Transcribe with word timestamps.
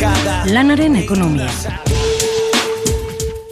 Lanaren 0.00 0.94
ekonomia. 0.96 1.50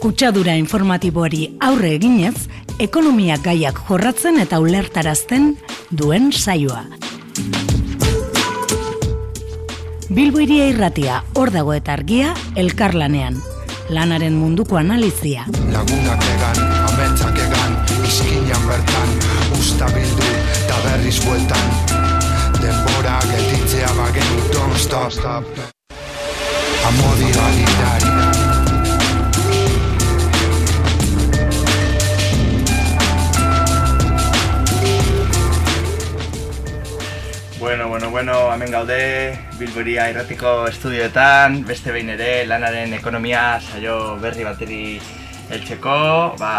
Kutsadura 0.01 0.55
informatiboari 0.57 1.43
aurre 1.61 1.91
eginez, 1.99 2.47
ekonomia 2.81 3.37
gaiak 3.43 3.77
jorratzen 3.85 4.39
eta 4.41 4.57
ulertarazten 4.57 5.51
duen 5.91 6.31
saioa. 6.33 6.81
Bilbo 10.09 10.41
iria 10.41 10.65
irratia, 10.73 11.21
hor 11.37 11.53
dago 11.53 11.77
eta 11.77 11.93
argia, 11.93 12.33
elkarlanean. 12.57 13.37
Lanaren 13.93 14.33
munduko 14.33 14.81
analizia. 14.81 15.45
Lagunak 15.69 16.29
egan, 16.33 16.61
ametsak 16.89 17.41
egan, 17.45 17.81
izkinan 18.01 18.69
bertan, 18.73 19.17
usta 19.53 19.93
bildu, 19.93 20.37
eta 20.63 20.85
berriz 20.87 21.19
bueltan. 21.27 21.73
Denbora 22.57 23.19
gelditzea 23.33 23.97
bagen, 24.01 24.39
don't 24.49 24.81
stop, 24.81 25.13
Bueno, 37.59 37.87
bueno, 37.89 38.09
bueno, 38.09 38.53
hemen 38.53 38.71
gaude, 38.71 39.37
Bilboria 39.59 40.09
irratiko 40.09 40.65
estudioetan, 40.67 41.63
beste 41.67 41.91
behin 41.91 42.09
ere, 42.15 42.45
lanaren 42.49 42.93
ekonomia 42.97 43.59
saio 43.61 44.17
berri 44.17 44.47
bateri 44.47 44.83
heltzeko, 45.49 46.35
ba, 46.39 46.53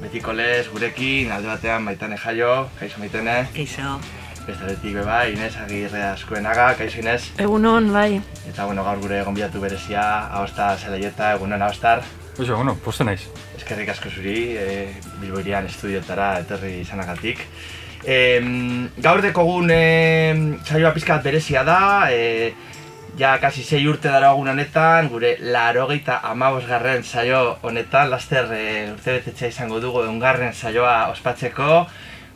betiko 0.00 0.32
lez, 0.32 0.68
gurekin, 0.72 1.32
alde 1.32 1.52
batean 1.52 1.84
baitane 1.84 2.16
jaio, 2.16 2.70
kaixo 2.78 3.02
maitene, 3.02 3.42
Keixo. 3.52 3.98
Beste 4.46 4.64
aldetik 4.64 4.94
be 4.94 5.02
bai, 5.04 5.32
Inez 5.34 5.54
agirre 5.58 6.02
askoenaga, 6.12 6.68
kaixo 6.78 7.00
Inez, 7.00 7.32
Egunon, 7.42 7.90
bai. 7.92 8.20
eta 8.48 8.64
bueno, 8.66 8.84
gaur 8.84 9.00
gure 9.02 9.22
gonbidatu 9.26 9.60
berezia, 9.60 10.04
ahosta 10.38 10.76
zelaieta, 10.76 11.32
egunen 11.34 11.62
ahostar, 11.62 12.02
Oso, 12.38 12.54
bueno, 12.54 12.74
poste 12.84 13.04
naiz. 13.04 13.22
eskerrik 13.56 13.88
asko 13.88 14.10
zuri, 14.10 14.56
e, 14.60 14.94
Bilboirian 15.22 15.64
estudioetara 15.66 16.38
etorri 16.42 16.80
izanagatik. 16.82 17.40
E, 18.04 18.16
gaur 19.02 19.22
dekogun 19.24 19.70
e, 19.72 20.58
saioa 20.68 20.92
pizkat 20.92 21.24
berezia 21.24 21.64
da, 21.64 22.10
e, 22.12 22.52
ja 23.18 23.38
kasi 23.40 23.64
sei 23.64 23.86
urte 23.88 24.12
dara 24.12 24.34
honetan, 24.34 25.08
gure 25.08 25.38
larogeita 25.40 26.20
amabosgarren 26.22 27.02
saio 27.02 27.56
honetan, 27.62 28.10
laster 28.10 28.52
e, 28.52 28.66
urte 28.92 29.16
betetxea 29.16 29.48
izango 29.48 29.80
dugu 29.80 30.04
eungarren 30.04 30.52
saioa 30.52 31.08
ospatzeko, 31.14 31.86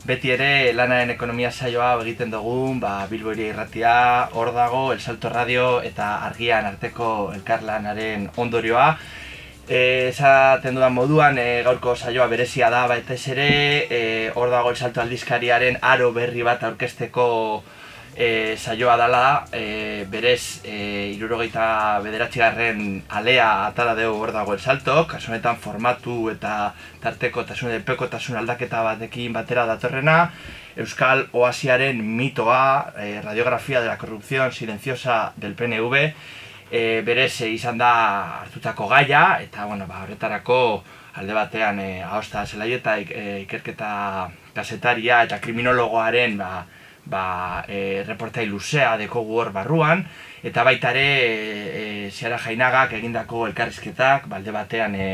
beti 0.05 0.31
ere 0.33 0.73
lanaren 0.73 1.11
ekonomia 1.13 1.51
saioa 1.51 1.91
egiten 2.01 2.31
dugun, 2.33 2.79
ba, 2.81 3.05
Bilboiria 3.09 3.51
irratia, 3.53 3.95
hor 4.33 4.51
dago, 4.55 4.91
El 4.93 4.99
Salto 4.99 5.29
Radio 5.29 5.81
eta 5.85 6.15
argian 6.25 6.65
arteko 6.65 7.31
elkarlanaren 7.35 8.29
ondorioa. 8.37 8.95
E, 9.69 10.09
esaten 10.09 10.75
dudan 10.75 10.93
moduan, 10.93 11.37
e, 11.37 11.61
gaurko 11.63 11.95
saioa 11.95 12.27
berezia 12.27 12.71
da 12.73 12.87
baita 12.89 13.13
ez 13.13 13.27
ere, 13.29 13.51
e, 13.89 14.01
hor 14.35 14.49
dago 14.49 14.71
El 14.73 14.79
Salto 14.79 15.01
aldizkariaren 15.01 15.77
aro 15.81 16.11
berri 16.17 16.41
bat 16.43 16.63
aurkezteko 16.63 17.27
e, 18.15 18.55
saioa 18.57 18.97
dela, 18.97 19.45
e, 19.51 20.05
berez, 20.09 20.61
e, 20.63 21.13
irurogeita 21.15 21.99
bederatzigarren 22.03 23.03
alea 23.09 23.67
atara 23.67 23.95
dugu 23.95 24.19
hor 24.19 24.31
dago 24.31 24.57
Salto, 24.57 25.07
kasu 25.07 25.31
honetan 25.31 25.57
formatu 25.57 26.29
eta 26.29 26.73
tarteko 27.01 27.45
tasun, 27.45 27.73
pekotasun 27.83 28.37
aldaketa 28.37 28.83
batekin 28.83 29.33
batera 29.33 29.65
datorrena, 29.65 30.31
Euskal 30.75 31.27
Oasiaren 31.31 31.99
mitoa, 32.03 32.93
e, 32.97 33.21
radiografia 33.21 33.81
de 33.81 33.87
la 33.87 33.97
corrupción 33.97 34.51
silenciosa 34.51 35.33
del 35.35 35.55
PNV, 35.55 36.13
e, 36.71 37.01
berez 37.05 37.41
e, 37.41 37.49
izan 37.51 37.77
da 37.77 38.41
hartutako 38.41 38.87
gaia, 38.87 39.39
eta 39.41 39.65
bueno, 39.65 39.87
ba, 39.87 40.03
horretarako 40.03 40.83
alde 41.15 41.33
batean 41.33 41.79
e, 41.79 42.01
ahosta 42.03 42.45
zelaieta 42.45 42.97
e, 42.99 43.41
ikerketa 43.43 44.29
kasetaria 44.55 45.23
eta 45.27 45.39
kriminologoaren 45.43 46.37
ba, 46.39 46.65
ba, 47.05 47.65
e, 47.67 48.03
reportai 48.07 48.45
luzea 48.45 48.97
dekogu 48.97 49.39
hor 49.39 49.51
barruan, 49.51 50.05
eta 50.43 50.63
baita 50.63 50.91
ere 50.91 51.07
e, 51.21 51.37
e, 52.07 52.11
Ziara 52.11 52.39
Jainagak 52.39 52.93
egindako 52.99 53.47
elkarrizketak, 53.47 54.27
ba, 54.27 54.37
alde 54.37 54.51
batean 54.51 54.95
e, 54.95 55.07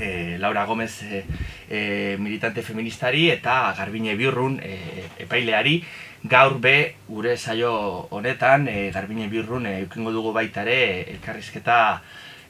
e, 0.00 0.38
Laura 0.38 0.64
Gomez 0.64 1.02
e, 1.02 1.24
e, 1.68 2.16
militante 2.18 2.62
feministari 2.62 3.30
eta 3.30 3.74
Garbine 3.76 4.16
Biurrun 4.16 4.60
e, 4.62 5.08
epaileari. 5.18 5.82
Gaur 6.22 6.60
be 6.62 6.94
gure 7.08 7.36
saio 7.36 7.72
honetan 8.10 8.68
e, 8.68 8.90
Garbine 8.94 9.28
Biurrun 9.28 9.66
e, 9.66 9.78
eukingo 9.82 10.12
dugu 10.12 10.32
baita 10.32 10.62
ere 10.62 11.10
elkarrizketa 11.16 12.02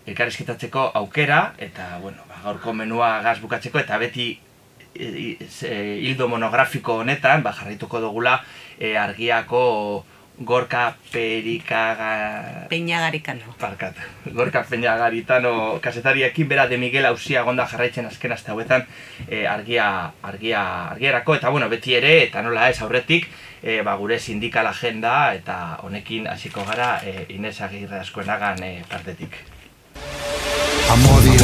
elkarrizketatzeko 0.06 0.90
aukera 0.98 1.54
eta 1.58 1.98
bueno, 2.02 2.22
ba, 2.28 2.40
gaurko 2.44 2.74
menua 2.74 3.20
gaz 3.22 3.38
bukatzeko 3.40 3.78
eta 3.78 3.98
beti 4.02 4.32
e, 4.32 4.36
e, 4.36 4.51
hildo 4.94 6.28
monografiko 6.28 7.00
honetan 7.02 7.42
ba, 7.42 7.52
jarraituko 7.52 8.00
dugula 8.00 8.40
e, 8.78 8.96
argiako 8.96 10.04
Gorka 10.38 10.96
Perikaga... 11.12 12.66
Peñagarikano. 12.68 13.54
Parkat. 13.58 13.94
Gorka 14.32 14.64
Peña 14.64 14.96
Garitano 14.96 15.78
kasetariekin 15.80 16.48
bera 16.48 16.66
de 16.66 16.78
Miguel 16.78 17.06
Ausia 17.06 17.42
gonda 17.42 17.66
jarraitzen 17.66 18.06
azken 18.06 18.32
aste 18.32 18.50
hauetan 18.50 18.86
e, 19.28 19.46
argia, 19.46 20.12
argia, 20.22 20.88
argierako 20.88 21.36
eta 21.36 21.50
bueno, 21.50 21.68
beti 21.68 21.94
ere 21.94 22.24
eta 22.24 22.42
nola 22.42 22.70
ez 22.70 22.80
aurretik 22.80 23.28
e, 23.62 23.82
ba, 23.82 23.94
gure 23.96 24.18
sindikal 24.18 24.66
agenda 24.66 25.34
eta 25.34 25.78
honekin 25.82 26.26
hasiko 26.26 26.64
gara 26.64 27.00
e, 27.04 27.26
Inez 27.36 27.60
Agirre 27.60 28.00
askoenagan 28.00 28.62
e, 28.62 28.82
partetik. 28.88 29.36
Amodi 30.90 31.36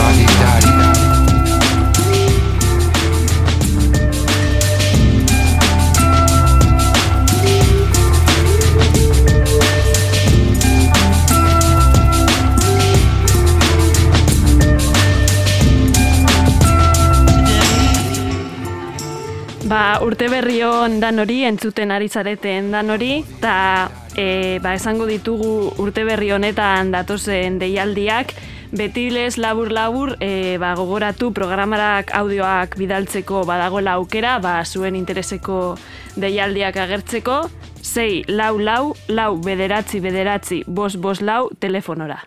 Ba, 19.69 19.99
urte 20.01 20.31
berri 20.33 20.63
hon 20.65 20.95
dan 20.97 21.21
hori, 21.21 21.43
entzuten 21.45 21.91
ari 21.93 22.07
zareten 22.09 22.71
dan 22.73 22.89
hori, 22.89 23.19
eta 23.37 23.91
e, 24.17 24.57
ba, 24.65 24.73
esango 24.73 25.05
ditugu 25.05 25.75
urte 25.85 26.07
berri 26.09 26.31
honetan 26.33 26.89
datozen 26.95 27.59
deialdiak, 27.61 28.33
beti 28.73 29.11
lez 29.13 29.37
labur-labur 29.37 30.15
e, 30.25 30.57
ba, 30.57 30.71
gogoratu 30.79 31.35
programarak 31.37 32.15
audioak 32.17 32.79
bidaltzeko 32.81 33.43
badagoela 33.45 33.99
aukera, 34.01 34.39
ba, 34.41 34.55
zuen 34.65 34.97
intereseko 34.97 35.77
deialdiak 36.17 36.81
agertzeko, 36.87 37.37
sei 37.85 38.25
lau 38.25 38.55
lau, 38.57 38.95
lau 39.13 39.35
bederatzi 39.37 40.01
bederatzi, 40.01 40.63
bos 40.65 40.97
bos 40.97 41.21
lau 41.21 41.51
telefonora. 41.61 42.23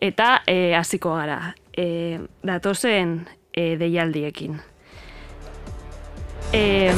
Eta 0.00 0.38
e, 0.48 0.72
hasiko 0.80 1.12
gara, 1.20 1.52
e, 1.76 2.24
datozen 2.40 3.18
e, 3.52 3.74
deialdiekin. 3.76 4.69
E, 6.52 6.90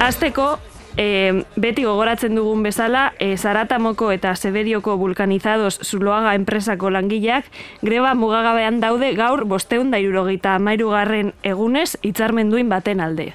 azteko, 0.00 0.58
e, 0.96 1.44
beti 1.56 1.84
gogoratzen 1.84 2.34
dugun 2.34 2.62
bezala, 2.64 3.12
e, 3.18 3.36
Zaratamoko 3.36 4.10
eta 4.12 4.34
Seberioko 4.36 4.96
vulkanizados 4.96 5.78
zuloaga 5.84 6.34
enpresako 6.34 6.90
langileak 6.90 7.44
greba 7.82 8.14
mugagabean 8.14 8.80
daude 8.80 9.12
gaur 9.14 9.44
bosteun 9.44 9.92
da 9.92 10.00
irurogeita 10.00 10.56
amairugarren 10.56 11.34
egunez 11.42 11.96
hitzarmenduin 12.02 12.68
baten 12.68 13.00
alde. 13.00 13.34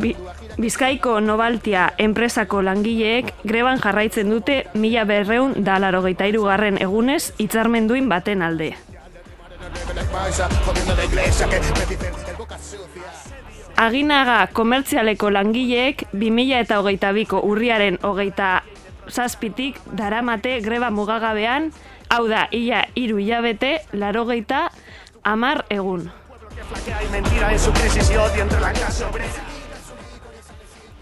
Bi, 0.00 0.14
Bizkaiko 0.58 1.20
Nobaltia 1.20 1.92
enpresako 1.98 2.62
langileek 2.62 3.32
greban 3.44 3.80
jarraitzen 3.80 4.30
dute 4.30 4.64
mila 4.74 5.04
berreun 5.04 5.64
da 5.64 5.78
larogeita 5.82 6.28
irugarren 6.30 6.80
egunez 6.80 7.32
hitzarmenduin 7.38 8.08
baten 8.08 8.42
alde. 8.42 8.74
Aginaga 13.76 14.46
komertzialeko 14.52 15.30
langileek 15.34 16.06
2000 16.12 16.60
eta 16.60 16.78
hogeita 16.78 17.10
biko 17.12 17.40
urriaren 17.42 17.98
hogeita 18.02 18.62
zazpitik 19.10 19.80
daramate 19.92 20.60
greba 20.64 20.90
mugagabean, 20.90 21.72
hau 22.08 22.26
da, 22.28 22.46
ia 22.52 22.84
hiru 22.94 23.18
hilabete, 23.18 23.78
larogeita 23.92 24.68
amar 25.24 25.64
egun. 25.70 26.10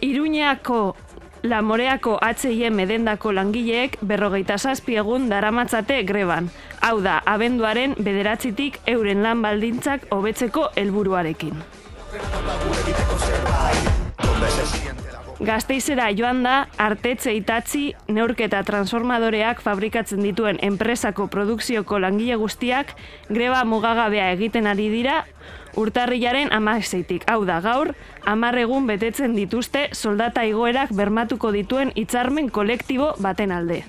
Iruñeako 0.03 0.97
Lamoreako 1.43 2.19
H&M 2.23 2.81
edendako 2.85 3.33
langileek 3.35 3.97
berrogeita 4.07 4.55
zazpi 4.59 4.95
egun 5.01 5.25
daramatzate 5.31 5.97
greban. 6.07 6.47
Hau 6.87 7.01
da, 7.03 7.17
abenduaren 7.27 7.97
bederatzitik 7.99 8.79
euren 8.87 9.25
lan 9.27 9.43
baldintzak 9.43 10.07
hobetzeko 10.15 10.69
helburuarekin. 10.79 11.59
Gazteizera 15.43 16.13
joan 16.15 16.45
da, 16.47 16.69
artetze 16.79 17.35
itatzi, 17.35 17.89
neurketa 18.07 18.61
transformadoreak 18.63 19.65
fabrikatzen 19.65 20.23
dituen 20.23 20.63
enpresako 20.63 21.27
produkzioko 21.27 21.99
langile 21.99 22.39
guztiak 22.39 22.95
greba 23.27 23.65
mugagabea 23.67 24.31
egiten 24.37 24.71
ari 24.71 24.87
dira, 24.95 25.25
urtarrilaren 25.77 26.53
amazeitik. 26.53 27.25
Hau 27.31 27.45
da, 27.45 27.61
gaur, 27.61 27.95
amar 28.25 28.59
egun 28.59 28.87
betetzen 28.87 29.35
dituzte 29.37 29.89
soldata 29.93 30.45
igoerak 30.45 30.93
bermatuko 30.95 31.53
dituen 31.53 31.93
hitzarmen 31.95 32.51
kolektibo 32.51 33.13
baten 33.19 33.53
alde. 33.53 33.83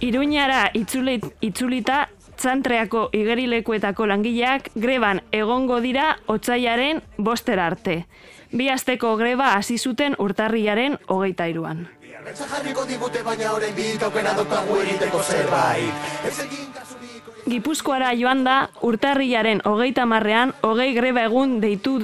Iruñara 0.00 0.70
itzuli, 0.74 1.20
itzulita 1.40 2.06
txantreako 2.36 3.08
igerilekuetako 3.16 4.06
langileak 4.12 4.70
greban 4.74 5.22
egongo 5.32 5.80
dira 5.80 6.16
otsaiaren 6.32 7.02
boster 7.18 7.60
arte. 7.60 8.04
Bi 8.52 8.68
asteko 8.70 9.16
greba 9.16 9.52
hasi 9.56 9.78
zuten 9.78 10.14
urtarriaren 10.22 10.98
hogeita 11.08 11.48
iruan. 11.50 11.86
Gipuzkoara 17.46 18.10
joan 18.18 18.42
da 18.44 18.56
urtarriaren 18.82 19.60
hogeita 19.64 20.06
marrean 20.06 20.52
hogei 20.66 20.92
greba 20.94 21.22
egun 21.28 21.60
deitu 21.62 22.00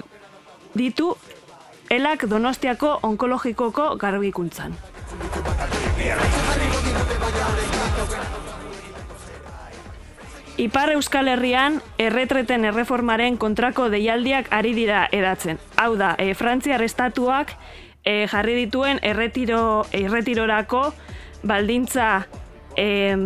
ditu 0.79 1.17
elak 1.91 2.29
donostiako 2.31 2.99
onkologikoko 3.03 3.97
garbikuntzan. 3.99 4.77
Ipar 10.63 10.93
Euskal 10.93 11.29
Herrian 11.33 11.81
erretreten 11.99 12.65
erreformaren 12.69 13.39
kontrako 13.41 13.89
deialdiak 13.91 14.51
ari 14.53 14.75
dira 14.77 15.07
edatzen. 15.11 15.59
Hau 15.81 15.97
da, 15.97 16.13
e, 16.21 16.35
Frantziar 16.39 16.85
estatuak 16.85 17.57
e, 18.05 18.29
jarri 18.31 18.55
dituen 18.61 19.01
erretiro, 19.03 19.87
erretirorako 19.97 20.85
baldintza 21.43 22.29
e, 22.77 23.17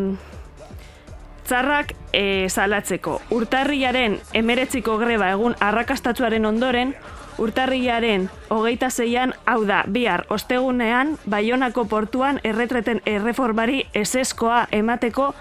txarrak 1.47 1.93
e, 2.13 2.49
salatzeko. 2.49 3.21
Urtarriaren 3.31 4.19
emeretziko 4.35 4.97
greba 4.99 5.31
egun 5.35 5.57
arrakastatzuaren 5.61 6.47
ondoren, 6.47 6.95
urtarriaren 7.39 8.29
hogeita 8.51 8.91
zeian, 8.91 9.35
hau 9.47 9.63
da, 9.69 9.83
bihar, 9.87 10.27
ostegunean, 10.33 11.17
Baionako 11.31 11.87
portuan 11.91 12.41
erretreten 12.45 13.03
erreformari 13.07 13.85
eseskoa 13.95 14.67
emateko 14.73 15.33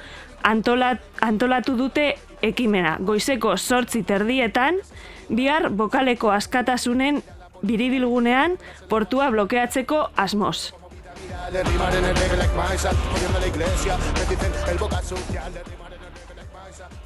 antolat, 0.44 1.02
antolatu 1.22 1.78
dute 1.78 2.14
ekimena. 2.46 2.98
Goizeko 3.02 3.58
sortzi 3.58 4.04
terdietan, 4.04 4.82
bihar 5.30 5.70
bokaleko 5.70 6.32
askatasunen 6.36 7.24
biribilgunean 7.66 8.58
portua 8.90 9.30
blokeatzeko 9.34 10.10
asmoz. 10.16 10.74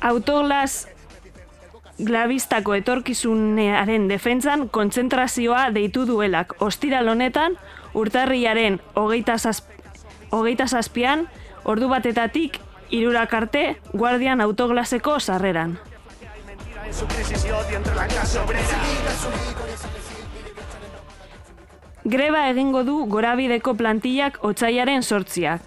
Autoglas 0.01 0.87
glabistako 1.99 2.73
etorkizunearen 2.79 4.07
defentsan 4.07 4.69
kontzentrazioa 4.69 5.69
deitu 5.75 6.05
duelak. 6.07 6.55
Ostiral 6.63 7.07
honetan, 7.11 7.57
urtarriaren 7.93 8.79
hogeita, 8.95 9.35
hogeita 10.31 10.67
zazpian, 10.67 11.27
ordu 11.63 11.89
batetatik 11.91 12.61
irurak 12.89 13.33
arte, 13.33 13.63
guardian 13.93 14.41
autoglaseko 14.41 15.19
sarreran. 15.19 15.77
Greba 22.09 22.47
egingo 22.49 22.83
du 22.87 23.03
gorabideko 23.05 23.75
plantillak 23.75 24.39
otsaiaren 24.41 25.03
sortziak. 25.03 25.61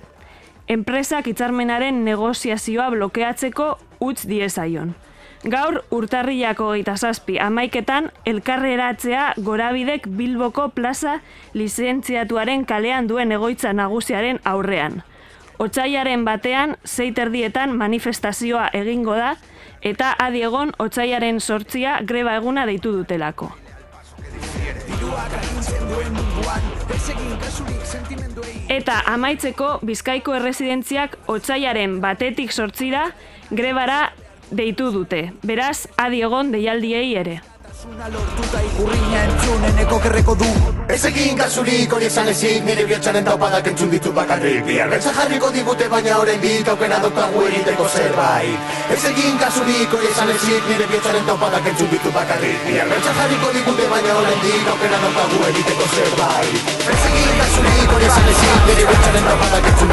Enpresak 0.72 1.28
hitzarmenaren 1.28 2.04
negoziazioa 2.06 2.88
blokeatzeko 2.90 3.76
utz 4.02 4.26
diezaion. 4.28 4.94
Gaur 5.42 5.80
urtarriako 5.90 6.68
geita 6.74 6.94
zazpi 6.94 7.38
amaiketan 7.42 8.10
elkarreratzea 8.26 9.32
gorabidek 9.42 10.04
Bilboko 10.18 10.68
plaza 10.74 11.16
lizentziatuaren 11.54 12.66
kalean 12.66 13.08
duen 13.10 13.32
egoitza 13.34 13.72
nagusiaren 13.72 14.38
aurrean. 14.44 15.02
Otsaiaren 15.58 16.24
batean, 16.24 16.76
zeiterdietan 16.86 17.74
manifestazioa 17.78 18.68
egingo 18.74 19.14
da, 19.18 19.34
eta 19.82 20.14
adiegon 20.18 20.72
otsaiaren 20.78 21.40
sortzia 21.40 21.98
greba 22.06 22.36
eguna 22.38 22.64
deitu 22.66 22.94
dutelako. 22.94 23.50
Eta 28.72 29.02
amaitzeko 29.12 29.68
Bizkaiko 29.86 30.34
erresidentziak 30.38 31.18
otsaiaren 31.34 31.98
batetik 32.00 32.52
sortzira 32.52 33.08
grebara 33.52 34.12
deitu 34.50 34.90
dute. 34.92 35.32
Beraz, 35.42 35.86
adiegon 35.96 36.52
deialdiei 36.52 37.14
ere. 37.16 37.40
Una 37.82 38.06
lortuta 38.08 38.60
ikurriña 38.62 39.24
entzuneneko 39.26 39.96
kerreko 40.04 40.34
du. 40.38 40.46
Ez 40.94 41.00
egin 41.08 41.34
kasurik 41.36 41.92
hori 41.92 42.06
esan 42.06 42.28
ezik 42.30 42.62
nire 42.64 42.84
biotxaren 42.86 43.24
taupadak 43.26 43.66
entzun 43.72 43.90
ditu 43.90 44.12
bakarrik. 44.14 44.62
Biarretza 44.68 45.10
jarriko 45.16 45.50
digute 45.50 45.88
baina 45.90 46.14
horrein 46.20 46.40
bit 46.44 46.70
aukena 46.72 47.00
dokagu 47.02 47.42
egiteko 47.48 47.88
zerbait. 47.88 48.70
Ez 48.96 49.00
egin 49.10 49.36
kasurik 49.42 49.96
hori 49.98 50.10
esan 50.12 50.30
ezik 50.36 50.70
nire 50.70 50.86
biotxaren 50.92 51.26
taupadak 51.26 51.66
entzun 51.72 51.90
ditu 51.90 52.14
bakarrik. 52.14 52.62
Biarretza 52.68 53.16
jarriko 53.18 53.52
digute 53.58 53.88
baina 53.94 54.14
horrein 54.20 54.40
bit 54.46 54.72
aukena 54.74 55.02
dokagu 55.06 55.44
egiteko 55.50 55.90
zerbait. 55.96 56.72
Ez 56.94 57.00
egin 57.10 57.34
kasurik 57.42 57.96
hori 57.98 58.10
esan 58.12 58.32
ezik 58.36 58.70
nire 58.70 58.88
biotxaren 58.92 59.30
taupadak 59.32 59.72
entzun 59.72 59.92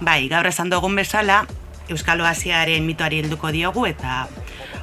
Bai, 0.00 0.28
gaur 0.28 0.46
esan 0.46 0.70
dugun 0.70 0.94
bezala, 0.94 1.46
Euskal 1.88 2.20
Oasiaren 2.20 2.84
mitoari 2.86 3.18
helduko 3.22 3.50
diogu 3.54 3.86
eta 3.88 4.26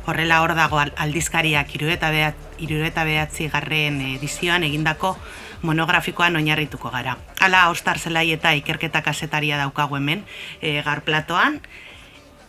horrela 0.06 0.42
hor 0.44 0.54
dago 0.58 0.80
aldizkariak 0.82 1.72
irureta, 1.78 2.10
behat, 2.12 2.36
irureta 2.60 3.06
behatzi 3.08 3.48
garren 3.52 4.02
edizioan 4.18 4.64
egindako 4.68 5.16
monografikoan 5.64 6.36
oinarrituko 6.36 6.92
gara. 6.92 7.16
Hala, 7.40 7.70
Ostar 7.72 8.00
Zelai 8.00 8.30
eta 8.36 8.52
ikerketa 8.56 9.02
kasetaria 9.04 9.58
daukagu 9.62 9.96
hemen 10.00 10.26
e, 10.62 10.82
gar 10.84 11.04
platoan, 11.08 11.62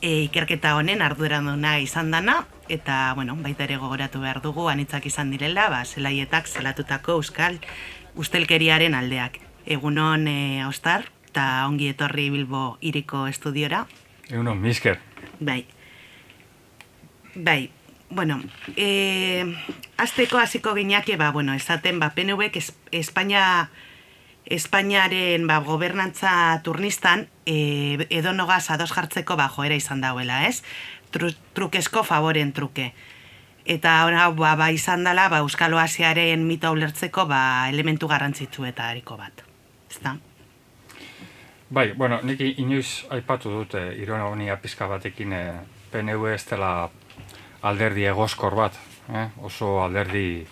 e, 0.05 0.25
ikerketa 0.29 0.75
honen 0.77 1.01
arduran 1.03 1.49
duna 1.49 1.79
izan 1.81 2.11
dana, 2.13 2.43
eta, 2.69 3.13
bueno, 3.17 3.37
baita 3.41 3.65
ere 3.65 3.79
gogoratu 3.81 4.21
behar 4.21 4.43
dugu, 4.45 4.69
anitzak 4.69 5.07
izan 5.09 5.31
direla, 5.33 5.71
ba, 5.73 5.85
zelaietak 5.85 6.49
zelatutako 6.49 7.17
Euskal 7.21 7.57
ustelkeriaren 8.21 8.95
aldeak. 8.95 9.41
Egunon, 9.65 10.29
e, 10.29 10.65
Ostar, 10.69 11.09
eta 11.31 11.65
ongi 11.71 11.89
etorri 11.95 12.29
Bilbo 12.35 12.77
iriko 12.85 13.25
estudiora. 13.31 13.87
Egunon, 14.29 14.61
misker. 14.61 15.01
Bai. 15.41 15.65
Bai, 17.35 17.71
bueno, 18.11 18.43
e, 18.77 19.57
azteko 19.97 20.39
hasiko 20.39 20.77
gineake, 20.77 21.17
ba, 21.17 21.33
bueno, 21.33 21.57
esaten, 21.57 21.99
ba, 21.99 22.13
PNV-ek 22.15 22.61
Espainia, 22.93 23.71
Espainiaren 24.45 25.47
ba, 25.49 25.63
gobernantza 25.65 26.61
turnistan 26.63 27.25
e, 27.47 28.07
edo 28.11 28.33
nogaz 28.33 28.71
ados 28.71 28.93
jartzeko 28.93 29.37
ba, 29.37 29.49
joera 29.49 29.77
izan 29.77 30.01
dauela, 30.01 30.45
ez? 30.49 30.63
Tru, 31.15 31.31
trukesko 31.55 32.03
favoren 32.03 32.53
truke. 32.53 32.93
Eta 33.65 34.03
hori 34.05 34.21
ba, 34.37 34.55
ba, 34.57 34.71
izan 34.71 35.05
dela 35.05 35.29
ba, 35.29 35.41
Euskal 35.45 35.75
Oasiaren 35.75 36.45
mito 36.47 36.73
ulertzeko 36.73 37.27
ba, 37.27 37.69
elementu 37.71 38.09
garrantzitsu 38.09 38.67
eta 38.69 38.91
hariko 38.91 39.17
bat. 39.17 39.45
Ez 39.91 40.01
da? 40.03 40.17
Bai, 41.75 41.93
bueno, 41.97 42.21
nik 42.23 42.41
inoiz 42.41 43.07
aipatu 43.11 43.51
dute 43.51 43.81
ironia 43.99 44.57
pizka 44.61 44.87
batekin 44.87 45.33
eh, 45.33 45.55
PNV 45.91 46.35
ez 46.35 46.45
dela 46.51 46.91
alderdi 47.65 48.05
egoskor 48.05 48.55
bat, 48.55 48.77
eh? 49.09 49.29
oso 49.43 49.79
alderdi 49.83 50.45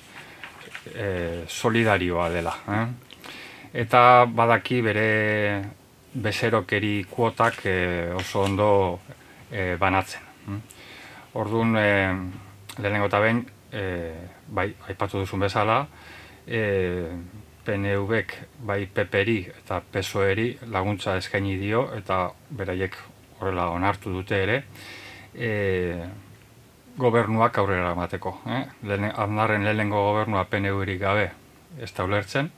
e, 0.94 1.44
solidarioa 1.46 2.28
dela. 2.32 2.54
Eh? 2.68 2.86
Eta 3.84 4.24
badaki 4.24 4.80
bere 4.84 5.06
bezerokeri 6.14 7.06
kuotak 7.10 7.64
e, 7.66 8.12
oso 8.14 8.42
ondo 8.42 9.00
e, 9.50 9.76
banatzen. 9.80 10.20
Hm? 10.46 10.60
Orduan, 11.40 11.76
e, 11.76 11.88
lehenengo 12.78 13.08
eta 13.08 13.20
behin, 13.20 13.44
e, 13.72 13.84
bai, 14.48 14.72
aipatu 14.88 15.22
duzun 15.22 15.46
bezala, 15.46 15.86
e, 16.46 16.60
PNV-ek 17.62 18.34
bai 18.66 18.86
PPri 18.90 19.38
eta 19.52 19.78
PSOEri 19.92 20.48
laguntza 20.74 21.14
eskaini 21.20 21.54
dio 21.60 21.84
eta 21.94 22.24
beraiek 22.50 22.96
horrela 23.38 23.68
onartu 23.70 24.10
dute 24.10 24.40
ere 24.42 24.56
e, 25.34 25.50
gobernuak 26.98 27.58
aurrera 27.58 27.92
emateko. 27.94 28.34
Eh? 28.50 28.64
Lehen, 28.90 29.12
lehenengo 29.62 30.02
gobernua 30.10 30.44
PNV-rik 30.50 31.00
gabe 31.00 31.30
ez 31.80 31.92
da 31.94 32.04
ulertzen 32.04 32.50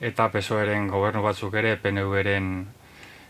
eta 0.00 0.28
PSOEren 0.32 0.88
gobernu 0.88 1.22
batzuk 1.22 1.54
ere 1.54 1.76
PNV-ren 1.76 2.66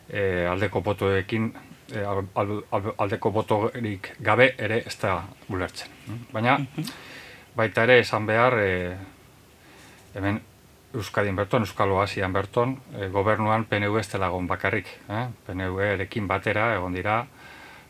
e, 0.09 0.47
aldeko 0.47 0.81
botoekin 0.83 1.53
e, 1.95 1.99
al- 2.05 2.27
al- 2.35 2.65
al- 2.71 2.95
aldeko 2.99 3.31
botorik 3.31 4.13
gabe 4.21 4.55
ere 4.59 4.83
ez 4.87 4.97
da 5.01 5.23
ulertzen. 5.49 5.89
Baina 6.33 6.59
baita 7.57 7.83
ere 7.83 7.99
esan 8.01 8.27
behar 8.27 8.59
e, 8.59 8.97
hemen 10.15 10.41
Euskadin 10.97 11.37
berton, 11.37 11.61
Euskal 11.63 11.91
Oasian 11.93 12.33
berton, 12.33 12.79
e, 12.97 13.09
gobernuan 13.09 13.65
PNV 13.65 13.99
ez 14.01 14.09
dela 14.13 14.31
bakarrik. 14.31 14.87
Eh? 15.11 15.27
PNV-erekin 15.47 16.27
batera 16.27 16.75
egon 16.77 16.95
dira 16.95 17.27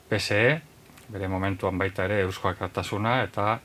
PSE, 0.08 0.60
bere 1.08 1.28
momentuan 1.28 1.78
baita 1.78 2.04
ere 2.04 2.20
Eusko 2.22 2.48
Alkartasuna 2.48 3.22
eta 3.22 3.60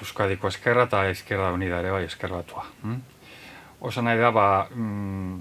Euskadiko 0.00 0.48
Eskerra 0.48 0.84
eta 0.84 1.08
Eskerra 1.10 1.52
Unida 1.52 1.80
ere 1.80 1.90
bai 1.90 2.04
eskerratua. 2.04 2.64
Mm? 2.82 3.00
Osa 3.80 4.02
nahi 4.02 4.18
da, 4.18 4.30
ba, 4.32 4.68
mm, 4.74 5.40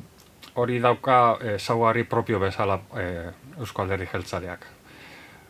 hori 0.55 0.79
dauka 0.79 1.37
e, 1.41 1.57
zaugarri 1.59 2.03
propio 2.03 2.39
bezala 2.39 2.79
e, 2.97 3.05
Eusko 3.59 3.81
Alderdi 3.81 4.07
Jeltzaleak. 4.11 4.65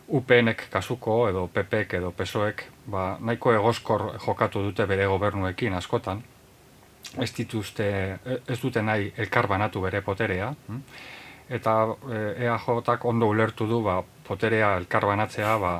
UPNek 0.06 0.68
kasuko 0.70 1.28
edo 1.28 1.48
PPek 1.50 1.96
edo 1.98 2.12
PSOek 2.14 2.62
ba, 2.86 3.16
nahiko 3.20 3.52
egozkor 3.56 4.12
jokatu 4.22 4.62
dute 4.62 4.86
bere 4.86 5.06
gobernuekin 5.10 5.74
askotan. 5.74 6.22
Ez 7.22 7.30
dituzte, 7.34 7.86
ez 8.46 8.58
dute 8.62 8.82
nahi 8.82 9.12
elkar 9.16 9.46
banatu 9.50 9.80
bere 9.82 10.02
poterea. 10.02 10.52
mm? 10.68 10.80
Eta 11.48 11.74
e, 12.10 12.20
EAJak 12.46 13.04
ondo 13.04 13.26
ulertu 13.30 13.66
du 13.66 13.82
ba, 13.82 14.00
poterea 14.26 14.76
elkar 14.76 15.06
banatzea 15.06 15.56
ba, 15.58 15.74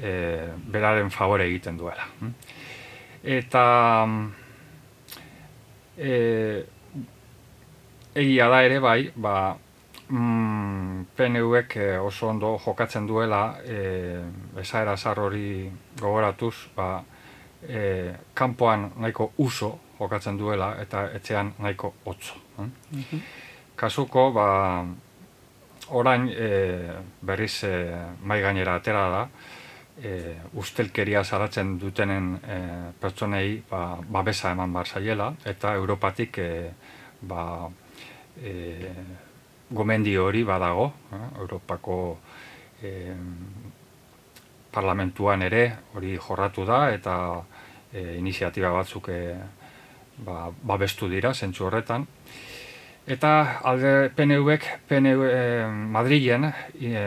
e, 0.00 0.12
beraren 0.72 1.10
favore 1.10 1.48
egiten 1.48 1.76
duela. 1.76 2.04
mm? 2.20 2.34
Eta 3.24 3.64
e, 5.98 6.64
egia 8.14 8.48
da 8.48 8.62
ere 8.64 8.78
bai, 8.80 9.10
ba, 9.14 9.56
mm, 10.08 11.04
PNVek 11.16 11.76
eh, 11.76 11.98
oso 11.98 12.28
ondo 12.28 12.56
jokatzen 12.64 13.06
duela 13.06 13.58
e, 13.64 14.22
esaera 14.60 14.96
zar 14.96 15.20
hori 15.20 15.70
gogoratuz, 16.00 16.54
ba, 16.76 17.02
e, 17.62 18.14
kanpoan 18.34 18.92
nahiko 18.96 19.32
uso 19.38 19.78
jokatzen 19.98 20.38
duela 20.38 20.74
eta 20.80 21.08
etxean 21.14 21.54
nahiko 21.58 21.94
hotzo. 22.06 22.34
hm? 22.56 23.20
Kasuko, 23.76 24.32
ba, 24.32 24.48
orain 25.90 26.28
e, 26.28 26.50
berriz 27.22 27.64
e, 27.64 27.74
mai 28.22 28.40
gainera 28.42 28.74
atera 28.74 29.08
da, 29.10 29.28
e, 30.02 30.36
ustelkeria 30.54 31.24
salatzen 31.24 31.76
dutenen 31.78 32.34
e, 32.42 32.58
pertsonei 33.00 33.62
ba, 33.70 33.98
babesa 34.02 34.52
eman 34.54 34.72
bar 34.72 34.86
zaiela, 34.86 35.32
eta 35.44 35.74
Europatik 35.74 36.38
e, 36.38 36.50
ba, 37.20 37.68
e, 38.42 38.54
gomendio 39.70 40.24
hori 40.24 40.42
badago, 40.44 40.92
eh, 41.12 41.38
Europako 41.38 42.18
e, 42.82 43.14
parlamentuan 44.70 45.42
ere 45.42 45.62
hori 45.94 46.16
jorratu 46.16 46.64
da, 46.64 46.90
eta 46.92 47.14
e, 47.92 48.16
iniziatiba 48.18 48.72
batzuk 48.72 49.08
e, 49.12 49.20
ba, 50.24 50.48
babestu 50.62 51.08
dira, 51.08 51.34
zentsu 51.34 51.66
horretan. 51.66 52.06
Eta 53.08 53.60
alde 53.64 54.10
PNV-ek, 54.16 54.64
PNV 54.88 55.28
eh, 55.32 55.66
Madrilen 55.68 56.50
e, 56.80 57.04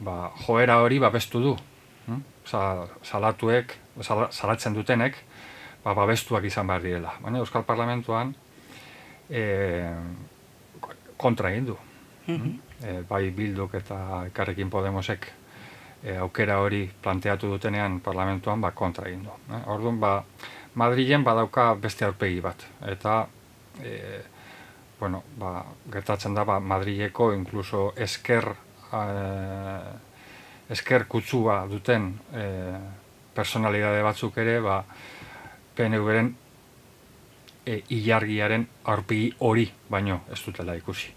ba, 0.00 0.32
joera 0.46 0.80
hori 0.84 0.98
babestu 0.98 1.40
du. 1.40 1.56
Sa, 2.44 2.86
salatuek, 3.02 3.72
sala- 4.04 4.28
salatzen 4.32 4.74
dutenek, 4.76 5.16
ba, 5.84 5.94
babestuak 5.94 6.44
izan 6.44 6.66
behar 6.68 6.82
direla. 6.84 7.14
Baina 7.22 7.38
Euskal 7.40 7.64
Parlamentuan 7.64 8.34
e, 9.30 9.44
kontra 11.16 11.50
egin 11.52 11.70
du. 11.72 11.78
E, 12.28 13.00
bai 13.08 13.30
Bilduk 13.36 13.74
eta 13.76 13.96
Elkarrekin 14.26 14.70
Podemosek 14.72 15.30
e, 16.02 16.16
aukera 16.20 16.58
hori 16.60 16.84
planteatu 17.02 17.48
dutenean 17.54 18.00
parlamentuan 18.04 18.60
ba, 18.60 18.70
kontra 18.76 19.08
egin 19.08 19.24
du. 19.24 19.32
Eh? 19.54 19.62
Orduan, 19.72 20.00
ba, 20.00 20.18
Madrilen 20.74 21.22
badauka 21.24 21.72
beste 21.78 22.04
aurpegi 22.04 22.40
bat. 22.42 22.64
Eta, 22.90 23.26
e, 23.80 24.20
bueno, 25.00 25.22
ba, 25.38 25.62
gertatzen 25.92 26.34
da, 26.34 26.44
ba, 26.44 26.58
Madrileko 26.60 27.32
inkluso 27.32 27.92
esker, 27.96 28.48
e, 28.92 29.04
esker 30.74 31.06
kutsua 31.10 31.64
duten 31.70 32.10
e, 32.34 32.44
personalidade 33.34 34.02
batzuk 34.02 34.38
ere, 34.42 34.58
ba, 34.62 34.80
PNV-ren 35.74 36.30
e, 37.66 37.80
ilargiaren 37.96 38.66
aurpegi 38.92 39.32
hori 39.46 39.66
baino 39.90 40.22
ez 40.32 40.40
dutela 40.44 40.76
ikusi. 40.78 41.12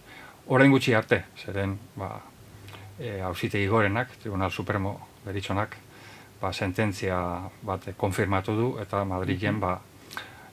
Orain 0.53 0.71
gutxi 0.71 0.95
arte, 0.95 1.23
zeren 1.37 1.75
ba, 1.97 2.13
e, 2.99 3.19
hausitegi 3.21 3.67
gorenak, 3.67 4.15
Tribunal 4.21 4.51
Supremo 4.51 4.95
beritzonak, 5.25 5.75
ba, 6.41 6.53
sententzia 6.53 7.19
bat 7.65 7.89
konfirmatu 7.97 8.55
du 8.55 8.67
eta 8.81 9.03
Madrilen 9.05 9.59
ba, 9.59 9.77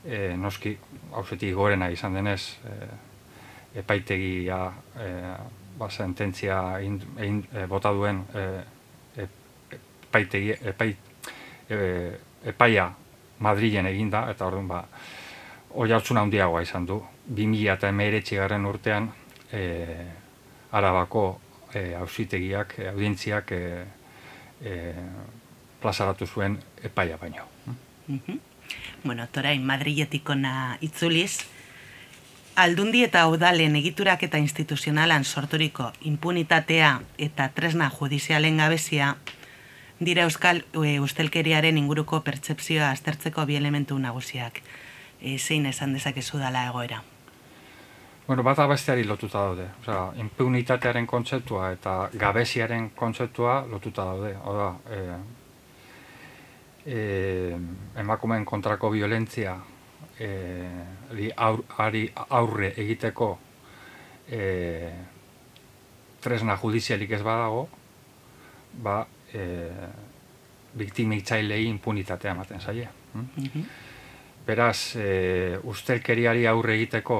e, 0.04 0.34
noski 0.36 0.76
hausitegi 1.12 1.52
gorena 1.52 1.90
izan 1.92 2.16
denez 2.16 2.40
e, 2.64 2.78
epaitegia 3.80 4.60
e, 5.00 5.10
ba, 5.78 5.90
sententzia 5.90 6.60
egin, 6.80 7.44
e, 7.52 7.66
bota 7.70 7.92
duen 7.94 8.24
e, 8.34 8.46
epaitegi, 10.14 10.54
epai, 10.70 10.94
e, 11.68 11.78
epaia 12.46 12.90
Madrilen 13.42 13.86
eginda 13.90 14.28
eta 14.30 14.46
orduan 14.46 14.68
ba, 14.68 14.84
hoi 15.74 15.90
hartzuna 15.92 16.22
handiagoa 16.22 16.62
izan 16.62 16.86
du. 16.86 17.02
2000 17.26 17.72
eta 17.72 17.90
garren 18.36 18.66
urtean 18.66 19.10
e, 19.52 20.06
Arabako 20.72 21.40
e, 21.74 21.94
ausitegiak, 21.94 22.78
e, 22.78 22.88
audientziak 22.88 23.52
e, 23.52 23.84
e, 24.62 24.94
plazaratu 25.80 26.26
zuen 26.26 26.58
epaia 26.82 27.16
baino. 27.16 27.48
Bueno, 29.04 29.26
torain 29.32 29.64
Madriletik 29.66 30.28
ona 30.30 30.78
itzuliz, 30.80 31.44
aldundi 32.56 33.02
eta 33.02 33.26
udalen 33.28 33.76
egiturak 33.76 34.22
eta 34.22 34.38
instituzionalan 34.38 35.24
sorturiko 35.24 35.90
impunitatea 36.02 37.00
eta 37.18 37.48
tresna 37.48 37.90
judizialen 37.90 38.58
gabezia 38.62 39.16
dira 40.00 40.24
euskal 40.24 40.64
e, 40.74 40.98
ustelkeriaren 41.00 41.78
inguruko 41.78 42.20
pertsepzioa 42.26 42.90
aztertzeko 42.90 43.44
bi 43.46 43.56
elementu 43.56 43.98
nagusiak. 43.98 44.60
E, 45.20 45.38
zein 45.38 45.66
esan 45.66 45.92
dezakezu 45.94 46.38
dala 46.38 46.66
egoera? 46.68 47.02
Bueno, 48.26 48.42
bata 48.42 48.66
besteari 48.66 49.04
lotuta 49.04 49.38
daude. 49.38 49.68
Osea, 49.82 50.12
impunitatearen 50.16 51.06
kontzeptua 51.06 51.70
eta 51.74 52.08
gabeziaren 52.16 52.90
kontzeptua 52.96 53.64
lotuta 53.68 54.04
daude. 54.04 54.34
Oda, 54.48 54.70
e, 54.88 55.00
e, 56.86 57.56
emakumeen 58.00 58.44
kontrako 58.44 58.90
violentzia 58.90 59.58
e, 60.18 60.30
aur, 61.36 61.64
ari 61.78 62.06
aurre 62.28 62.72
egiteko 62.80 63.30
e, 64.28 64.92
tresna 66.24 66.56
judizialik 66.56 67.10
ez 67.12 67.22
badago, 67.22 67.66
ba, 68.80 69.02
e, 69.34 69.44
biktimitzailei 70.74 71.66
impunitatea 71.68 72.30
ematen 72.34 72.60
zaie. 72.60 72.88
hm? 73.14 73.64
Beraz, 74.46 74.96
e, 74.96 75.58
ustelkeriari 75.62 76.46
aurre 76.46 76.74
egiteko 76.74 77.18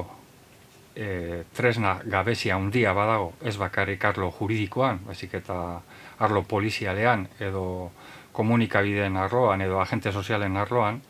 e, 0.95 1.43
tresna 1.53 1.95
gabezia 2.05 2.55
handia 2.55 2.93
badago, 2.93 3.33
ez 3.43 3.55
bakarrik 3.57 4.03
arlo 4.05 4.31
juridikoan, 4.31 4.99
baizik 5.07 5.33
eta 5.33 5.81
arlo 6.19 6.43
polizialean 6.43 7.27
edo 7.39 7.91
komunikabideen 8.31 9.17
arloan 9.17 9.61
edo 9.61 9.79
agente 9.81 10.11
sozialen 10.11 10.57
arloan, 10.57 11.01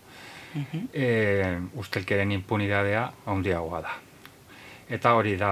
e, 0.93 1.57
ustelkeren 1.75 2.31
impunidadea 2.31 3.11
handiagoa 3.25 3.81
da. 3.81 3.93
Eta 4.89 5.13
hori 5.17 5.35
da, 5.35 5.51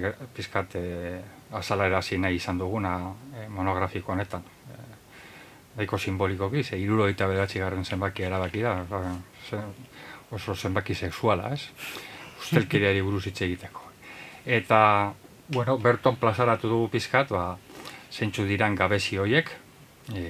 ge- 0.00 0.14
pizkat 0.36 0.76
e, 0.76 1.20
azalarazi 1.52 2.18
nahi 2.18 2.36
izan 2.36 2.58
duguna 2.58 2.98
e, 3.34 3.48
monografiko 3.48 4.12
honetan. 4.12 4.44
E, 5.74 5.78
Daiko 5.78 5.98
simbolikoki, 5.98 6.62
ze 6.62 6.78
iruro 6.78 7.08
eta 7.08 7.26
garren 7.26 7.84
zenbaki 7.84 8.22
erabaki 8.22 8.62
da, 8.62 8.84
ba, 8.88 9.00
oso 10.30 10.54
zenbaki 10.54 10.94
sexuala, 10.94 11.52
ez? 11.52 11.68
Ustelkeriari 12.42 13.02
buruz 13.02 13.26
hitz 13.26 13.42
egiteko. 13.42 13.82
Eta, 14.44 15.12
bueno, 15.48 15.78
berton 15.78 16.16
plazaratu 16.16 16.68
dugu 16.68 16.88
pizkat, 16.88 17.30
ba, 17.30 17.56
zeintzu 18.12 18.44
diran 18.46 18.74
gabezi 18.74 19.16
hoiek, 19.18 19.50
e, 20.14 20.24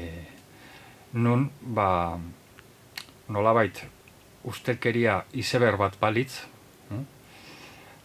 nun, 1.13 1.51
ba, 1.61 2.19
nolabait, 3.29 3.85
ustelkeria 4.45 5.25
izeber 5.33 5.77
bat 5.77 5.97
balitz, 6.01 6.45
hm? 6.91 7.07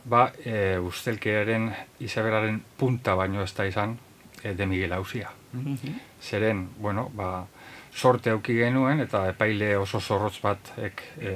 ba, 0.05 0.31
e, 0.43 0.77
ustelkeriaren 0.79 1.71
izeberaren 1.99 2.63
punta 2.77 3.15
baino 3.15 3.43
ez 3.43 3.53
da 3.53 3.67
izan 3.67 3.97
e, 4.43 4.53
de 4.53 4.65
Miguel 4.65 4.95
Ausia. 5.53 5.93
Zeren, 6.21 6.69
bueno, 6.77 7.09
ba, 7.13 7.45
sorte 7.93 8.29
auki 8.29 8.55
genuen 8.59 9.01
eta 9.01 9.25
epaile 9.31 9.75
oso 9.77 9.99
zorrotz 9.99 10.37
batek 10.43 11.01
e, 11.17 11.33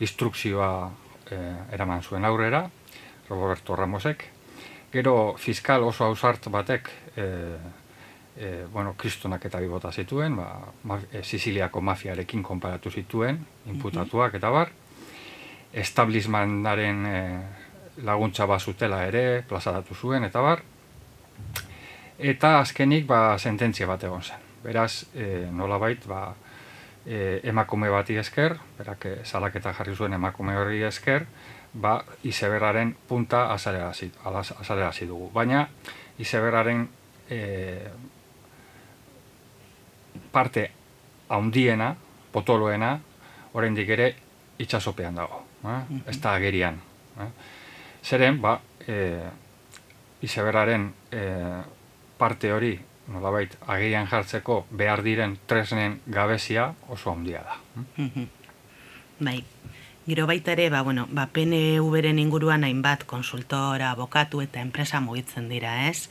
instrukzioa 0.00 0.72
eraman 1.72 2.02
zuen 2.02 2.24
aurrera, 2.24 2.62
Roberto 3.28 3.76
Ramosek. 3.76 4.24
Gero 4.92 5.34
fiskal 5.36 5.84
oso 5.84 6.06
ausart 6.06 6.48
batek 6.50 6.88
e, 7.16 7.26
e, 8.38 8.64
bueno, 8.72 8.94
kristonak 8.96 9.44
eta 9.44 9.60
bibota 9.60 9.92
zituen, 9.92 10.36
ba, 10.38 10.48
ma, 10.84 10.98
e, 11.12 11.22
Siciliako 11.22 11.82
mafiarekin 11.84 12.42
konparatu 12.42 12.90
zituen, 12.90 13.42
inputatuak 13.66 14.38
eta 14.38 14.50
bar. 14.54 14.72
Establishmentaren 15.72 17.06
e, 17.06 17.18
laguntza 18.06 18.46
bazutela 18.46 19.02
ere, 19.06 19.42
plazaratu 19.48 19.94
zuen 19.94 20.24
eta 20.24 20.40
bar. 20.40 20.64
Eta 22.18 22.58
azkenik 22.58 23.06
ba, 23.06 23.38
sententzia 23.38 23.86
bat 23.86 24.02
egon 24.02 24.22
zen. 24.22 24.42
Beraz, 24.64 25.06
e, 25.14 25.46
nolabait, 25.54 26.02
ba, 26.10 26.34
e, 27.06 27.38
emakume 27.46 27.90
bati 27.90 28.18
esker, 28.18 28.56
berak 28.78 29.06
e, 29.06 29.14
salaketa 29.24 29.72
jarri 29.72 29.94
zuen 29.94 30.16
emakume 30.18 30.56
horri 30.58 30.82
esker, 30.82 31.28
ba, 31.72 32.00
izeberraren 32.26 32.94
punta 33.08 33.46
azalerazi 33.52 35.06
dugu. 35.06 35.30
Baina, 35.34 35.68
izeberraren 36.18 36.88
e, 37.30 37.40
parte 40.32 40.70
haundiena, 41.28 41.94
potoloena, 42.32 42.96
oraindik 43.54 43.88
ere 43.94 44.12
itxasopean 44.58 45.14
dago. 45.14 45.44
Eh? 45.64 45.80
Ez 46.10 46.18
da 46.20 46.34
agerian. 46.34 46.80
Eh? 47.20 47.30
Zeren, 48.02 48.40
ba, 48.42 48.58
e, 48.86 48.98
izeberraren 50.26 50.90
e, 51.12 51.24
parte 52.18 52.52
hori 52.52 52.78
nolabait 53.08 53.54
agerian 53.66 54.08
jartzeko 54.10 54.66
behar 54.70 55.02
diren 55.02 55.38
tresnen 55.46 56.00
gabezia 56.06 56.74
oso 56.88 57.12
handia 57.12 57.44
da. 57.46 57.56
Bai. 59.18 59.42
Gero 60.08 60.24
baita 60.26 60.54
ere, 60.54 60.70
ba, 60.72 60.80
bueno, 60.80 61.04
ba, 61.12 61.26
PNV-ren 61.36 62.18
inguruan 62.18 62.62
hainbat 62.64 63.02
konsultora, 63.04 63.90
abokatu 63.90 64.40
eta 64.40 64.62
enpresa 64.64 65.02
mugitzen 65.04 65.50
dira, 65.52 65.88
ez? 65.88 66.08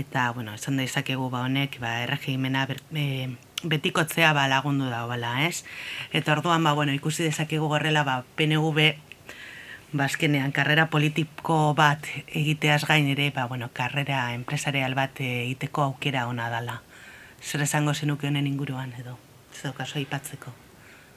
Eta, 0.00 0.30
bueno, 0.32 0.54
esan 0.56 0.78
da 0.80 0.86
izakegu 0.86 1.28
ba 1.28 1.42
honek, 1.44 1.76
ba, 1.82 1.98
erregimena 2.06 2.64
ber, 2.70 2.80
e, 2.96 3.28
betikotzea 3.68 4.32
ba, 4.32 4.46
lagundu 4.48 4.88
da, 4.88 5.02
bala, 5.10 5.34
ez? 5.44 5.66
Eta 6.12 6.32
orduan, 6.38 6.64
ba, 6.64 6.72
bueno, 6.72 6.94
ikusi 6.96 7.26
dezakegu 7.26 7.68
gorrela, 7.68 8.06
ba, 8.08 8.22
PNV 8.38 8.94
bazkenean 9.92 10.52
karrera 10.52 10.86
politiko 10.90 11.74
bat 11.74 12.06
egiteaz 12.26 12.84
gain 12.84 13.08
ere, 13.08 13.30
ba, 13.34 13.46
bueno, 13.48 13.70
karrera 13.72 14.34
enpresarial 14.34 14.94
bat 14.94 15.20
egiteko 15.20 15.82
aukera 15.82 16.26
ona 16.28 16.50
dala. 16.50 16.82
Zer 17.42 17.62
esango 17.62 17.94
zenuke 17.94 18.28
honen 18.28 18.46
inguruan 18.46 18.92
edo? 18.98 19.16
Ez 19.52 19.62
daukazu 19.62 19.98
aipatzeko. 19.98 20.52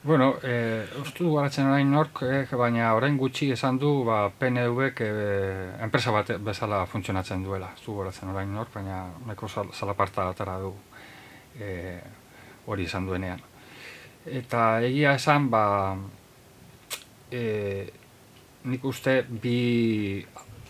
Bueno, 0.03 0.35
eh, 0.41 0.87
ustu 0.97 1.35
garatzen 1.35 1.67
orain 1.67 1.91
nork, 1.91 2.23
eh, 2.25 2.47
baina 2.57 2.93
orain 2.95 3.17
gutxi 3.17 3.51
esan 3.51 3.77
du 3.77 4.03
ba, 4.03 4.31
PNV 4.31 4.87
eh, 4.97 5.75
enpresa 5.83 6.11
bat 6.11 6.31
bezala 6.39 6.85
funtzionatzen 6.87 7.43
duela. 7.43 7.69
Ustu 7.75 7.97
garatzen 7.99 8.29
orain 8.29 8.51
nork, 8.53 8.73
baina 8.73 9.03
neko 9.27 9.47
sal, 9.47 9.69
salaparta 9.73 10.29
atara 10.29 10.57
du 10.59 10.73
eh, 11.59 12.01
hori 12.65 12.85
esan 12.89 13.05
duenean. 13.05 13.41
Eta 14.25 14.81
egia 14.81 15.13
esan, 15.17 15.49
ba, 15.49 15.95
eh, 17.31 17.91
nik 18.63 18.83
uste 18.85 19.21
bi, 19.25 20.21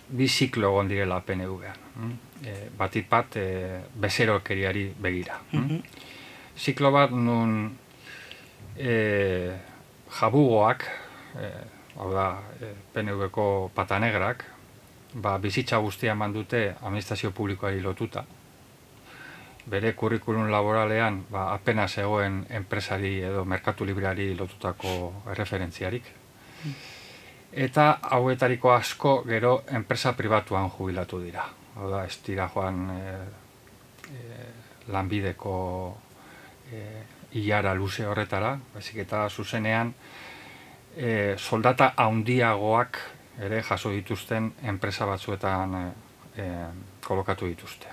bi 0.08 0.28
ziklo 0.28 0.72
egon 0.72 0.92
direla 0.92 1.20
PNV-an. 1.26 1.82
Mm? 1.96 2.14
E, 2.42 2.56
batit 2.78 3.10
bat 3.10 3.38
e, 3.38 3.46
bezerokeriari 3.96 4.92
begira. 5.00 5.42
Mm 5.54 5.84
Ziklo 6.62 6.92
bat 6.92 7.14
nun 7.16 7.72
e, 8.76 8.92
jabugoak, 10.20 10.84
e, 11.40 11.48
hau 11.96 12.10
da, 12.14 12.26
e, 12.60 12.74
PNV-ko 12.94 13.72
patanegrak, 13.74 14.44
ba, 15.14 15.38
bizitza 15.40 15.80
guztia 15.82 16.12
eman 16.12 16.36
dute 16.36 16.76
administrazio 16.82 17.32
publikoari 17.32 17.82
lotuta. 17.82 18.26
Bere 19.72 19.94
kurrikulun 19.96 20.51
laboralean 20.51 21.24
ba, 21.32 21.48
apenas 21.56 21.98
egoen 21.98 22.44
enpresari 22.50 23.22
edo 23.24 23.46
merkatu 23.46 23.88
libreari 23.88 24.34
lotutako 24.36 25.24
referentziarik. 25.34 26.12
Mm 26.66 26.91
eta 27.51 28.00
hauetariko 28.01 28.72
asko 28.74 29.24
gero 29.27 29.64
enpresa 29.68 30.14
pribatuan 30.16 30.70
jubilatu 30.70 31.20
dira. 31.22 31.46
Hau 31.75 31.90
da, 31.92 32.05
ez 32.05 32.20
dira 32.25 32.50
joan 32.53 32.90
e, 32.90 33.16
e, 34.11 34.46
lanbideko 34.92 35.55
e, 36.72 36.83
ilara 37.40 37.74
luze 37.75 38.05
horretara, 38.07 38.57
bezik 38.75 39.03
eta 39.05 39.27
zuzenean 39.29 39.94
e, 40.96 41.35
soldata 41.37 41.94
haundiagoak 41.96 43.00
ere 43.42 43.61
jaso 43.64 43.92
dituzten 43.92 44.51
enpresa 44.68 45.05
batzuetan 45.05 45.75
e, 45.75 45.85
e, 46.35 46.48
kolokatu 47.03 47.48
dituzte. 47.48 47.87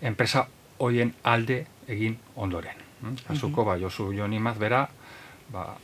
Enpresa 0.00 0.46
hoien 0.80 1.14
alde 1.22 1.64
egin 1.88 2.18
ondoren. 2.36 2.76
Kasuko, 3.26 3.48
mm 3.48 3.54
-hmm. 3.54 3.66
ba, 3.66 3.78
Josu 3.78 4.12
Jonimaz 4.12 4.58
bera, 4.58 4.88
ba, 5.52 5.76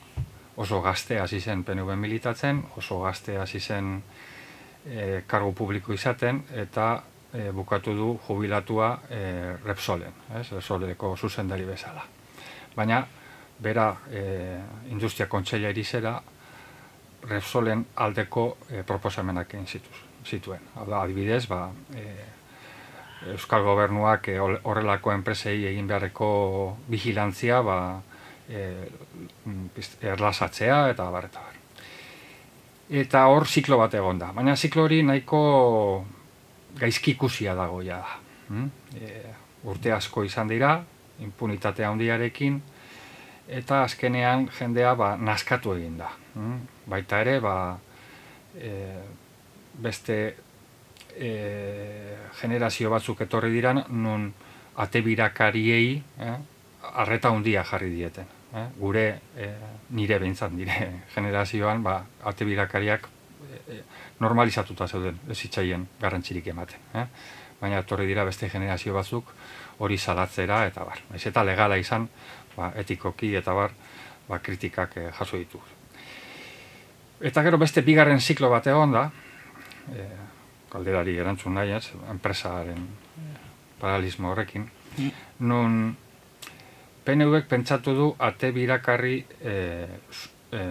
oso 0.56 0.80
gazte 0.82 1.18
hasi 1.20 1.40
zen 1.40 1.64
PNV 1.64 1.96
militatzen, 2.00 2.62
oso 2.76 3.00
gazte 3.02 3.36
hasi 3.38 3.60
zen 3.60 4.00
e, 4.86 5.22
kargu 5.26 5.52
publiko 5.54 5.92
izaten, 5.92 6.42
eta 6.54 7.02
e, 7.32 7.50
bukatu 7.52 7.94
du 7.94 8.12
jubilatua 8.26 8.92
e, 9.10 9.20
Repsolen, 9.64 10.14
ez? 10.38 10.46
Repsoleko 10.52 11.16
zuzendari 11.16 11.68
bezala. 11.68 12.06
Baina, 12.76 13.02
bera 13.60 13.90
e, 14.10 14.22
industria 14.92 15.28
kontseila 15.28 15.72
irizera, 15.74 16.16
Repsolen 17.26 17.84
aldeko 18.04 18.48
e, 18.70 18.82
proposamenak 18.86 19.54
egin 19.58 19.84
zituen. 20.24 20.72
Hau 20.76 20.88
da, 20.88 21.02
adibidez, 21.02 21.44
ba, 21.50 21.66
e, 21.94 22.06
Euskal 23.32 23.64
Gobernuak 23.64 24.28
horrelako 24.38 25.10
enpresei 25.10 25.64
egin 25.66 25.88
beharreko 25.88 26.28
vigilantzia, 26.92 27.62
ba, 27.64 27.78
e, 28.48 28.88
erlasatzea 30.02 30.86
eta 30.92 31.08
bar 31.10 31.28
eta 31.28 31.42
bar. 31.42 31.56
Eta 32.86 33.24
hor 33.26 33.46
ziklo 33.46 33.78
bat 33.80 33.94
egon 33.98 34.18
da. 34.18 34.30
Baina 34.34 34.56
ziklo 34.56 34.84
hori 34.86 35.02
nahiko 35.02 35.40
gaizki 36.78 37.16
ikusia 37.16 37.54
dago 37.58 37.82
ja 37.82 37.98
da. 37.98 38.18
Hmm? 38.48 38.70
E, 38.94 39.22
urte 39.66 39.92
asko 39.92 40.22
izan 40.24 40.48
dira, 40.48 40.76
impunitate 41.20 41.84
handiarekin, 41.84 42.60
eta 43.48 43.82
azkenean 43.86 44.46
jendea 44.58 44.94
ba, 44.94 45.16
naskatu 45.16 45.74
egin 45.74 45.98
da. 45.98 46.12
Hmm? 46.34 46.60
Baita 46.86 47.20
ere, 47.24 47.40
ba, 47.42 47.56
e, 48.54 48.72
beste 49.82 50.18
e, 51.16 51.32
generazio 52.38 52.92
batzuk 52.92 53.26
etorri 53.26 53.50
dira, 53.50 53.74
nun 53.74 54.30
atebirakariei, 54.76 55.90
eh, 56.20 56.38
arreta 57.02 57.32
handia 57.32 57.64
jarri 57.64 57.90
dieten 57.90 58.35
eh? 58.54 58.66
gure 58.78 59.06
e, 59.36 59.50
nire 59.90 60.18
behintzat, 60.18 60.52
nire 60.52 60.90
generazioan, 61.14 61.82
ba, 61.82 61.98
arte 62.24 62.44
birakariak 62.44 63.08
e, 63.68 63.80
normalizatuta 64.20 64.88
zeuden, 64.88 65.18
ez 65.30 65.38
itxaien 65.44 65.86
garrantzirik 66.00 66.46
ematen. 66.52 66.80
Eh? 66.94 67.06
Baina 67.60 67.82
torri 67.88 68.06
dira 68.06 68.24
beste 68.24 68.50
generazio 68.52 68.94
batzuk 68.94 69.32
hori 69.78 69.98
salatzera 69.98 70.64
eta 70.66 70.84
bar. 70.84 71.00
Ez 71.14 71.24
eta 71.26 71.44
legala 71.44 71.78
izan, 71.80 72.08
ba, 72.56 72.72
etikoki 72.76 73.34
eta 73.36 73.54
bar, 73.56 73.74
ba, 74.28 74.38
kritikak 74.38 74.96
e, 74.96 75.10
jaso 75.18 75.40
ditu. 75.40 75.60
Eta 77.20 77.42
gero 77.42 77.58
beste 77.58 77.80
bigarren 77.82 78.20
ziklo 78.20 78.50
bat 78.52 78.66
egon 78.68 78.92
da, 78.92 79.08
e, 79.92 80.08
kalderari 80.68 81.16
erantzun 81.16 81.54
nahi 81.56 81.72
enpresaren 82.10 82.82
paralismo 83.80 84.30
horrekin, 84.30 84.66
mm. 84.98 85.96
PNVek 87.06 87.46
pentsatu 87.46 87.94
du 87.94 88.06
ate 88.18 88.50
birakarri 88.50 89.20
e, 89.40 89.56
e, 90.50 90.62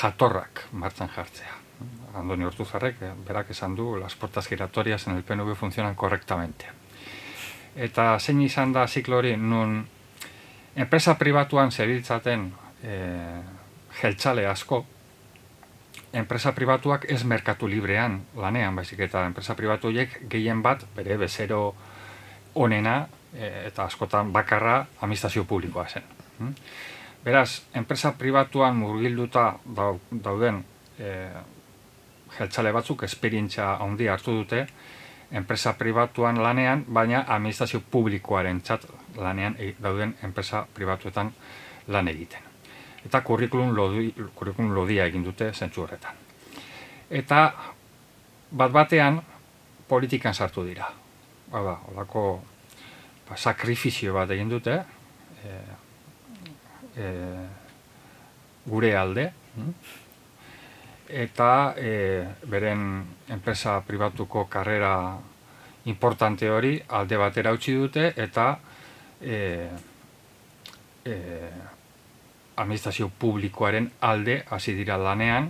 jatorrak 0.00 0.68
martxan 0.72 1.10
jartzea. 1.12 1.58
Andoni 2.18 2.44
Hortuzarrek, 2.44 3.02
eh, 3.02 3.12
berak 3.26 3.50
esan 3.50 3.76
du, 3.76 3.96
las 3.96 4.16
portas 4.16 4.48
giratorias 4.48 5.06
en 5.06 5.16
el 5.16 5.22
PNV 5.22 5.54
funcionan 5.54 5.94
correctamente. 5.94 6.66
Eta 7.76 8.18
zein 8.18 8.40
izan 8.42 8.72
da 8.72 8.86
ziklo 8.88 9.18
hori, 9.18 9.36
nun 9.36 9.84
enpresa 10.74 11.14
pribatuan 11.18 11.70
zebiltzaten 11.70 12.48
e, 12.82 12.96
jeltzale 14.00 14.46
asko, 14.46 14.84
enpresa 16.12 16.54
pribatuak 16.54 17.04
ez 17.12 17.22
merkatu 17.24 17.68
librean 17.68 18.22
lanean, 18.36 18.74
baizik 18.74 19.04
eta 19.06 19.26
enpresa 19.26 19.54
pribatuek 19.54 20.18
gehien 20.30 20.62
bat, 20.62 20.82
bere 20.96 21.16
bezero 21.20 21.74
onena, 22.54 23.06
eta 23.32 23.84
askotan 23.84 24.32
bakarra 24.32 24.86
administrazio 25.00 25.44
publikoa 25.44 25.86
zen. 25.88 26.02
Hmm? 26.38 26.54
Beraz, 27.24 27.62
enpresa 27.74 28.12
pribatuan 28.12 28.76
murgilduta 28.76 29.58
dauden 30.24 30.64
e, 30.98 31.10
jeltzale 32.38 32.72
batzuk 32.72 33.02
esperientzia 33.02 33.74
handi 33.82 34.08
hartu 34.08 34.32
dute, 34.32 34.66
enpresa 35.30 35.74
pribatuan 35.76 36.42
lanean, 36.42 36.84
baina 36.88 37.24
administrazio 37.28 37.82
publikoaren 37.90 38.62
txat 38.62 38.86
lanean 39.16 39.56
e, 39.58 39.74
dauden 39.82 40.14
enpresa 40.22 40.66
pribatuetan 40.74 41.32
lan 41.88 42.08
egiten. 42.08 42.42
eta 43.06 43.20
kurrikulum, 43.20 43.76
lodi, 43.76 44.12
kurrikulum 44.34 44.74
lodia 44.74 45.04
egin 45.06 45.22
dute 45.24 45.52
zentzu 45.52 45.82
horretan. 45.82 46.16
Eta 47.10 47.52
bat 48.50 48.72
batean 48.72 49.20
politikan 49.88 50.34
sartu 50.34 50.64
dira. 50.64 50.90
Hala, 51.52 51.78
holako 51.88 52.42
ba, 53.28 53.36
sakrifizio 53.36 54.14
bat 54.16 54.30
egin 54.34 54.48
dute, 54.48 54.76
e, 55.44 55.56
e, 56.96 57.08
gure 58.68 58.94
alde, 58.96 59.30
hm? 59.54 59.72
eta 61.08 61.50
e, 61.76 61.92
beren 62.44 62.82
enpresa 63.32 63.78
pribatuko 63.86 64.44
karrera 64.50 64.92
importante 65.88 66.50
hori 66.52 66.74
alde 66.88 67.16
batera 67.16 67.52
utzi 67.56 67.76
dute, 67.76 68.12
eta 68.16 68.50
e, 69.20 69.38
e, 71.04 71.16
administrazio 72.58 73.08
publikoaren 73.08 73.88
alde 74.00 74.42
hasi 74.50 74.74
dira 74.76 74.98
lanean, 75.00 75.48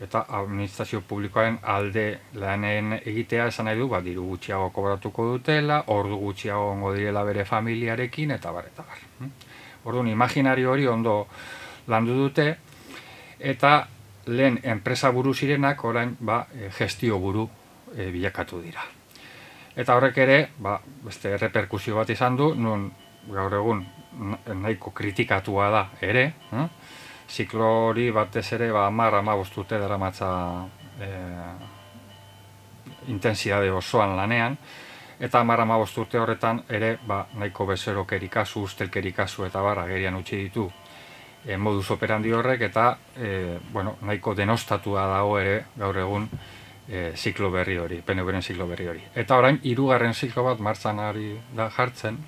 eta 0.00 0.24
administrazio 0.28 1.02
publikoaren 1.08 1.58
alde 1.62 2.06
lanen 2.40 2.94
egitea 2.98 3.46
esan 3.50 3.68
nahi 3.68 3.78
du, 3.78 3.88
ba, 3.88 4.00
diru 4.00 4.24
gutxiago 4.30 4.70
kobratuko 4.72 5.26
dutela, 5.34 5.82
ordu 5.92 6.16
gutxiago 6.22 6.70
ongo 6.72 6.94
direla 6.96 7.24
bere 7.28 7.44
familiarekin, 7.44 8.32
eta 8.36 8.52
bar, 8.52 8.70
eta 8.72 8.84
bar. 8.86 9.02
Hm? 9.18 9.32
Orduan, 9.84 10.08
imaginario 10.08 10.72
hori 10.72 10.86
ondo 10.88 11.16
landu 11.92 12.16
dute, 12.16 12.46
eta 13.38 13.74
lehen 14.26 14.58
enpresa 14.62 15.10
buru 15.12 15.34
zirenak 15.34 15.84
orain 15.84 16.16
ba, 16.20 16.46
e, 16.54 16.70
gestio 16.72 17.18
buru 17.18 17.48
e, 17.94 18.08
bilakatu 18.10 18.62
dira. 18.64 18.86
Eta 19.76 19.96
horrek 19.96 20.16
ere, 20.24 20.40
ba, 20.58 20.78
beste 21.04 21.36
reperkusio 21.36 22.00
bat 22.00 22.08
izan 22.10 22.36
du, 22.40 22.54
nun 22.54 22.88
gaur 23.28 23.52
egun 23.60 23.84
nahiko 24.62 24.94
kritikatua 24.96 25.68
da 25.70 25.84
ere, 26.00 26.24
hm? 26.50 26.66
Ziklo 27.30 27.66
hori 27.86 28.10
batez 28.10 28.52
ere 28.52 28.70
ba, 28.72 28.86
amar 28.86 29.14
amabostute 29.14 29.78
dara 29.78 29.98
matza 29.98 30.30
e, 30.98 31.08
intensidade 33.08 33.70
osoan 33.70 34.16
lanean, 34.16 34.56
eta 35.20 35.40
amar 35.40 35.60
amabostute 35.62 36.18
horretan 36.18 36.64
ere 36.68 36.96
ba, 37.06 37.24
nahiko 37.38 37.66
bezerokeri 37.70 38.28
kasu, 38.28 38.64
ustelkeri 38.66 39.12
kasu 39.12 39.46
eta 39.46 39.62
barra 39.62 39.86
gerian 39.86 40.16
utzi 40.18 40.36
ditu 40.42 40.66
e, 41.44 41.56
modus 41.56 41.90
operandi 41.94 42.32
horrek, 42.32 42.66
eta 42.70 42.86
e, 43.16 43.58
bueno, 43.72 43.96
nahiko 44.02 44.34
denostatua 44.34 45.06
dago 45.14 45.38
ere 45.38 45.64
gaur 45.76 45.98
egun 45.98 46.26
e, 46.88 47.12
ziklo 47.16 47.50
berri 47.54 47.78
hori, 47.78 48.00
PNV-ren 48.02 48.42
ziklo 48.42 48.66
berri 48.66 48.90
hori. 48.90 49.04
Eta 49.14 49.38
orain, 49.38 49.60
hirugarren 49.62 50.14
ziklo 50.14 50.44
bat 50.48 50.58
martzan 50.58 50.98
ari 50.98 51.32
da 51.56 51.70
jartzen, 51.70 52.18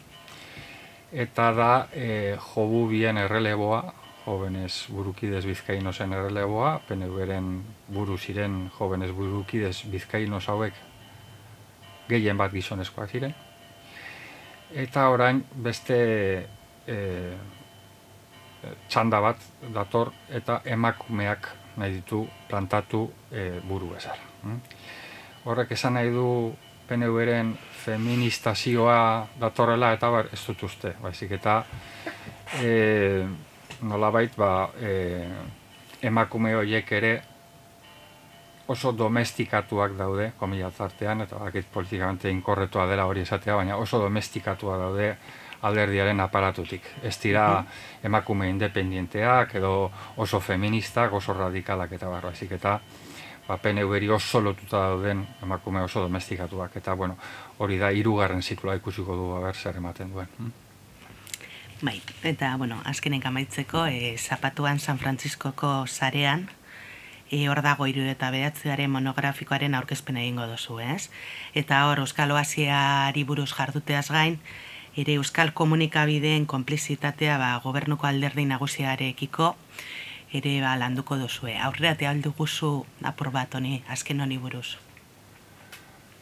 eta 1.12 1.50
da 1.52 1.72
e, 1.92 2.36
jobu 2.54 2.86
bien 2.88 3.18
erreleboa, 3.18 3.82
jovenes 4.24 4.86
burukidez 4.92 5.44
bizkaino 5.46 5.92
zen 5.92 6.12
erreleboa, 6.12 6.78
PNV-ren 6.88 7.48
buru 7.92 8.18
ziren 8.18 8.70
jovenes 8.78 9.12
burukidez 9.16 9.82
bizkaino 9.90 10.40
hauek 10.46 10.74
gehien 12.08 12.38
bat 12.38 12.52
gizonezkoak 12.52 13.10
ziren. 13.10 13.34
Eta 14.72 15.08
orain 15.12 15.42
beste 15.64 15.98
e, 16.86 16.96
txanda 18.88 19.20
bat 19.20 19.42
dator 19.74 20.12
eta 20.30 20.60
emakumeak 20.64 21.48
nahi 21.76 21.98
ditu 21.98 22.24
plantatu 22.48 23.06
e, 23.30 23.60
buru 23.68 23.92
bezar. 23.94 24.18
Hm? 24.42 24.58
Horrek 25.44 25.72
esan 25.74 25.98
nahi 25.98 26.12
du 26.14 26.26
PNV-ren 26.88 27.54
feministazioa 27.84 28.98
datorrela 29.40 29.92
eta 29.96 30.10
bar, 30.12 30.28
ez 30.32 30.40
dut 30.46 30.62
uste, 30.68 30.94
baizik 31.02 31.32
eta 31.38 31.62
e, 32.60 33.24
nolabait 33.82 34.34
ba, 34.36 34.70
e, 34.80 35.28
emakume 36.02 36.54
horiek 36.56 36.92
ere 36.92 37.12
oso 38.72 38.92
domestikatuak 38.96 39.96
daude, 39.98 40.32
komilaz 40.38 40.74
artean, 40.80 41.24
eta 41.26 41.38
bakit 41.38 41.66
politikamente 41.72 42.30
inkorretua 42.30 42.86
dela 42.86 43.06
hori 43.10 43.24
esatea, 43.26 43.56
baina 43.58 43.76
oso 43.76 43.98
domestikatuak 44.00 44.80
daude 44.80 45.08
alderdiaren 45.62 46.20
aparatutik. 46.20 46.86
Ez 47.02 47.16
dira 47.22 47.64
emakume 48.04 48.48
independienteak 48.50 49.56
edo 49.60 49.90
oso 50.16 50.40
feministak, 50.40 51.12
oso 51.12 51.34
radikalak 51.38 51.92
eta 51.98 52.10
barra, 52.10 52.32
ezik 52.32 52.56
eta 52.58 52.78
ba, 53.46 53.58
PNV-eri 53.58 54.10
oso 54.10 54.40
lotuta 54.40 54.88
dauden 54.88 55.26
emakume 55.42 55.82
oso 55.82 56.02
domestikatuak, 56.02 56.76
eta 56.82 56.94
bueno, 56.94 57.18
hori 57.58 57.78
da 57.78 57.90
hirugarren 57.90 58.42
zikloa 58.42 58.78
ikusiko 58.80 59.16
du 59.16 59.32
ber 59.42 59.54
zer 59.54 59.76
ematen 59.82 60.12
duen. 60.14 60.52
Bai, 61.82 62.00
eta, 62.22 62.56
bueno, 62.56 62.80
azkenen 62.84 63.24
amaitzeko, 63.26 63.86
e, 63.86 64.16
Zapatuan 64.16 64.78
San 64.78 65.00
Franciscoko 65.00 65.84
zarean, 65.88 66.48
e, 67.28 67.48
hor 67.50 67.58
dago 67.66 67.88
iru 67.90 68.04
eta 68.06 68.28
behatzearen 68.30 68.92
monografikoaren 68.94 69.74
aurkezpen 69.74 70.20
egingo 70.20 70.46
dozu, 70.46 70.78
ez? 70.78 71.10
Eta 71.58 71.80
hor, 71.88 72.04
Euskal 72.04 72.30
Oasiari 72.30 73.24
buruz 73.26 73.48
jarduteaz 73.50 74.06
gain, 74.14 74.38
ere 74.94 75.18
Euskal 75.18 75.50
Komunikabideen 75.58 76.46
konplizitatea 76.46 77.34
ba, 77.42 77.50
gobernuko 77.66 78.06
alderdi 78.06 78.46
nagusiarekiko, 78.46 79.56
ere 80.30 80.54
ba, 80.62 80.76
landuko 80.78 81.18
dozue. 81.18 81.58
Aurrera 81.58 81.96
te 81.98 82.06
aldu 82.06 82.30
guzu 82.38 82.72
apur 83.02 83.34
bat 83.34 83.58
honi, 83.58 83.82
azken 83.90 84.22
honi 84.22 84.38
buruz. 84.38 84.76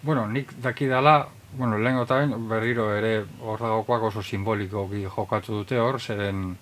Bueno, 0.02 0.26
nik 0.26 0.54
daki 0.62 0.86
dala, 0.88 1.28
bueno, 1.52 1.76
lehen 1.78 1.98
gotain, 1.98 2.30
berriro 2.48 2.86
ere 2.96 3.26
hor 3.44 3.60
dagokoak 3.60 4.06
oso 4.08 4.22
simboliko 4.22 4.86
jokatu 4.88 5.58
dute 5.58 5.76
hor, 5.76 6.00
zeren 6.00 6.56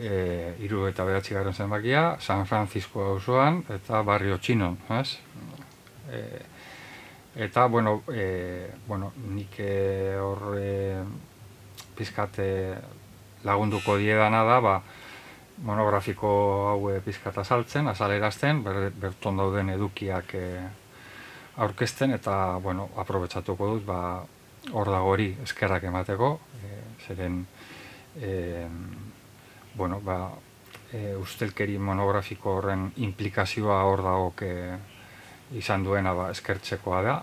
e, 0.00 0.54
iru 0.64 0.86
eta 0.88 1.04
behatzi 1.04 1.34
garen 1.34 1.52
zenbakia, 1.52 2.16
San 2.18 2.46
Francisco 2.46 3.04
auzoan 3.04 3.60
eta 3.74 4.00
barrio 4.02 4.38
txinon, 4.38 4.78
ez? 4.88 5.18
E, 6.08 6.22
eta, 7.44 7.66
bueno, 7.66 8.02
e, 8.08 8.70
bueno 8.86 9.12
nik 9.28 9.60
e, 9.60 10.16
hor 10.16 10.56
e, 10.56 11.04
pizkate 11.94 12.48
lagunduko 13.44 13.98
diedana 14.00 14.44
da, 14.48 14.58
ba, 14.60 14.80
monografiko 15.58 16.32
hau 16.72 16.88
pizkata 17.04 17.44
saltzen, 17.44 17.92
azalerazten, 17.92 18.64
ber, 18.64 18.90
berton 18.96 19.44
dauden 19.44 19.76
edukiak 19.76 20.34
e, 20.40 20.48
aurkezten 21.56 22.12
eta 22.16 22.58
bueno, 22.62 22.90
aprobetsatuko 22.96 23.68
dut 23.74 23.86
ba 23.86 24.00
hor 24.72 24.90
dago 24.90 25.12
hori 25.14 25.30
eskerrak 25.44 25.86
emateko, 25.88 26.32
e, 26.58 26.80
zeren 27.06 27.44
e, 28.20 28.66
bueno, 29.74 30.00
ba, 30.00 30.18
e, 30.92 31.14
ustelkeri 31.16 31.78
monografiko 31.78 32.58
horren 32.58 32.90
implikazioa 32.96 33.82
hor 33.86 34.02
dago 34.02 34.30
ke 34.36 34.50
izan 35.56 35.84
duena 35.84 36.12
ba 36.14 36.30
eskertzekoa 36.34 37.02
da. 37.06 37.16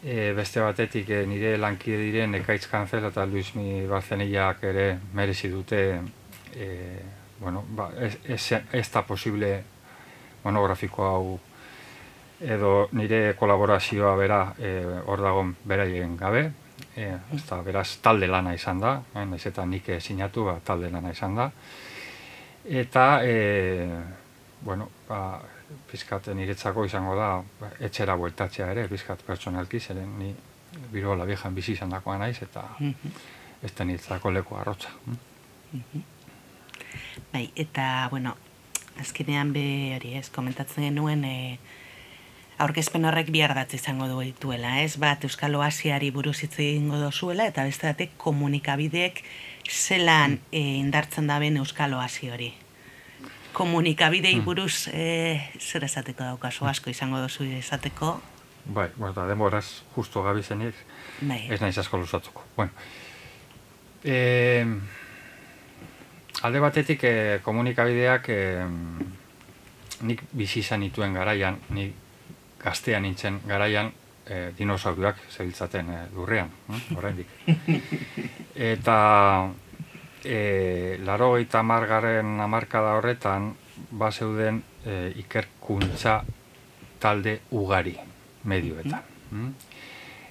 E, 0.00 0.32
beste 0.32 0.62
batetik 0.64 1.10
e, 1.12 1.24
nire 1.28 1.56
lankide 1.60 2.00
diren 2.00 2.34
Ekaitz 2.38 2.66
Kanzel 2.70 3.04
eta 3.10 3.26
Luismi 3.28 3.84
Barzenillak 3.86 4.64
ere 4.64 4.86
merezi 5.12 5.50
dute 5.52 5.82
e, 6.56 6.70
bueno, 7.40 7.66
ba, 7.76 7.90
ez, 8.00 8.16
ez, 8.24 8.62
ez 8.72 8.88
da 8.92 9.04
posible 9.04 9.52
monografiko 10.44 11.04
hau 11.04 11.38
edo 12.40 12.88
nire 12.92 13.34
kolaborazioa 13.36 14.14
bera 14.16 14.40
e, 14.58 14.72
hor 15.06 15.20
dagoen 15.20 15.54
beraien 15.64 16.16
gabe, 16.16 16.50
e, 16.96 17.12
ez 17.34 17.42
beraz 17.64 17.98
talde 18.02 18.26
lana 18.26 18.54
izan 18.54 18.80
da, 18.80 19.02
e, 19.14 19.24
naiz 19.24 19.44
eta 19.46 19.66
nik 19.66 19.90
sinatu 20.00 20.44
ba, 20.44 20.58
talde 20.64 20.90
lana 20.90 21.12
izan 21.12 21.36
da. 21.36 21.50
Eta, 22.64 23.20
e, 23.24 23.88
bueno, 24.60 24.88
ba, 25.08 25.40
pizkat 25.90 26.28
niretzako 26.34 26.84
izango 26.84 27.14
da, 27.16 27.42
ba, 27.60 27.72
etxera 27.80 28.16
bueltatzea 28.16 28.70
ere, 28.72 28.86
pizkat 28.88 29.22
pertsonalki, 29.26 29.80
zeren 29.80 30.18
ni 30.18 30.34
biro 30.92 31.14
la 31.14 31.24
bizi 31.24 31.72
izan 31.72 31.90
dakoa 31.90 32.18
naiz, 32.18 32.42
eta 32.42 32.64
ez 33.62 33.72
da 33.74 33.84
niretzako 33.84 34.30
leku 34.30 34.56
arrotza. 34.56 34.88
Bai, 37.32 37.50
eta, 37.54 38.08
bueno, 38.10 38.34
azkenean 39.00 39.52
be 39.52 39.96
hori 39.96 40.14
ez, 40.16 40.30
komentatzen 40.30 40.84
genuen, 40.84 41.24
e, 41.24 41.58
aurkezpen 42.60 43.06
horrek 43.08 43.30
bihar 43.32 43.54
bat 43.56 43.72
izango 43.74 44.06
du 44.10 44.18
dituela, 44.20 44.76
ez? 44.82 44.96
Bat 45.00 45.24
Euskal 45.24 45.54
Oasiari 45.56 46.10
buruz 46.12 46.36
hitz 46.44 46.58
egingo 46.58 46.98
dozuela 47.00 47.46
eta 47.48 47.64
beste 47.64 47.88
batek 47.88 48.16
komunikabideek 48.20 49.22
zelan 49.70 50.38
e, 50.52 50.60
indartzen 50.80 51.30
da 51.30 51.38
ben 51.40 51.56
Euskal 51.60 51.94
Oasi 51.96 52.30
hori. 52.30 52.50
Komunikabidei 53.56 54.36
hmm. 54.36 54.44
buruz 54.44 54.88
e, 54.92 55.40
zer 55.58 55.86
esateko 55.88 56.26
daukazu 56.26 56.68
asko 56.70 56.92
izango 56.92 57.22
dozu 57.22 57.48
esateko? 57.58 58.18
Bai, 58.66 58.90
bueno, 58.96 59.14
da 59.16 59.26
demoraz 59.26 59.64
justo 59.94 60.22
gabi 60.22 60.42
zenik. 60.42 60.76
Bai. 61.20 61.46
Ez 61.50 61.60
naiz 61.62 61.76
asko 61.80 61.98
lusatuko. 61.98 62.44
Bueno. 62.56 62.70
E, 64.04 64.66
alde 66.42 66.60
batetik 66.60 67.02
e, 67.04 67.16
komunikabideak 67.44 68.28
e, 68.28 68.38
nik 70.06 70.22
bizi 70.32 70.60
izan 70.60 70.84
ituen 70.86 71.16
garaian, 71.16 71.58
nik 71.76 72.09
gaztean 72.62 73.02
nintzen 73.02 73.40
garaian 73.48 73.92
e, 74.26 74.50
dinosauruak 74.58 75.18
zebiltzaten 75.30 75.90
e, 75.90 75.98
lurrean, 76.14 76.50
hm? 76.68 76.96
oraindik. 76.96 77.26
Eta 78.72 78.98
e, 80.24 80.98
laro 81.04 81.32
gaita 81.34 81.62
margaren 81.62 82.40
amarkada 82.40 82.96
horretan, 82.98 83.54
ba 83.90 84.10
zeuden 84.12 84.62
e, 84.84 85.12
ikerkuntza 85.22 86.20
talde 87.00 87.40
ugari 87.56 87.96
medioetan. 88.44 89.02
Mm? 89.30 89.50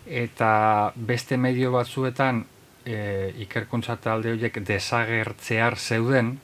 Eta 0.06 0.52
beste 0.96 1.38
medio 1.38 1.72
batzuetan 1.74 2.44
e, 2.86 3.34
ikerkuntza 3.46 3.98
talde 4.02 4.34
horiek 4.34 4.62
desagertzear 4.66 5.78
zeuden, 5.78 6.38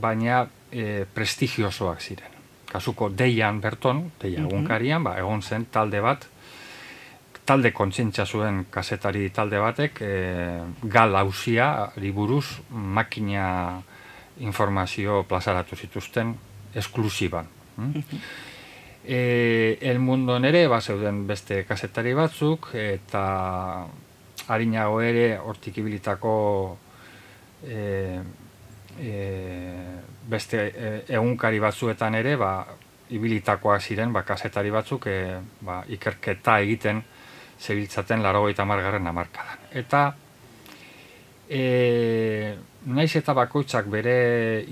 baina 0.00 0.46
e, 0.70 1.04
prestigiosoak 1.14 2.00
ziren. 2.00 2.35
Kasuko 2.66 3.08
deian 3.14 3.60
berton, 3.62 4.10
deia 4.20 4.42
egunkarian, 4.42 5.04
ba, 5.06 5.14
egon 5.20 5.42
zen 5.42 5.68
talde 5.72 6.00
bat, 6.02 6.26
talde 7.46 7.70
kontsintza 7.72 8.26
zuen 8.26 8.64
kasetari 8.70 9.28
talde 9.30 9.60
batek, 9.62 10.00
e, 10.02 10.14
gal 10.90 11.14
hausia, 11.14 11.92
buruz 12.14 12.46
makina 12.70 13.82
informazio 14.42 15.22
plazaratu 15.28 15.76
zituzten 15.76 16.34
esklusiban. 16.74 17.46
Mm? 17.76 18.02
E, 19.06 19.78
el 19.80 20.00
mundo 20.00 20.38
nere, 20.42 20.66
ba, 20.66 20.80
zeuden 20.80 21.26
beste 21.26 21.62
kasetari 21.64 22.14
batzuk, 22.18 22.72
eta 22.74 23.86
harinago 24.48 24.98
ere, 25.00 25.38
hortik 25.38 25.78
ibilitako 25.78 26.34
e, 27.62 28.18
e, 28.98 30.00
beste 30.28 30.60
e, 30.66 30.92
egunkari 31.08 31.60
batzuetan 31.62 32.14
ere, 32.18 32.36
ba, 32.36 32.66
ibilitakoak 33.10 33.82
ziren, 33.82 34.12
ba, 34.12 34.22
kasetari 34.26 34.70
batzuk, 34.74 35.06
e, 35.06 35.38
ba, 35.66 35.82
ikerketa 35.88 36.58
egiten, 36.64 37.02
zebiltzaten 37.60 38.22
laro 38.22 38.44
gaita 38.44 38.64
margarren 38.68 39.06
amarkadan. 39.06 39.68
Eta 39.72 40.02
e, 41.48 42.54
naiz 42.86 43.12
eta 43.16 43.34
bakoitzak 43.34 43.88
bere 43.90 44.16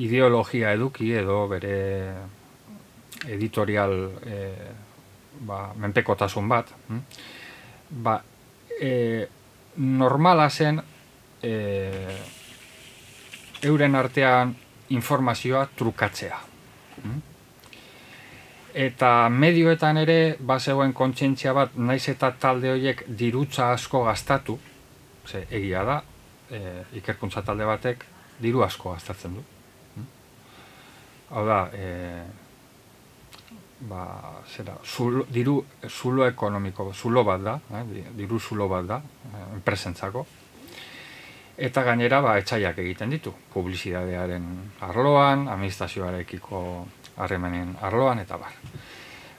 ideologia 0.04 0.72
eduki 0.74 1.12
edo 1.16 1.44
bere 1.48 1.76
editorial 3.30 3.94
e, 4.26 4.40
ba, 5.46 5.72
menpekotasun 5.80 6.48
bat, 6.48 6.70
hm? 6.88 7.00
ba, 8.04 8.18
e, 8.80 8.92
normala 9.76 10.48
zen 10.50 10.80
e, 11.42 11.54
euren 13.64 13.94
artean 13.94 14.54
informazioa 14.94 15.66
trukatzea. 15.76 16.40
Hm? 17.02 17.22
Eta 18.84 19.10
medioetan 19.30 20.00
ere, 20.02 20.36
bazegoen 20.40 20.92
kontzientzia 20.92 21.52
bat, 21.54 21.76
naiz 21.76 22.08
eta 22.10 22.32
talde 22.40 22.72
horiek 22.74 23.04
dirutza 23.18 23.70
asko 23.72 24.02
gastatu, 24.08 24.58
ze, 25.26 25.44
egia 25.50 25.84
da, 25.86 26.00
e, 26.50 26.60
ikerkuntza 27.00 27.44
talde 27.46 27.68
batek 27.68 28.02
diru 28.42 28.64
asko 28.66 28.96
gastatzen 28.96 29.36
du. 29.38 29.44
Hm? 29.94 30.08
Hau 31.30 31.44
da, 31.46 31.60
e, 31.72 31.90
ba, 33.88 34.32
zera, 34.48 34.76
zulo, 34.84 35.24
diru 35.28 35.58
zulo 35.88 36.26
ekonomiko, 36.26 36.92
zulo 36.92 37.24
bat 37.24 37.42
da, 37.42 37.58
eh, 37.72 37.84
diru 38.16 38.38
zulo 38.38 38.68
bat 38.68 38.86
da, 38.86 39.00
eh, 39.32 39.44
enpresentzako. 39.54 40.26
Eta 41.56 41.84
gainera, 41.86 42.20
ba, 42.20 42.34
etxaiak 42.40 42.78
egiten 42.82 43.12
ditu, 43.14 43.30
publizidadearen 43.52 44.46
arloan, 44.82 45.46
administrazioarekiko 45.48 46.62
harremanen 47.22 47.76
arloan 47.80 48.18
eta 48.18 48.36
bar. 48.36 48.56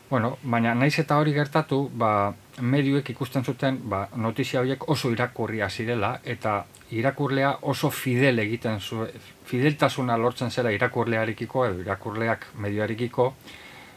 Bueno, 0.09 0.37
baina 0.43 0.73
naiz 0.77 0.93
eta 1.01 1.17
hori 1.17 1.33
gertatu, 1.33 1.89
ba, 1.91 2.31
medioek 2.61 3.09
ikusten 3.09 3.43
zuten 3.43 3.81
ba, 3.89 4.05
notizia 4.15 4.61
horiek 4.61 4.87
oso 4.89 5.11
irakurria 5.11 5.67
zirela 5.69 6.13
eta 6.23 6.59
irakurlea 6.95 7.51
oso 7.73 7.89
fidel 7.89 8.39
egiten 8.39 8.79
zu, 8.79 9.07
fideltasuna 9.49 10.17
lortzen 10.17 10.51
zela 10.51 10.71
irakurlearekiko 10.71 11.65
edo 11.65 11.81
irakurleak 11.81 12.47
medioarekiko, 12.63 13.33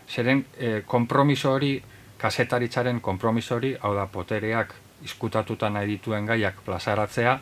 zeren 0.09 0.45
e, 0.59 0.81
kompromiso 0.87 1.53
hori, 1.53 1.77
kasetaritzaren 2.19 3.01
kompromiso 3.01 3.57
hori, 3.57 3.77
hau 3.81 3.95
da 3.95 4.07
potereak 4.07 4.75
izkutatuta 5.05 5.69
nahi 5.71 5.87
dituen 5.93 6.27
gaiak 6.27 6.65
plazaratzea, 6.67 7.39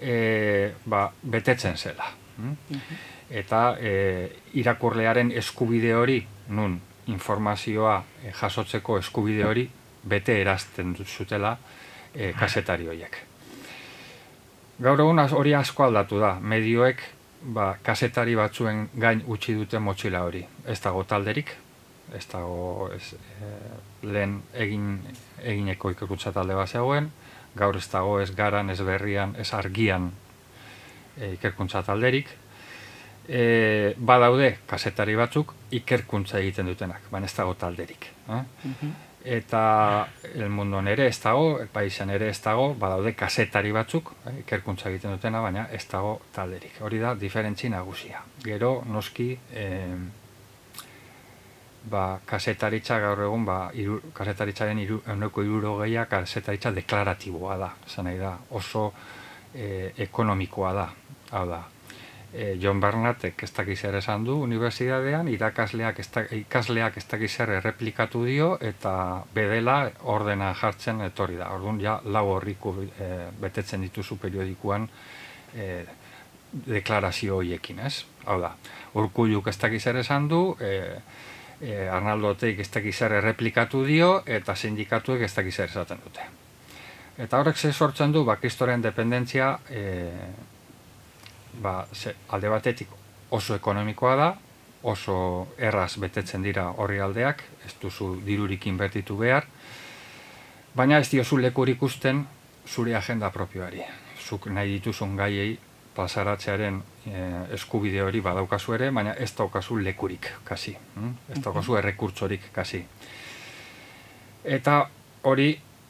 e, 0.00 0.72
ba, 0.86 1.08
betetzen 1.22 1.76
zela. 1.76 2.12
Mm? 2.38 2.56
Mhm 2.70 3.06
eta 3.30 3.76
e, 3.80 4.30
irakurlearen 4.56 5.32
eskubide 5.36 5.94
hori, 5.94 6.18
nun 6.48 6.78
informazioa 7.12 8.00
e, 8.24 8.32
jasotzeko 8.32 8.98
eskubide 8.98 9.44
hori, 9.44 9.68
bete 10.08 10.40
erazten 10.40 10.94
zutela 11.04 11.56
e, 12.14 12.32
kasetari 12.32 12.88
horiek. 12.88 13.20
Gaur 14.80 15.00
egun 15.00 15.18
hori 15.20 15.54
asko 15.58 15.84
aldatu 15.88 16.20
da, 16.22 16.36
medioek 16.40 17.02
ba, 17.54 17.74
kasetari 17.82 18.36
batzuen 18.38 18.88
gain 18.94 19.22
utzi 19.26 19.54
dute 19.54 19.78
motxila 19.78 20.22
hori. 20.24 20.44
Ez 20.66 20.80
dago 20.80 21.04
talderik, 21.04 21.52
ez 22.16 22.24
dago 22.30 22.88
ez, 22.94 23.12
e, 23.12 23.52
lehen 24.06 24.40
egin, 24.54 24.94
egineko 25.42 25.92
ikerkutza 25.92 26.32
talde 26.32 26.56
bat 26.56 26.70
zegoen, 26.70 27.10
gaur 27.58 27.76
ez 27.76 27.86
dago 27.90 28.18
ez 28.22 28.30
garan, 28.34 28.70
ez 28.70 28.80
berrian, 28.82 29.34
ez 29.38 29.50
argian 29.54 30.10
e, 31.18 31.34
ikerkuntza 31.34 31.82
talderik, 31.86 32.30
e, 33.28 33.94
badaude 33.98 34.54
kasetari 34.66 35.16
batzuk 35.18 35.54
ikerkuntza 35.76 36.40
egiten 36.40 36.70
dutenak, 36.70 37.10
baina 37.12 37.28
ez 37.28 37.36
dago 37.36 37.54
talderik. 37.54 38.10
Eh? 38.28 38.42
Mhm. 38.64 38.96
Eta 39.28 40.08
el 40.34 40.48
mundo 40.48 40.80
nere 40.80 41.08
ez 41.08 41.18
dago, 41.20 41.58
el 41.60 41.68
paisan 41.68 42.10
ere 42.14 42.28
ez 42.30 42.38
dago, 42.40 42.70
badaude 42.78 43.12
kasetari 43.18 43.72
batzuk 43.74 44.12
eh, 44.24 44.38
ikerkuntza 44.44 44.88
egiten 44.88 45.12
dutena, 45.16 45.42
baina 45.44 45.66
ez 45.74 45.82
dago 45.90 46.20
talderik. 46.32 46.78
Hori 46.86 47.00
da, 47.02 47.14
diferentzi 47.18 47.68
nagusia. 47.68 48.22
Gero, 48.44 48.84
noski, 48.86 49.32
eh, 49.52 49.96
ba, 51.90 52.20
kasetaritza 52.26 52.98
gaur 53.02 53.24
egun, 53.26 53.44
ba, 53.48 53.58
iru, 53.74 54.00
kasetaritzaren 54.14 54.78
iru, 54.82 55.00
euneko 55.06 55.42
iruro 55.46 55.76
gehiak 55.82 56.10
kasetaritza 56.12 56.72
deklaratiboa 56.76 57.56
da. 57.60 57.72
Zan 57.88 58.12
da, 58.18 58.36
oso 58.50 58.92
eh, 59.54 59.92
ekonomikoa 60.06 60.72
da. 60.72 60.86
Hau 61.30 61.44
da, 61.48 61.62
e, 62.32 62.56
John 62.60 62.80
Barnattek 62.80 63.42
ez 63.42 63.50
dakiz 63.54 63.78
esan 63.84 64.24
du 64.24 64.38
unibertsitatean, 64.42 65.28
irakasleak 65.28 66.00
ez 66.00 66.08
ikasleak 66.40 66.96
ez 66.96 67.04
dakiz 67.08 67.32
ere 67.40 67.58
erreplikatu 67.58 68.24
dio, 68.24 68.56
eta 68.60 69.24
bedela 69.34 69.90
ordena 70.02 70.52
jartzen 70.54 71.00
etorri 71.06 71.36
da. 71.36 71.50
Orduan, 71.54 71.80
ja, 71.80 72.00
lau 72.04 72.26
horriku 72.34 72.74
e, 72.84 73.30
betetzen 73.40 73.82
dituzu 73.86 74.16
periodikuan 74.16 74.88
e, 75.54 75.84
deklarazio 76.66 77.40
horiekin, 77.40 77.80
ez? 77.84 78.04
Hau 78.26 78.38
da, 78.40 78.54
urkulluk 78.94 79.48
ez 79.48 79.58
dakiz 79.58 79.86
esan 79.86 80.28
du, 80.28 80.56
e, 80.60 81.00
e, 81.60 81.88
Arnaldo 81.88 82.34
Teik 82.38 82.60
ez 82.62 82.68
dakiz 82.70 82.96
ere 83.02 83.18
erreplikatu 83.22 83.84
dio, 83.86 84.10
eta 84.26 84.54
sindikatuek 84.56 85.24
ez 85.26 85.32
dakiz 85.34 85.58
ere 85.58 85.70
esaten 85.70 86.02
dute. 86.04 86.26
Eta 87.18 87.40
horrek 87.40 87.56
ze 87.56 87.72
sortzen 87.72 88.12
du, 88.12 88.24
bakistoren 88.24 88.82
dependentzia, 88.82 89.58
e, 89.70 89.82
ba, 91.62 91.86
ze, 91.92 92.14
alde 92.28 92.48
batetik 92.48 92.88
oso 93.30 93.56
ekonomikoa 93.58 94.16
da, 94.16 94.28
oso 94.82 95.48
erraz 95.58 95.98
betetzen 95.98 96.42
dira 96.42 96.68
horri 96.76 97.00
aldeak, 97.02 97.42
ez 97.66 97.74
duzu 97.82 98.14
dirurik 98.24 98.66
inbertitu 98.66 99.16
behar, 99.18 99.46
baina 100.74 100.98
ez 101.02 101.08
diozu 101.10 101.40
lekur 101.42 101.68
ikusten 101.68 102.22
zure 102.68 102.94
agenda 102.94 103.30
propioari. 103.34 103.82
Zuk 104.28 104.46
nahi 104.52 104.76
dituzun 104.76 105.16
gaiei 105.16 105.56
pasaratzearen 105.98 106.76
e, 107.10 107.22
eskubide 107.56 108.02
hori 108.06 108.20
badaukazu 108.22 108.76
ere, 108.76 108.92
baina 108.94 109.16
ez 109.18 109.32
daukazu 109.34 109.80
lekurik, 109.82 110.30
kasi. 110.46 110.76
Hm? 110.94 111.14
Ez 111.34 111.40
daukazu 111.42 111.78
errekurtzorik, 111.80 112.52
kasi. 112.54 112.84
Eta 114.44 114.78
hori 115.26 115.48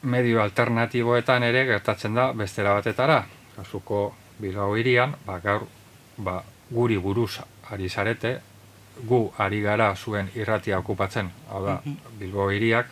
medio 0.09 0.41
alternatiboetan 0.41 1.45
ere 1.45 1.65
gertatzen 1.69 2.17
da 2.17 2.31
bestera 2.33 2.73
batetara. 2.79 3.19
Kasuko 3.55 4.07
Bilbao 4.39 4.77
irian, 4.79 5.13
ba, 5.27 5.37
gaur 5.43 5.67
ba, 6.17 6.39
guri 6.71 6.97
buruz 6.97 7.41
ari 7.69 7.89
zarete, 7.89 8.39
gu 9.05 9.21
ari 9.37 9.61
gara 9.61 9.93
zuen 9.95 10.31
irratia 10.35 10.79
okupatzen, 10.79 11.29
hau 11.51 11.65
da, 11.65 11.79
mhm. 11.83 12.17
Bilbao 12.19 12.49
iriak, 12.55 12.89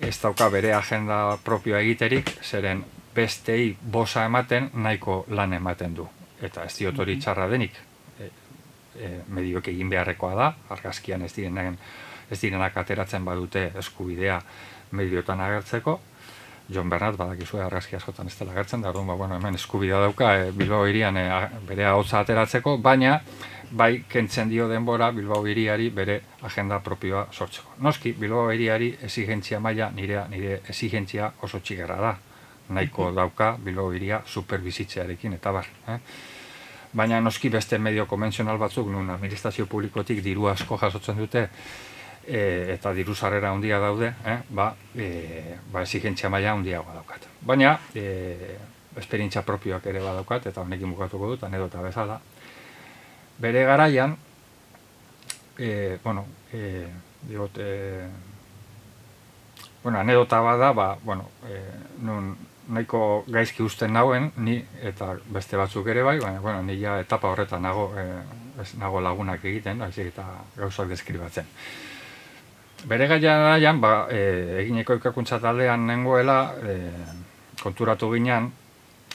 ez 0.00 0.16
dauka 0.22 0.48
bere 0.50 0.72
agenda 0.74 1.36
propioa 1.44 1.84
egiterik, 1.84 2.32
zeren 2.42 2.84
bestei 3.14 3.76
bosa 3.80 4.24
ematen 4.24 4.70
nahiko 4.74 5.24
lan 5.28 5.52
ematen 5.52 5.94
du. 5.94 6.08
Eta 6.42 6.64
ez 6.64 6.74
diot 6.78 6.98
hori 6.98 7.14
mhm. 7.14 7.20
txarra 7.24 7.48
denik, 7.48 7.76
e, 8.18 8.30
e, 8.98 9.12
medioek 9.28 9.68
egin 9.72 9.92
beharrekoa 9.92 10.34
da, 10.34 10.48
argazkian 10.76 11.22
ez 11.22 11.32
direnak, 11.36 11.78
ez 12.30 12.40
direnak 12.40 12.76
ateratzen 12.76 13.24
badute 13.24 13.70
eskubidea 13.78 14.40
mediotan 14.92 15.40
agertzeko, 15.40 16.00
John 16.68 16.88
Bernard 16.88 17.18
badakizu 17.20 17.58
argazki 17.60 17.96
askotan 17.96 18.30
ez 18.30 18.36
dela 18.38 18.54
gertzen 18.56 18.80
da 18.80 18.88
orduan 18.88 19.06
ba 19.06 19.14
bueno 19.20 19.36
hemen 19.36 19.54
eskubidea 19.58 19.98
dauka 20.00 20.30
e, 20.36 20.50
Bilbao 20.52 20.86
hirian 20.88 21.16
e, 21.20 21.24
bere 21.68 21.84
ahotsa 21.84 22.22
ateratzeko 22.24 22.78
baina 22.78 23.18
bai 23.70 24.04
kentzen 24.08 24.48
dio 24.48 24.68
denbora 24.68 25.10
Bilbao 25.12 25.44
hiriari 25.46 25.90
bere 25.90 26.20
agenda 26.42 26.78
propioa 26.80 27.26
sortzeko 27.32 27.76
noski 27.84 28.12
Bilbao 28.12 28.50
hiriari 28.52 28.94
exigentzia 29.02 29.60
maila 29.60 29.90
nire 29.90 30.22
nire 30.30 30.60
exigentzia 30.68 31.32
oso 31.42 31.60
txigerra 31.60 32.00
da 32.00 32.14
nahiko 32.68 33.10
dauka 33.12 33.56
Bilbao 33.60 33.92
hiria 33.92 34.22
superbizitzearekin 34.26 35.36
eta 35.36 35.52
bar 35.52 35.66
eh? 35.88 35.98
baina 36.94 37.20
noski 37.20 37.50
beste 37.50 37.78
medio 37.78 38.06
konbentzional 38.06 38.58
batzuk, 38.58 38.88
nun 38.88 39.10
administrazio 39.10 39.66
publikotik 39.66 40.22
diru 40.22 40.46
asko 40.48 40.78
jasotzen 40.78 41.18
dute, 41.18 41.48
e, 42.26 42.42
eta 42.76 42.92
diru 42.94 43.14
sarrera 43.14 43.50
handia 43.50 43.80
daude, 43.82 44.12
eh? 44.24 44.36
ba, 44.48 44.70
e, 44.94 45.08
ba 45.72 45.82
exigentzia 45.82 46.30
maila 46.30 46.54
handiagoa 46.54 46.94
daukat. 47.00 47.26
Baina, 47.42 47.74
e, 47.94 48.04
esperientzia 48.96 49.42
propioak 49.42 49.86
ere 49.90 50.02
badaukat, 50.04 50.46
eta 50.52 50.62
honekin 50.62 50.94
bukatuko 50.94 51.32
dut, 51.32 51.42
anedota 51.42 51.82
bezala. 51.82 52.20
Bere 53.42 53.64
garaian, 53.66 54.14
e, 55.58 55.98
bueno, 56.04 56.26
e, 56.52 56.86
digot, 57.26 57.58
e, 57.58 58.06
bueno, 59.82 59.98
anedota 59.98 60.40
bada, 60.40 60.72
ba, 60.72 60.92
bueno, 61.02 61.26
e, 61.50 61.58
nun, 62.06 62.36
nahiko 62.68 63.24
gaizki 63.28 63.62
usten 63.62 63.92
nauen, 63.92 64.30
ni 64.36 64.56
eta 64.82 65.14
beste 65.32 65.56
batzuk 65.60 65.88
ere 65.92 66.02
bai, 66.02 66.18
baina 66.20 66.40
bueno, 66.40 66.62
ni 66.62 66.78
ja 66.80 66.98
etapa 67.00 67.30
horretan 67.32 67.62
nago, 67.62 67.90
e, 67.98 68.04
ez 68.62 68.74
nago 68.80 69.00
lagunak 69.04 69.44
egiten, 69.44 69.82
haizik 69.82 70.12
eta 70.12 70.24
gauzak 70.56 70.88
deskribatzen. 70.88 71.48
Bere 72.88 73.08
gaian 73.08 73.80
ba, 73.80 74.06
e, 74.10 74.60
egineko 74.64 74.98
ikakuntza 75.00 75.40
taldean 75.40 75.86
nengoela, 75.86 76.38
e, 76.62 76.76
konturatu 77.62 78.12
ginean, 78.12 78.50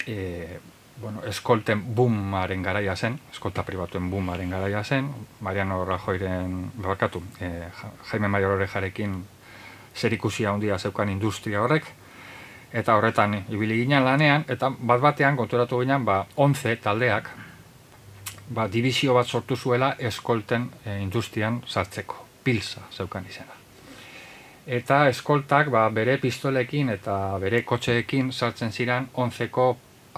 e, 0.08 0.60
bueno, 1.02 1.24
eskolten 1.26 1.82
boomaren 1.96 2.64
garaia 2.64 2.96
zen, 2.96 3.20
eskolta 3.32 3.64
pribatuen 3.64 4.10
boomaren 4.12 4.50
garaia 4.50 4.84
zen, 4.84 5.10
Mariano 5.42 5.84
Rajoiren, 5.86 6.72
barkatu, 6.76 7.22
e, 7.40 7.70
Jaime 8.12 8.28
Mayor 8.28 8.66
jarekin 8.68 9.24
zer 9.96 10.14
ikusia 10.14 10.52
handia 10.52 10.78
zeukan 10.78 11.10
industria 11.10 11.62
horrek, 11.62 11.86
eta 12.74 12.96
horretan 12.96 13.44
ibili 13.50 13.82
ginen 13.82 14.06
lanean, 14.06 14.46
eta 14.48 14.70
bat 14.70 15.02
batean 15.02 15.38
konturatu 15.38 15.80
ginen, 15.82 16.06
ba, 16.06 16.26
11 16.38 16.76
taldeak, 16.84 17.30
ba, 18.50 18.68
divizio 18.68 19.14
bat 19.14 19.28
sortu 19.28 19.58
zuela 19.58 19.96
eskolten 19.98 20.70
e, 20.86 21.00
industrian 21.02 21.62
sartzeko, 21.68 22.26
pilsa 22.44 22.86
zeukan 22.92 23.26
izena. 23.30 23.58
Eta 24.70 25.08
eskoltak 25.10 25.72
ba, 25.74 25.88
bere 25.90 26.18
pistolekin 26.22 26.92
eta 26.94 27.38
bere 27.42 27.64
kotxeekin 27.66 28.32
sartzen 28.32 28.72
ziren 28.72 29.08
11ko 29.16 29.70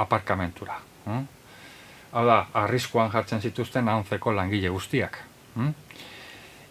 aparkamentura. 0.04 0.76
Hm? 1.06 1.22
Hau 2.12 2.26
da, 2.28 2.42
arriskuan 2.60 3.12
jartzen 3.12 3.42
zituzten 3.42 3.88
11ko 3.88 4.36
langile 4.36 4.70
guztiak. 4.70 5.22
Hm? 5.56 5.72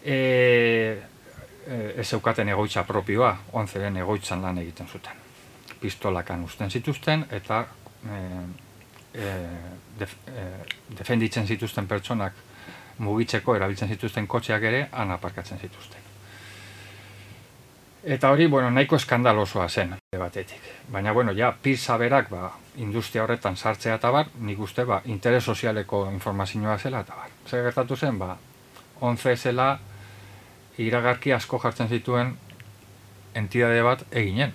E, 0.03 0.19
e, 1.65 1.81
ez 1.97 2.07
zeukaten 2.07 2.53
egoitza 2.53 2.85
propioa, 2.85 3.33
11 3.53 3.97
egoitzan 4.05 4.45
lan 4.45 4.61
egiten 4.61 4.87
zuten 4.87 5.20
pistolakan 5.81 6.43
usten 6.43 6.71
zituzten 6.71 7.25
eta 7.31 7.65
e, 8.05 8.19
e, 9.13 9.31
def, 9.99 10.15
e, 10.27 10.45
defenditzen 10.97 11.47
zituzten 11.47 11.87
pertsonak 11.87 12.33
mugitzeko 13.01 13.55
erabiltzen 13.57 13.89
zituzten 13.89 14.27
kotxeak 14.27 14.63
ere 14.63 14.87
han 14.91 15.11
aparkatzen 15.11 15.59
zituzten. 15.59 16.09
Eta 18.03 18.31
hori, 18.33 18.47
bueno, 18.49 18.71
nahiko 18.73 18.97
eskandalosoa 18.97 19.67
zen 19.69 19.93
batetik. 20.17 20.61
Baina, 20.89 21.11
bueno, 21.13 21.35
ja, 21.37 21.51
pizza 21.53 21.97
berak, 22.01 22.31
ba, 22.33 22.49
industria 22.81 23.23
horretan 23.23 23.55
sartzea 23.55 23.99
eta 23.99 24.09
bar, 24.11 24.31
nik 24.41 24.59
uste, 24.59 24.85
ba, 24.89 25.01
interes 25.05 25.43
sozialeko 25.43 26.07
informazioa 26.09 26.77
zela 26.79 27.03
eta 27.05 27.15
bar. 27.15 27.29
Zer 27.47 27.63
gertatu 27.69 27.95
zen, 27.95 28.17
ba, 28.17 28.37
onze 29.01 29.35
zela 29.37 29.67
iragarki 30.81 31.33
asko 31.33 31.59
jartzen 31.59 31.89
zituen 31.89 32.33
entidade 33.35 33.83
bat 33.85 34.03
eginen. 34.11 34.53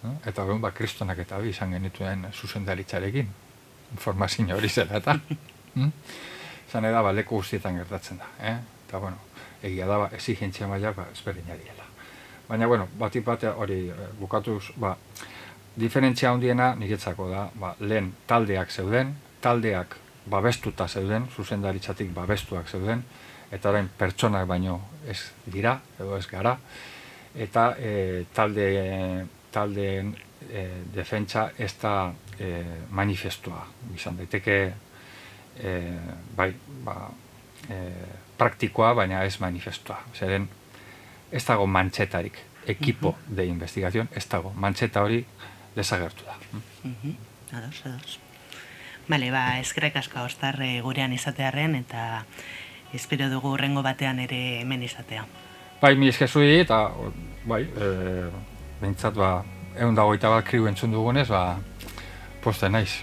Eta 0.00 0.44
hori, 0.44 0.58
ba, 0.60 0.70
kristonak 0.72 1.18
eta 1.18 1.38
bi 1.38 1.50
izan 1.52 1.74
genituen 1.76 2.26
zuzendaritzarekin. 2.32 3.28
Informazio 3.92 4.56
hori 4.56 4.68
zela 4.68 4.96
eta. 4.96 5.18
Zan 6.70 6.84
eda, 6.86 7.02
ba, 7.02 7.12
leku 7.12 7.36
guztietan 7.36 7.76
gertatzen 7.76 8.18
da. 8.18 8.30
Eh? 8.40 8.56
Eta, 8.86 8.98
bueno, 8.98 9.18
egia 9.62 9.86
da, 9.86 9.98
ba, 10.04 10.10
exigentzia 10.16 10.68
maila, 10.68 10.92
ba, 10.96 11.06
ezberdin 11.12 11.50
Baina, 12.48 12.66
bueno, 12.66 12.88
batik 12.98 13.24
bate 13.24 13.46
hori 13.48 13.88
eh, 13.88 14.08
bukatuz, 14.18 14.72
ba, 14.76 14.96
diferentzia 15.76 16.30
handiena 16.32 16.74
niretzako 16.74 17.28
da, 17.30 17.48
ba, 17.54 17.74
lehen 17.78 18.12
taldeak 18.26 18.70
zeuden, 18.70 19.14
taldeak 19.40 19.96
babestuta 20.26 20.88
zeuden, 20.88 21.28
zuzendaritzatik 21.36 22.10
babestuak 22.14 22.68
zeuden, 22.68 23.04
eta 23.50 23.70
orain 23.70 23.88
pertsonak 23.98 24.48
baino 24.48 24.80
ez 25.06 25.20
dira, 25.46 25.76
edo 25.98 26.16
ez 26.18 26.26
gara, 26.26 26.56
eta 27.34 27.74
e, 27.78 28.24
talde 28.34 28.66
taldeen 29.52 30.14
e, 30.48 30.66
defentsa 30.94 31.50
ez 31.58 31.74
da 31.82 32.12
e, 32.38 32.50
manifestua. 32.90 33.64
Izan 33.94 34.16
daiteke 34.20 34.58
e, 35.58 35.74
bai, 36.36 36.52
ba, 36.84 36.96
e, 37.68 37.80
praktikoa, 38.38 38.94
baina 38.94 39.24
ez 39.24 39.38
manifestua. 39.40 39.98
Zeren, 40.14 40.48
ez 41.32 41.44
dago 41.46 41.66
mantzetarik, 41.66 42.38
ekipo 42.66 43.16
de 43.28 43.46
investigación, 43.46 44.08
ez 44.16 44.26
dago. 44.28 44.52
Mantzeta 44.56 45.02
hori 45.02 45.24
desagertu 45.76 46.24
da. 46.24 46.38
Ados, 47.58 47.84
ados. 47.86 48.18
Bale, 49.10 49.30
ba, 49.34 49.58
eskerrek 49.58 49.96
asko 49.98 50.22
ostarre 50.22 50.80
gurean 50.84 51.12
izatearen 51.12 51.74
eta 51.74 52.24
espero 52.94 53.28
dugu 53.30 53.56
rengo 53.58 53.82
batean 53.82 54.20
ere 54.22 54.60
hemen 54.60 54.82
izatea. 54.86 55.24
Bai, 55.80 55.96
mi 55.96 56.10
eskezui 56.12 56.60
eta 56.60 56.82
bai, 57.48 57.64
e, 57.64 57.88
behintzat 58.80 59.14
ba, 59.14 59.42
egun 59.76 59.94
dago 59.94 60.14
eta 60.16 60.30
bat 60.32 60.46
kriu 60.48 60.66
entzun 60.70 60.92
dugunez, 60.92 61.28
ba, 61.28 61.58
poste 62.42 62.68
naiz. 62.68 63.02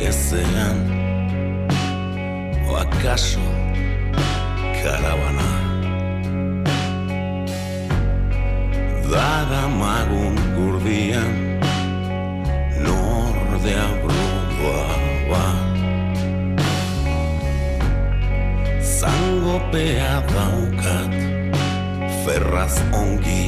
ezean 0.00 0.78
Oakaso 2.68 3.46
karabana. 4.82 5.48
Dada 9.10 9.62
magun 9.70 10.36
gurdian 10.56 11.32
Nordea 12.82 13.86
brugua 14.02 14.84
ba. 15.30 15.46
Zango 18.82 19.56
pea 19.72 20.20
daukat 20.34 21.12
Ferraz 22.24 22.76
ongi 22.92 23.45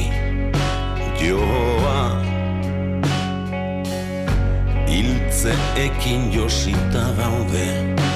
ekin 5.79 6.31
josita 6.31 7.15
daude. 7.17 8.08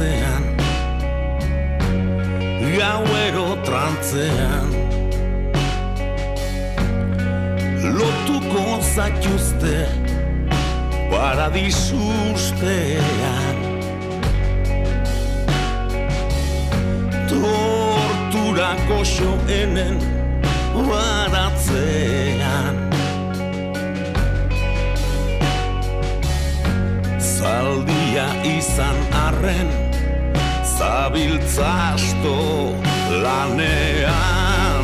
Amaitzean 0.00 0.44
Gauero 2.76 3.56
trantzean 3.64 4.68
Lotuko 7.96 8.64
zaituzte 8.94 9.76
Paradisustean 11.10 13.56
Torturako 17.28 18.98
xoenen 19.04 19.96
Baratzean. 20.90 22.76
Zaldia 27.20 28.26
izan 28.46 28.96
arren 29.26 29.79
Zabiltza 30.80 31.92
asto 31.92 32.72
lanean. 33.22 34.80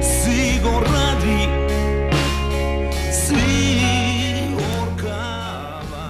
Zigorkaba 0.00 1.02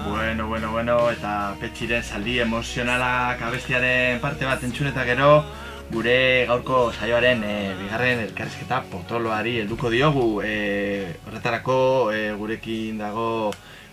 Bueno, 0.07 0.47
bueno, 0.47 0.71
bueno, 0.71 1.09
eta 1.09 1.55
petxiren 1.59 2.03
zaldi 2.03 2.37
emozionalak 2.45 3.41
abestiaren 3.41 4.21
parte 4.21 4.45
bat 4.45 4.61
entzun 4.61 4.93
eta 4.93 5.09
gero 5.09 5.41
gure 5.89 6.45
gaurko 6.45 6.93
saioaren 6.93 7.41
e, 7.41 7.73
bigarren 7.81 8.19
elkarrizketa 8.27 8.83
potoloari 8.93 9.57
helduko 9.63 9.89
diogu. 9.89 10.41
E, 10.45 11.17
horretarako 11.25 12.13
e, 12.13 12.27
gurekin 12.37 13.01
dago 13.01 13.49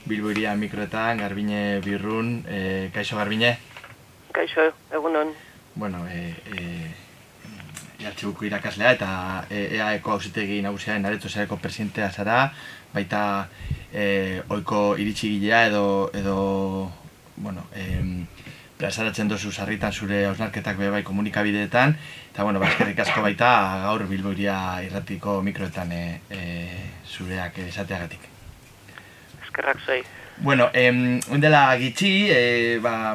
Bilboiria 0.06 0.54
mikroetan 0.56 1.18
Garbine 1.18 1.80
Birrun, 1.84 2.44
e, 2.48 2.90
kaixo 2.94 3.16
Garbine? 3.16 3.58
Kaixo, 4.32 4.70
egunon. 4.92 5.34
Bueno, 5.74 6.06
e, 6.08 6.34
e, 6.56 6.94
EHUko 8.00 8.46
irakaslea 8.48 8.94
eta 8.96 9.10
e, 9.50 9.66
EAeko 9.76 10.14
hausitegi 10.14 10.60
nagusiaren 10.64 11.04
areto 11.06 11.28
zareko 11.28 11.58
presidentea 11.60 12.10
zara, 12.10 12.38
baita 12.94 13.22
e, 13.92 14.40
oiko 14.48 14.96
iritsi 14.96 15.34
gilea 15.36 15.66
edo, 15.68 15.84
edo 16.14 16.38
bueno, 17.36 17.66
e, 17.74 18.00
plazaratzen 18.80 19.28
dozu 19.28 19.52
sarritan 19.52 19.92
zure 19.92 20.24
hausnarketak 20.30 20.80
be 20.80 20.88
bai 20.90 21.02
komunikabideetan, 21.04 21.96
eta 22.32 22.48
bueno, 22.48 22.62
bazkerrik 22.64 23.04
asko 23.04 23.22
baita 23.26 23.52
gaur 23.84 24.08
Bilboiria 24.08 24.56
irratiko 24.86 25.40
mikroetan 25.44 25.92
e, 25.92 26.04
e, 26.32 26.42
zureak 27.04 27.60
esateagatik. 27.68 28.29
Eskerrak 29.60 29.80
zoi. 29.84 30.02
Bueno, 30.38 30.70
em, 30.72 31.20
dela 31.40 31.76
gitxi, 31.76 32.30
e, 32.30 32.78
ba, 32.80 33.14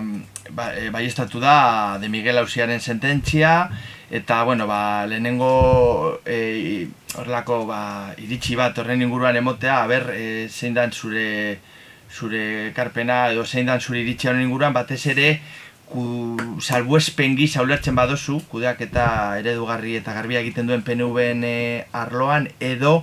ba, 0.52 0.76
e, 0.78 0.91
baiestatu 0.91 1.39
da 1.39 1.98
de 1.98 2.08
Miguel 2.08 2.38
Ausiaren 2.38 2.80
sententzia, 2.80 3.70
eta, 4.12 4.43
bueno, 4.43 4.68
ba, 4.68 5.08
lehenengo 5.08 6.22
e, 6.26 6.88
horrelako 7.16 7.66
ba, 7.66 8.14
iritsi 8.22 8.56
bat 8.56 8.78
horren 8.78 9.02
inguruan 9.02 9.36
emotea, 9.36 9.82
aber, 9.84 10.12
e, 10.14 10.48
zein 10.50 10.76
dan 10.76 10.91
zure, 10.93 11.58
zure 12.14 12.72
karpena, 12.76 13.32
edo 13.32 13.46
zein 13.46 13.66
dan 13.66 13.82
zure 13.82 14.04
iritsi 14.04 14.30
horren 14.30 14.46
inguruan, 14.46 14.74
batez 14.74 15.02
ere, 15.10 15.39
ku, 15.89 16.38
salbuespen 16.62 17.34
gisa 17.36 17.66
ulertzen 17.66 17.98
badozu, 17.98 18.38
kudeak 18.52 18.86
eta 18.86 19.39
eredugarri 19.41 19.98
eta 19.98 20.14
garbia 20.14 20.46
egiten 20.46 20.70
duen 20.70 20.86
PNV-en 20.86 21.41
e, 21.43 21.58
arloan, 21.91 22.52
edo, 22.62 23.00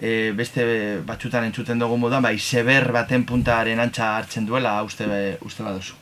e, 0.00 0.32
beste 0.36 0.64
batzutan 1.06 1.44
entzuten 1.48 1.78
dugu 1.78 1.96
moduan, 1.96 2.22
ba, 2.22 2.32
izeber 2.32 2.90
baten 2.92 3.24
puntaren 3.28 3.80
antza 3.80 4.16
hartzen 4.16 4.46
duela, 4.46 4.78
uste, 4.82 5.06
uste 5.44 5.64
baduzu. 5.66 5.96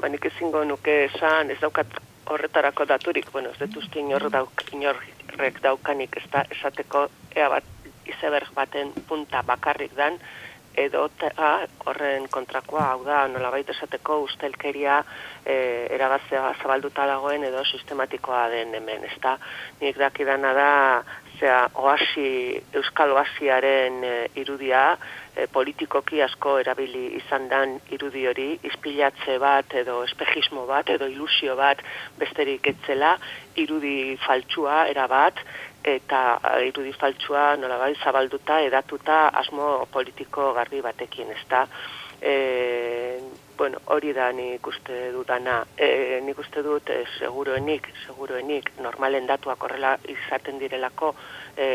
Ba, 0.00 0.10
nik 0.12 0.26
ezingo 0.28 0.64
nuke 0.64 1.04
esan, 1.06 1.50
ez 1.50 1.60
daukat 1.60 1.98
horretarako 2.26 2.84
daturik, 2.84 3.30
bueno, 3.32 3.52
ez 3.54 3.60
dut 3.62 3.78
uste 3.82 4.00
inor 4.02 4.28
dauk, 4.30 4.66
inorrek 4.74 5.62
daukanik 5.62 6.18
ez 6.18 6.26
da 6.32 6.42
esateko 6.50 7.06
ea 7.36 7.48
bat 7.52 7.64
izeber 8.06 8.46
baten 8.54 8.92
punta 9.08 9.42
bakarrik 9.46 9.94
dan, 9.96 10.18
edo 10.76 11.06
ta, 11.16 11.30
horren 11.88 12.26
kontrakoa, 12.28 12.90
hau 12.92 13.04
da, 13.06 13.22
nolabait 13.32 13.68
esateko 13.72 14.18
ustelkeria 14.26 14.98
e, 15.44 15.54
erabazea 15.96 16.50
zabalduta 16.60 17.06
dagoen 17.08 17.46
edo 17.48 17.64
sistematikoa 17.64 18.42
den 18.52 18.74
hemen, 18.76 19.06
ez 19.08 19.16
da, 19.22 19.36
nik 19.80 19.96
dakidana 19.98 20.52
da, 20.56 20.70
zera, 21.38 21.68
oasi, 21.74 22.60
euskal 22.76 23.12
oasiaren 23.16 24.02
e, 24.04 24.12
irudia, 24.40 24.96
e, 25.34 25.46
politikoki 25.52 26.22
asko 26.24 26.56
erabili 26.62 27.06
izan 27.20 27.48
dan 27.52 27.76
irudi 27.94 28.26
hori, 28.30 28.48
izpilatze 28.70 29.38
bat 29.42 29.74
edo 29.82 30.02
espejismo 30.04 30.66
bat 30.66 30.90
edo 30.94 31.08
ilusio 31.12 31.56
bat 31.56 31.82
besterik 32.18 32.66
etzela, 32.72 33.16
irudi 33.56 34.16
faltsua 34.26 34.84
erabat, 34.92 35.40
eta 35.86 36.22
irudi 36.66 36.92
faltsua 36.98 37.54
nolabai 37.60 37.94
zabalduta, 38.02 38.60
edatuta 38.66 39.26
asmo 39.42 39.86
politiko 39.92 40.52
garbi 40.56 40.82
batekin, 40.82 41.30
ezta. 41.38 41.66
E, 42.20 42.34
bueno, 43.56 43.78
hori 43.86 44.12
da 44.12 44.30
nik 44.32 44.66
uste 44.66 45.10
dudana. 45.12 45.64
E, 45.76 46.20
nik 46.24 46.38
uste 46.38 46.62
dut 46.62 46.90
e, 46.90 47.02
seguruenik, 47.18 47.88
seguruenik, 48.06 48.72
normalen 48.84 49.26
datuak 49.26 49.62
horrela 49.64 49.96
izaten 50.12 50.58
direlako, 50.58 51.14
e, 51.56 51.68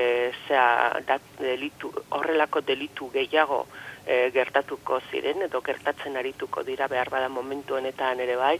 zea, 0.48 1.00
dat, 1.08 1.22
delitu, 1.40 1.92
horrelako 2.10 2.62
delitu 2.62 3.10
gehiago 3.14 3.66
e, 4.06 4.30
gertatuko 4.34 5.00
ziren, 5.10 5.42
edo 5.48 5.62
gertatzen 5.66 6.18
arituko 6.18 6.64
dira 6.68 6.88
behar 6.92 7.10
bada 7.10 7.30
momentu 7.30 7.76
honetan 7.78 8.20
ere 8.20 8.36
bai, 8.38 8.56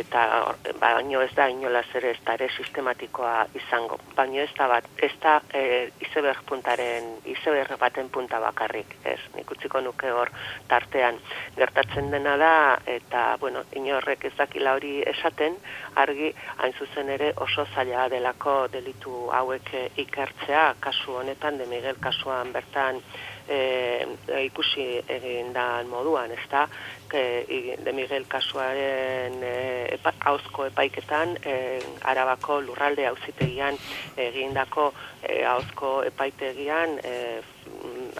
eta 0.00 0.54
baino 0.80 1.20
ez 1.22 1.32
da 1.36 1.48
inolaz 1.52 1.86
ere 1.98 2.10
ez 2.14 2.20
da 2.24 2.34
ere 2.38 2.48
sistematikoa 2.56 3.46
izango. 3.54 3.98
Baino 4.16 4.42
ez 4.42 4.50
da 4.58 4.68
bat, 4.70 4.88
ez 5.02 5.12
da 5.22 5.38
e, 5.54 5.90
izeber 6.04 6.40
puntaren, 6.48 7.08
izeber 7.24 7.72
baten 7.80 8.08
punta 8.12 8.40
bakarrik, 8.42 8.96
ez, 9.04 9.18
nik 9.36 9.50
utziko 9.50 9.80
nuke 9.84 10.10
hor 10.12 10.32
tartean 10.68 11.20
gertatzen 11.56 12.10
dena 12.10 12.36
da, 12.40 12.54
eta, 12.86 13.24
bueno, 13.40 13.64
inorrek 13.78 14.28
ez 14.30 14.34
dakila 14.38 14.76
hori 14.78 15.00
esaten, 15.14 15.56
argi, 16.02 16.32
hain 16.58 16.74
zuzen 16.78 17.12
ere 17.16 17.32
oso 17.36 17.66
zaila 17.74 18.08
delako 18.12 18.58
delitu 18.72 19.30
hauek 19.32 19.72
ikertzea, 19.96 20.66
kasu 20.80 21.20
honetan, 21.22 21.58
de 21.58 21.66
Miguel 21.70 21.98
kasuan 22.02 22.52
bertan, 22.52 23.02
e, 23.48 24.06
ikusi 24.44 24.86
egin 25.08 25.52
da 25.54 25.82
moduan, 25.88 26.32
ez 26.32 26.46
da, 26.50 26.66
de 27.10 27.92
Miguel 27.94 28.26
kasuaren 28.28 29.42
e, 29.42 29.54
epa, 29.96 30.12
hauzko 30.30 30.66
epaiketan, 30.70 31.36
e, 31.44 31.56
arabako 32.02 32.60
lurralde 32.66 33.06
hauzitegian 33.06 33.78
egindako 34.16 34.92
e, 35.22 35.42
hauzko 35.44 36.00
epaitegian, 36.10 36.98
e, 37.04 37.42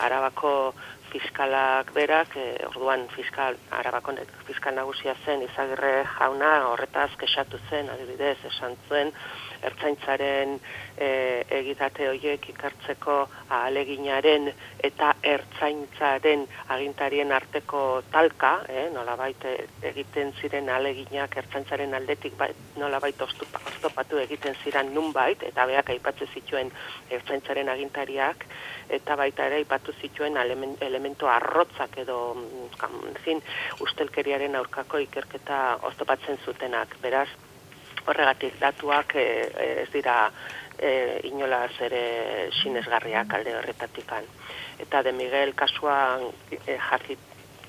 arabako 0.03 0.74
fiskalak 1.11 1.93
berak, 1.95 2.37
e, 2.37 2.47
orduan 2.68 3.07
fiskal, 3.14 3.57
arabako 3.70 4.14
fiskal 4.47 4.74
nagusia 4.77 5.14
zen, 5.24 5.43
izagirre 5.47 6.05
jauna 6.18 6.53
horretaz 6.70 7.11
kesatu 7.20 7.61
zen, 7.70 7.91
adibidez, 7.91 8.39
esan 8.51 8.77
zuen, 8.89 9.12
ertzaintzaren 9.71 10.57
e, 10.97 11.09
egitate 11.59 12.09
horiek 12.11 12.49
ikartzeko 12.53 13.17
aleginaren 13.59 14.51
eta 14.89 15.12
ertzaintzaren 15.23 16.47
agintarien 16.75 17.33
arteko 17.33 17.83
talka, 18.12 18.53
eh, 18.69 18.87
nolabait 18.95 19.47
egiten 19.91 20.33
ziren 20.41 20.69
aleginak 20.73 21.37
ertzaintzaren 21.43 21.95
aldetik 21.95 22.37
bai, 22.39 22.51
nolabait 22.77 23.23
oztopatu 23.23 24.21
egiten 24.23 24.57
ziren 24.64 24.93
nunbait, 24.95 25.43
eta 25.43 25.67
beak 25.67 25.91
aipatzen 25.95 26.31
zituen 26.35 26.73
ertzaintzaren 27.11 27.69
agintariak, 27.73 28.47
eta 28.99 29.17
baita 29.19 29.47
ere 29.49 29.62
aipatu 29.62 29.95
zituen 30.01 30.37
elementu 30.37 31.27
arrotzak 31.31 31.99
edo 32.05 32.19
mm, 32.35 33.17
zin, 33.25 33.43
ustelkeriaren 33.83 34.55
aurkako 34.57 35.03
ikerketa 35.07 35.79
oztopatzen 35.91 36.39
zutenak. 36.45 36.97
Beraz, 37.03 37.29
horregatik 38.07 38.59
datuak 38.61 39.14
e, 39.18 39.26
ez 39.82 39.88
dira 39.92 40.16
e, 40.78 41.20
inolaz 41.30 41.72
ere 41.80 42.50
sinesgarriak 42.62 43.34
alde 43.34 43.57
horretatikan. 43.59 44.28
Eta 44.82 45.02
de 45.02 45.12
Miguel 45.12 45.54
kasuan 45.54 46.28
e, 46.52 46.78
jakit, 46.90 47.18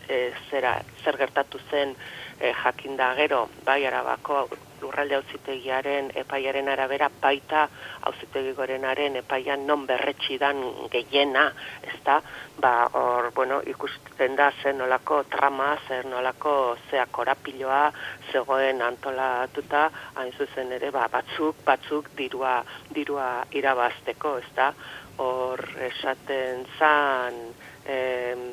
e, 0.07 0.31
zera, 0.49 0.77
zer 1.03 1.17
gertatu 1.17 1.59
zen 1.69 1.95
e, 2.39 2.53
jakinda 2.63 3.13
gero, 3.19 3.47
bai 3.65 3.83
arabako 3.85 4.47
lurralde 4.82 5.15
auzitegiaren 5.17 6.11
epaiaren 6.21 6.69
arabera 6.69 7.09
baita 7.21 7.67
auzitegi 8.09 8.53
gorenaren 8.57 9.15
epaian 9.21 9.65
non 9.67 9.86
berretsi 9.88 10.38
dan 10.38 10.61
gehiena, 10.91 11.47
ezta? 11.93 12.19
Ba, 12.59 12.89
hor, 12.93 13.32
bueno, 13.36 13.61
ikusten 13.65 14.36
da 14.36 14.51
zen 14.61 14.78
nolako 14.82 15.23
trama, 15.32 15.75
zer 15.88 16.05
nolako 16.05 16.78
zea 16.89 17.05
korapiloa 17.11 17.91
zegoen 18.32 18.82
antolatuta, 18.82 19.88
hain 20.15 20.32
zuzen 20.38 20.71
ere, 20.78 20.91
ba, 20.91 21.07
batzuk, 21.11 21.63
batzuk 21.65 22.11
dirua, 22.17 22.61
dirua 22.93 23.30
irabazteko, 23.51 24.38
ezta? 24.45 24.71
Hor 25.17 25.63
esaten 25.89 26.65
zan, 26.78 27.41
em, 27.86 28.43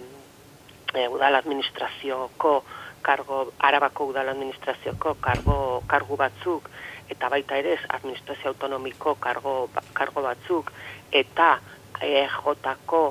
e, 0.95 1.09
udal 1.09 1.35
administrazioko 1.35 2.62
kargo, 3.05 3.53
arabako 3.69 4.09
udal 4.13 4.33
administrazioko 4.33 5.15
kargo, 5.21 5.59
kargu 5.87 6.17
batzuk, 6.17 6.71
eta 7.13 7.29
baita 7.29 7.59
ere 7.61 7.77
administrazio 7.99 8.55
autonomiko 8.55 9.15
kargo, 9.21 9.69
kargo 9.93 10.25
batzuk, 10.25 10.73
eta 11.13 11.59
EJ-ko 12.01 13.05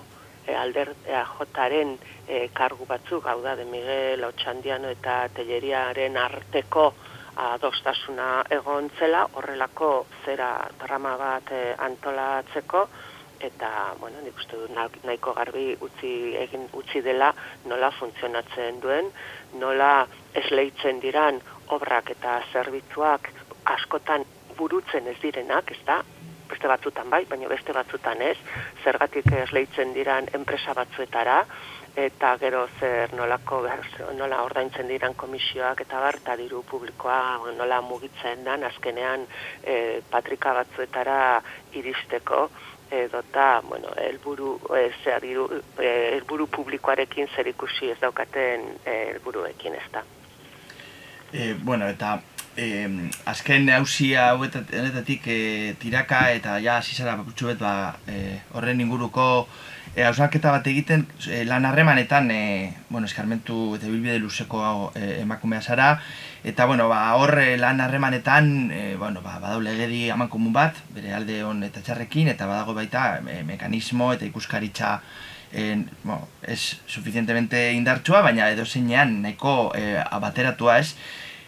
e, 0.47 0.55
alder 0.55 0.93
EJ-aren 1.05 1.95
e, 2.27 2.47
kargu 2.53 2.85
batzuk, 2.89 3.27
hau 3.27 3.39
da, 3.41 3.55
de 3.55 3.65
Miguel 3.65 4.25
Otxandiano 4.27 4.89
eta 4.91 5.27
Telleriaren 5.35 6.17
arteko 6.17 6.91
adostasuna 7.35 8.43
egon 8.53 8.91
zela, 8.99 9.23
horrelako 9.33 10.05
zera 10.25 10.51
drama 10.81 11.15
bat 11.17 11.51
e, 11.51 11.63
antolatzeko, 11.87 12.87
eta, 13.43 13.93
bueno, 13.99 14.21
nik 14.23 14.37
uste 14.39 14.59
dut 14.59 14.73
nahiko 14.75 15.33
garbi 15.37 15.65
utzi, 15.81 16.13
egin, 16.39 16.67
utzi 16.79 17.01
dela 17.05 17.33
nola 17.65 17.91
funtzionatzen 17.99 18.79
duen, 18.83 19.11
nola 19.61 20.07
esleitzen 20.43 20.99
diran 21.03 21.41
obrak 21.75 22.11
eta 22.15 22.39
zerbitzuak 22.51 23.29
askotan 23.75 24.25
burutzen 24.57 25.07
ez 25.07 25.19
direnak, 25.21 25.71
ez 25.71 25.81
da, 25.85 26.01
beste 26.49 26.69
batzutan 26.69 27.09
bai, 27.09 27.23
baina 27.29 27.49
beste 27.49 27.73
batzutan 27.73 28.21
ez, 28.21 28.35
zergatik 28.83 29.31
esleitzen 29.43 29.93
diran 29.95 30.27
enpresa 30.37 30.75
batzuetara, 30.77 31.39
eta 31.95 32.37
gero 32.41 32.65
zer 32.79 33.13
nolako 33.13 33.61
nola 34.17 34.41
ordaintzen 34.43 34.87
diran 34.89 35.13
komisioak 35.13 35.81
eta 35.85 35.99
bar 36.01 36.17
eta 36.17 36.35
diru 36.39 36.63
publikoa 36.69 37.51
nola 37.57 37.81
mugitzen 37.81 38.43
dan 38.43 38.63
azkenean 38.63 39.27
e, 39.63 40.01
patrika 40.09 40.53
batzuetara 40.57 41.41
iristeko 41.73 42.49
edota 42.91 43.61
bueno 43.69 43.93
helburu 43.97 44.59
e, 44.75 44.91
e, 45.79 45.87
helburu 46.15 46.47
publikoarekin 46.47 47.27
zer 47.35 47.47
ikusi 47.47 47.91
ez 47.91 47.99
daukaten 48.01 48.67
e, 48.85 48.97
helburuekin 49.13 49.75
ezta? 49.75 50.03
E, 51.33 51.53
bueno 51.63 51.87
eta 51.87 52.19
eh, 52.55 53.09
azken 53.25 53.69
hausia 53.69 54.29
hauetatik 54.31 55.27
eh, 55.27 55.75
tiraka 55.79 56.29
eta 56.33 56.59
ja 56.61 56.81
zizara 56.81 57.15
bakutsu 57.17 57.47
bet 57.51 57.59
ba, 57.59 57.95
eh, 58.07 58.41
horren 58.53 58.81
inguruko 58.81 59.47
eh, 59.95 60.03
hausnarketa 60.05 60.51
bat 60.51 60.67
egiten 60.67 61.07
eh, 61.29 61.43
lan 61.45 61.65
harremanetan 61.65 62.29
eh, 62.31 62.73
bueno, 62.89 63.07
eskarmentu 63.07 63.75
eta 63.77 63.87
bilbide 63.87 64.19
luzeko 64.19 64.91
eh, 64.95 65.21
emakumea 65.21 65.61
zara 65.61 65.99
eta 66.43 66.65
bueno, 66.65 66.89
ba, 66.89 67.15
hor 67.15 67.37
eh, 67.39 67.57
lan 67.57 67.81
harremanetan 67.81 68.71
eh, 68.71 68.95
bueno, 68.99 69.21
ba, 69.21 69.39
badau 69.39 69.61
legedi 69.61 70.09
aman 70.11 70.27
komun 70.27 70.53
bat 70.53 70.75
bere 70.95 71.13
alde 71.15 71.43
hon 71.43 71.63
eta 71.63 71.81
txarrekin 71.81 72.27
eta 72.27 72.47
badago 72.47 72.73
baita 72.75 73.21
eh, 73.27 73.43
mekanismo 73.47 74.11
eta 74.13 74.25
ikuskaritza 74.25 74.99
en, 75.53 75.89
bueno, 76.03 76.27
ez 76.41 76.79
suficientemente 76.87 77.71
indartsua, 77.73 78.21
baina 78.21 78.49
edo 78.51 78.65
zeinean 78.65 79.21
nahiko 79.21 79.71
eh, 79.77 80.01
abateratua 80.03 80.79
ez. 80.81 80.95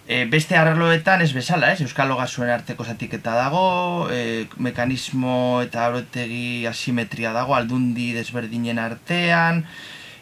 E, 0.05 0.25
beste 0.29 0.53
arraloetan 0.53 1.23
ez 1.25 1.31
bezala, 1.33 1.71
ez? 1.73 1.81
Euskal 1.81 2.11
Logasuen 2.11 2.51
arteko 2.53 2.85
zatiketa 2.85 3.33
dago, 3.33 4.05
e, 4.13 4.45
mekanismo 4.61 5.63
eta 5.65 5.87
horretegi 5.89 6.67
asimetria 6.69 7.33
dago, 7.33 7.55
aldundi 7.57 8.11
desberdinen 8.13 8.77
artean, 8.77 9.63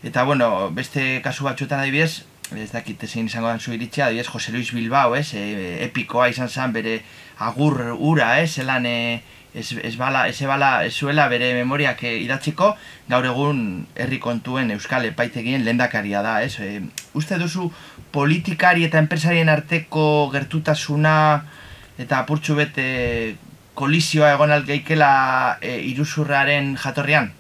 eta 0.07 0.24
bueno, 0.24 0.69
beste 0.71 1.19
kasu 1.26 1.43
batzuetan 1.43 1.84
adibidez, 1.84 2.24
ez 2.51 2.71
dakit 2.71 3.03
ezin 3.03 3.29
izango 3.29 3.47
dan 3.47 3.59
zu 3.59 3.73
iritsia, 3.73 4.07
adibidez, 4.07 4.27
Jose 4.27 4.51
Luis 4.51 4.71
Bilbao, 4.73 5.15
ez? 5.15 5.33
E, 5.33 5.83
epikoa 5.85 6.27
izan 6.29 6.49
zen 6.49 6.73
bere 6.75 6.99
agur 7.39 7.79
ura, 7.97 8.37
ez? 8.41 8.57
Elan, 8.59 8.85
e, 8.85 9.21
ez, 9.53 9.71
ez, 9.83 9.95
bala, 9.95 10.27
ez, 10.27 10.41
bala, 10.43 10.83
ez 10.85 10.93
zuela 10.93 11.27
bere 11.29 11.53
memoriak 11.53 12.03
eh, 12.03 12.17
idatziko, 12.23 12.73
gaur 13.09 13.25
egun 13.29 13.85
herri 13.95 14.19
kontuen 14.19 14.71
Euskal 14.73 15.05
Epaitegien 15.09 15.63
lendakaria 15.65 16.23
da, 16.25 16.39
ez? 16.43 16.57
E, 16.59 16.81
uste 17.13 17.37
duzu 17.41 17.69
politikari 18.13 18.87
eta 18.87 19.01
enpresarien 19.01 19.49
arteko 19.49 20.29
gertutasuna 20.33 21.15
eta 22.01 22.23
apurtxu 22.23 22.57
bete 22.57 22.87
kolizioa 23.77 24.33
egon 24.35 24.53
algeikela 24.53 25.13
e, 25.61 25.77
iruzurraren 25.93 26.75
jatorrian? 26.81 27.31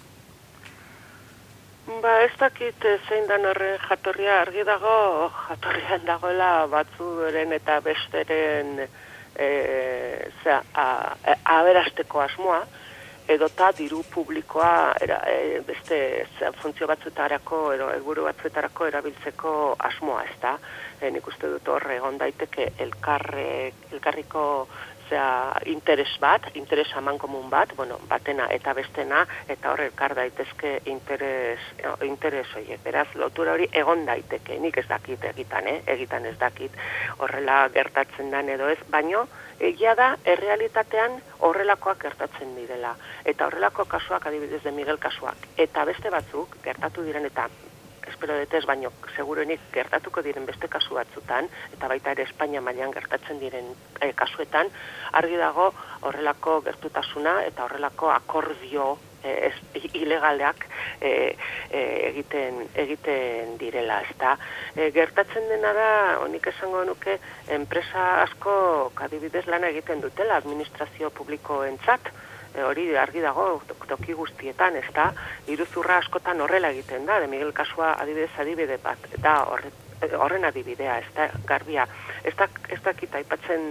Ba, 2.03 2.17
ez 2.19 2.33
dakit 2.35 2.83
zein 3.07 3.29
dan 3.29 3.45
horren 3.47 3.77
jatorria 3.79 4.41
argi 4.41 4.65
dago, 4.67 5.29
jatorrian 5.47 6.01
dagoela 6.03 6.65
batzuren 6.67 7.55
eta 7.55 7.77
besteren 7.85 8.81
e, 8.83 9.47
zera, 10.41 10.57
a, 10.73 10.87
a, 11.15 11.35
aberasteko 11.61 12.19
asmoa, 12.25 12.57
edota 13.35 13.69
diru 13.77 14.01
publikoa 14.11 14.73
era, 15.05 15.21
e, 15.31 15.61
beste 15.63 16.01
zera, 16.25 16.51
funtzio 16.59 16.91
batzuetarako 16.91 17.61
edo 17.77 17.87
helburu 17.93 18.27
batzuetarako 18.27 18.91
erabiltzeko 18.91 19.53
asmoa, 19.91 20.25
ez 20.27 20.35
da? 20.43 20.57
E, 20.99 21.07
nik 21.07 21.31
uste 21.31 21.55
dut 21.55 21.71
horre 21.71 22.01
egon 22.01 22.19
daiteke 22.19 22.73
elkarre, 22.83 23.47
elkarriko 23.93 24.43
zera, 25.13 25.61
interes 25.65 26.09
bat, 26.19 26.41
interes 26.55 26.87
aman 26.97 27.17
komun 27.17 27.49
bat, 27.49 27.75
bueno, 27.75 27.99
batena 28.09 28.47
eta 28.51 28.73
bestena, 28.73 29.25
eta 29.47 29.71
horre 29.71 29.87
elkar 29.91 30.15
daitezke 30.15 30.79
interes, 30.85 31.59
interes 32.01 32.47
oie. 32.57 32.79
Beraz, 32.83 33.07
lotura 33.15 33.53
hori 33.53 33.67
egon 33.71 34.05
daiteke, 34.05 34.57
nik 34.59 34.77
ez 34.77 34.87
dakit 34.87 35.23
egitan, 35.33 35.67
eh? 35.67 35.81
egitan 35.95 36.25
ez 36.25 36.37
dakit 36.39 36.71
horrela 37.19 37.67
gertatzen 37.73 38.31
dan 38.31 38.49
edo 38.49 38.69
ez, 38.69 38.79
baino, 38.89 39.27
egia 39.59 39.93
da, 39.95 40.15
errealitatean 40.25 41.19
horrelakoak 41.39 42.01
gertatzen 42.07 42.55
direla. 42.57 42.95
Eta 43.25 43.47
horrelako 43.47 43.85
kasuak 43.85 44.25
adibidez 44.27 44.63
de 44.63 44.71
Miguel 44.71 44.97
kasuak. 44.97 45.47
Eta 45.57 45.85
beste 45.85 46.09
batzuk, 46.09 46.57
gertatu 46.65 47.05
diren 47.05 47.29
eta 47.29 47.47
espero 48.07 48.35
detez, 48.39 48.65
baino 48.65 48.91
segurenik 49.15 49.61
gertatuko 49.73 50.21
diren 50.25 50.45
beste 50.45 50.67
kasu 50.67 50.97
batzutan, 50.97 51.47
eta 51.75 51.87
baita 51.91 52.11
ere 52.15 52.27
Espainia 52.27 52.61
mailan 52.61 52.93
gertatzen 52.95 53.39
diren 53.39 53.71
e, 54.01 54.11
kasuetan, 54.17 54.69
argi 55.19 55.39
dago 55.39 55.71
horrelako 56.01 56.61
gertutasuna 56.67 57.41
eta 57.47 57.65
horrelako 57.65 58.11
akordio 58.11 58.97
e, 59.23 59.33
ez, 59.49 59.83
ilegaleak 59.93 60.65
e, 60.99 61.35
e, 61.69 61.81
egiten, 62.09 62.65
egiten 62.75 63.57
direla, 63.61 64.01
ezta. 64.09 64.35
E, 64.75 64.91
gertatzen 64.95 65.47
dena 65.51 65.73
da, 65.77 65.89
honik 66.23 66.51
esango 66.53 66.83
nuke, 66.89 67.17
enpresa 67.55 68.23
asko 68.25 68.91
kadibidez 68.99 69.45
lana 69.47 69.71
egiten 69.73 70.03
dutela 70.03 70.37
administrazio 70.41 71.11
publikoentzat, 71.15 72.11
e, 72.11 72.32
hori 72.61 72.95
argi 72.97 73.21
dago 73.21 73.61
toki 73.87 74.13
guztietan, 74.13 74.75
ez 74.75 74.89
da, 74.93 75.11
iruzurra 75.47 75.97
askotan 76.03 76.41
horrela 76.41 76.69
egiten 76.69 77.05
da, 77.05 77.19
de 77.19 77.27
Miguel 77.27 77.53
Kasua 77.53 77.93
adibidez 78.01 78.31
adibide 78.39 78.77
bat, 78.83 79.09
da 79.21 79.39
horren 80.19 80.45
adibidea, 80.45 80.99
ez 80.99 81.11
da, 81.15 81.29
garbia, 81.47 81.87
ez 82.23 82.35
da, 82.37 82.47
ez 82.69 82.79
da 82.83 82.93
kita 82.93 83.21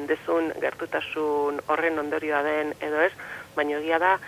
dezun 0.08 0.52
gertutasun 0.60 1.60
horren 1.68 1.98
ondorioa 1.98 2.42
den 2.42 2.74
edo 2.80 3.00
ez, 3.00 3.12
baina 3.56 3.78
egia 3.78 3.98
da, 3.98 4.18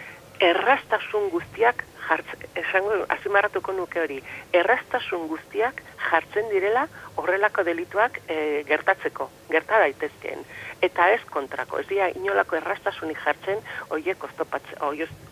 errastasun 0.40 1.30
guztiak 1.30 1.84
jartzen, 2.08 2.44
esango, 2.58 2.98
azimarratuko 3.08 3.72
nuke 3.72 4.00
hori, 4.00 4.18
errastasun 4.52 5.28
guztiak 5.30 5.80
jartzen 6.10 6.50
direla 6.52 6.86
horrelako 7.16 7.64
delituak 7.64 8.20
e, 8.28 8.62
gertatzeko, 8.68 9.30
gerta 9.50 9.78
daitezkeen. 9.84 10.44
Eta 10.84 11.06
ez 11.14 11.20
kontrako, 11.30 11.78
ez 11.80 11.86
dira 11.88 12.10
inolako 12.18 12.58
errastasunik 12.58 13.20
jartzen 13.24 13.62
horiek 13.94 14.24
oztopatzen, 14.26 14.80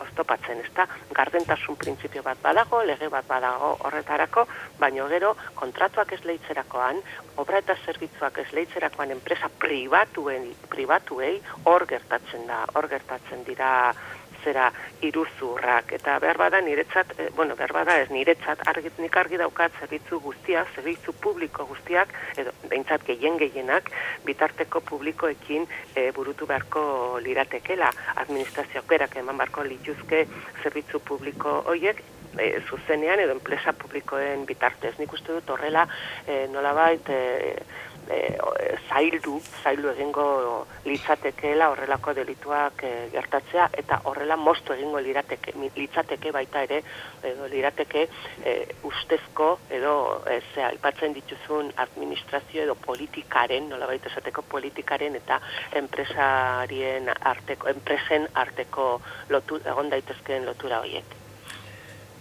oztopatzen, 0.00 0.62
ez 0.64 0.70
da 0.76 0.86
gardentasun 1.18 1.76
printzipio 1.82 2.22
bat 2.24 2.40
badago, 2.44 2.80
lege 2.88 3.11
bat 3.12 3.26
badago 3.28 3.74
horretarako, 3.88 4.46
baino 4.80 5.09
gero 5.12 5.34
kontratuak 5.59 6.14
ez 6.16 6.22
lehitzerakoan, 6.24 7.03
obra 7.42 7.61
eta 7.61 7.76
zerbitzuak 7.84 8.40
ez 8.44 8.48
lehitzerakoan 8.57 9.12
enpresa 9.18 9.50
pribatuen, 9.64 10.48
pribatuei 10.72 11.34
hor 11.68 11.86
gertatzen 11.90 12.48
da, 12.48 12.64
hor 12.74 12.88
gertatzen 12.88 13.44
dira 13.48 13.72
zera 14.45 14.70
iruzurrak 15.03 15.93
eta 15.99 16.18
behar 16.22 16.38
bada 16.38 16.61
niretzat, 16.61 17.14
e, 17.18 17.28
bueno, 17.36 17.57
behar 17.57 17.72
bada 17.72 17.99
ez 18.03 18.09
niretzat, 18.11 18.64
argit, 18.72 18.99
nik 19.03 19.16
argi 19.16 19.40
daukat 19.40 19.76
zerbitzu 19.80 20.20
guztiak, 20.20 20.70
zerbitzu 20.76 21.14
publiko 21.24 21.66
guztiak, 21.70 22.14
edo 22.36 22.55
behintzat 22.68 23.07
gehien 23.09 23.38
gehienak, 23.40 23.90
bitarteko 24.26 24.82
publikoekin 24.93 25.68
e, 25.95 26.11
burutu 26.16 26.49
beharko 26.51 27.18
liratekela, 27.24 27.93
administrazioak 28.24 28.88
berak 28.88 29.16
eman 29.22 29.38
beharko 29.40 29.66
lituzke 29.68 30.26
zerbitzu 30.62 31.03
publiko 31.07 31.61
hoiek, 31.66 32.03
e, 32.38 32.61
zuzenean 32.68 33.20
edo 33.20 33.36
enpresa 33.36 33.72
publikoen 33.76 34.47
bitartez. 34.49 34.95
Nik 35.01 35.12
uste 35.12 35.34
dut 35.36 35.51
horrela 35.53 35.86
e, 36.26 36.47
nolabait 36.53 37.09
e, 37.12 37.20
e, 38.11 38.20
zaildu, 38.88 39.38
zaildu 39.62 39.90
egingo 39.92 40.26
litzatekeela 40.84 41.68
horrelako 41.72 42.14
delituak 42.18 42.84
e, 42.86 42.92
gertatzea 43.12 43.68
eta 43.82 44.00
horrela 44.11 44.36
moztu 44.36 44.74
egingo 44.74 45.00
lirateke, 45.05 45.55
litzateke 45.76 46.32
baita 46.34 46.62
ere 46.66 46.82
edo 47.30 47.48
lirateke 47.53 48.05
e, 48.44 48.57
ustezko 48.88 49.48
edo 49.70 49.94
e, 50.26 50.40
zea, 50.55 50.72
ipatzen 50.78 51.16
dituzun 51.16 51.72
administrazio 51.86 52.66
edo 52.66 52.76
politikaren, 52.86 53.68
nola 53.72 53.88
baita 53.90 54.11
esateko 54.12 54.42
politikaren 54.50 55.16
eta 55.22 55.40
enpresarien 55.82 57.11
arteko, 57.32 57.70
enpresen 57.72 58.28
arteko 58.34 58.92
lotu, 59.30 59.61
egon 59.64 59.90
daitezkeen 59.92 60.46
lotura 60.46 60.82
horiek. 60.84 61.18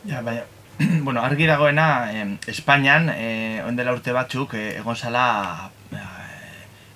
Ja, 0.06 0.22
baina, 0.26 0.48
bueno, 1.04 1.22
argi 1.22 1.46
dagoena, 1.46 2.12
eh, 2.12 2.38
Espainian, 2.48 3.10
eh, 3.14 3.62
ondela 3.68 3.94
urte 3.94 4.14
batzuk, 4.16 4.54
eh, 4.56 4.78
egon 4.80 4.96
zala 4.96 5.70
eh, 5.92 6.02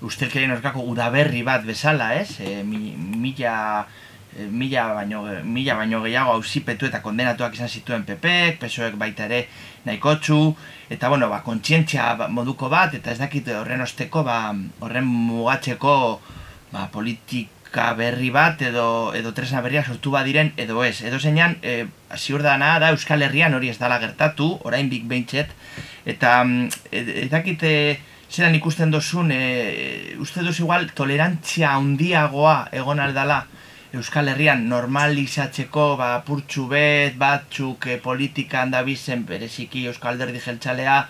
ustelkerien 0.02 0.54
orkako 0.56 0.86
udaberri 0.92 1.44
bat 1.44 1.66
bezala, 1.66 2.14
ez? 2.16 2.40
Eh, 2.40 2.64
mi, 2.64 2.96
mila, 2.96 3.86
eh, 4.38 4.48
mila, 4.48 4.88
baino, 4.94 5.24
mila 5.44 5.76
baino 5.76 6.02
gehiago 6.06 6.38
auzipetu 6.38 6.88
eta 6.90 7.02
kondenatuak 7.02 7.54
izan 7.58 7.70
zituen 7.70 8.06
PPek, 8.08 8.60
PSOek 8.64 8.96
baita 9.02 9.26
ere 9.26 9.46
nahikotxu, 9.86 10.40
eta 10.90 11.10
bueno, 11.10 11.30
ba, 11.30 11.42
kontzientzia 11.44 12.16
moduko 12.30 12.70
bat, 12.70 12.96
eta 12.96 13.12
ez 13.12 13.20
dakit 13.20 13.52
horren 13.54 13.84
osteko, 13.86 14.24
ba, 14.24 14.40
horren 14.80 15.06
mugatzeko 15.06 15.98
ba, 16.72 16.90
politika 17.76 17.94
berri 17.94 18.30
bat 18.32 18.62
edo 18.62 19.14
edo 19.14 19.34
tresna 19.34 19.62
berriak 19.62 19.86
sortu 19.88 20.12
badiren 20.12 20.54
edo 20.56 20.84
ez. 20.84 21.02
Edo 21.04 21.20
zeinan, 21.20 21.58
e, 21.62 21.88
ziur 22.16 22.42
dana 22.42 22.80
da 22.80 22.92
Euskal 22.92 23.22
Herrian 23.22 23.54
hori 23.54 23.70
ez 23.70 23.78
dala 23.78 24.00
gertatu, 24.00 24.60
orain 24.64 24.90
big 24.90 25.04
beintxet, 25.06 25.50
eta 26.06 26.44
mm, 26.44 27.30
dakit 27.30 27.64
e, 27.64 28.00
zelan 28.32 28.56
ikusten 28.56 28.92
dozun, 28.92 29.32
e, 29.32 30.16
uste 30.20 30.42
duz 30.42 30.60
igual 30.60 30.90
tolerantzia 30.96 31.76
handiagoa 31.76 32.70
egon 32.72 33.00
aldala 33.00 33.46
Euskal 33.94 34.30
Herrian 34.30 34.70
normalizatzeko 34.70 35.98
ba, 35.98 36.24
purtsu 36.24 36.68
bet, 36.68 37.18
batzuk 37.18 37.88
e, 37.88 37.98
politika 37.98 38.62
handabizen 38.64 39.26
bereziki 39.26 39.86
Euskal 39.88 40.18
Derdi 40.18 40.40
jeltzalea, 40.40 41.08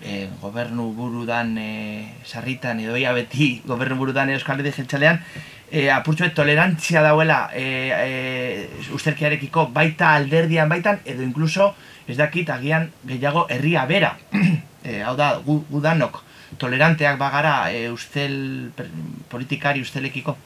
e, 0.00 0.28
gobernu 0.40 0.92
burudan 0.94 1.56
e, 1.58 2.08
sarritan 2.24 2.80
edo 2.80 2.96
ia 2.96 3.12
beti 3.12 3.62
gobernu 3.66 3.96
burudan 3.96 4.30
Euskal 4.30 4.60
Herri 4.60 4.72
Jeltzalean 4.72 5.20
e, 5.70 5.90
apurtzuet 5.90 6.34
tolerantzia 6.34 7.02
dauela 7.02 7.50
e, 7.54 7.64
e, 7.90 8.68
ustelkiarekiko 8.94 9.68
baita 9.74 10.14
alderdian 10.14 10.68
baitan 10.68 11.00
edo 11.04 11.22
inkluso 11.22 11.74
ez 12.06 12.16
dakit 12.16 12.50
agian 12.50 12.90
gehiago 13.04 13.46
herria 13.50 13.86
bera 13.86 14.16
e, 14.82 15.02
hau 15.06 15.16
da 15.16 15.36
gu, 15.44 15.62
gudanok 15.70 16.22
toleranteak 16.58 17.18
bagara 17.18 17.70
e, 17.72 17.88
ustel 17.90 18.70
per, 18.76 18.90
politikari 19.30 19.82
ustelekiko 19.82 20.36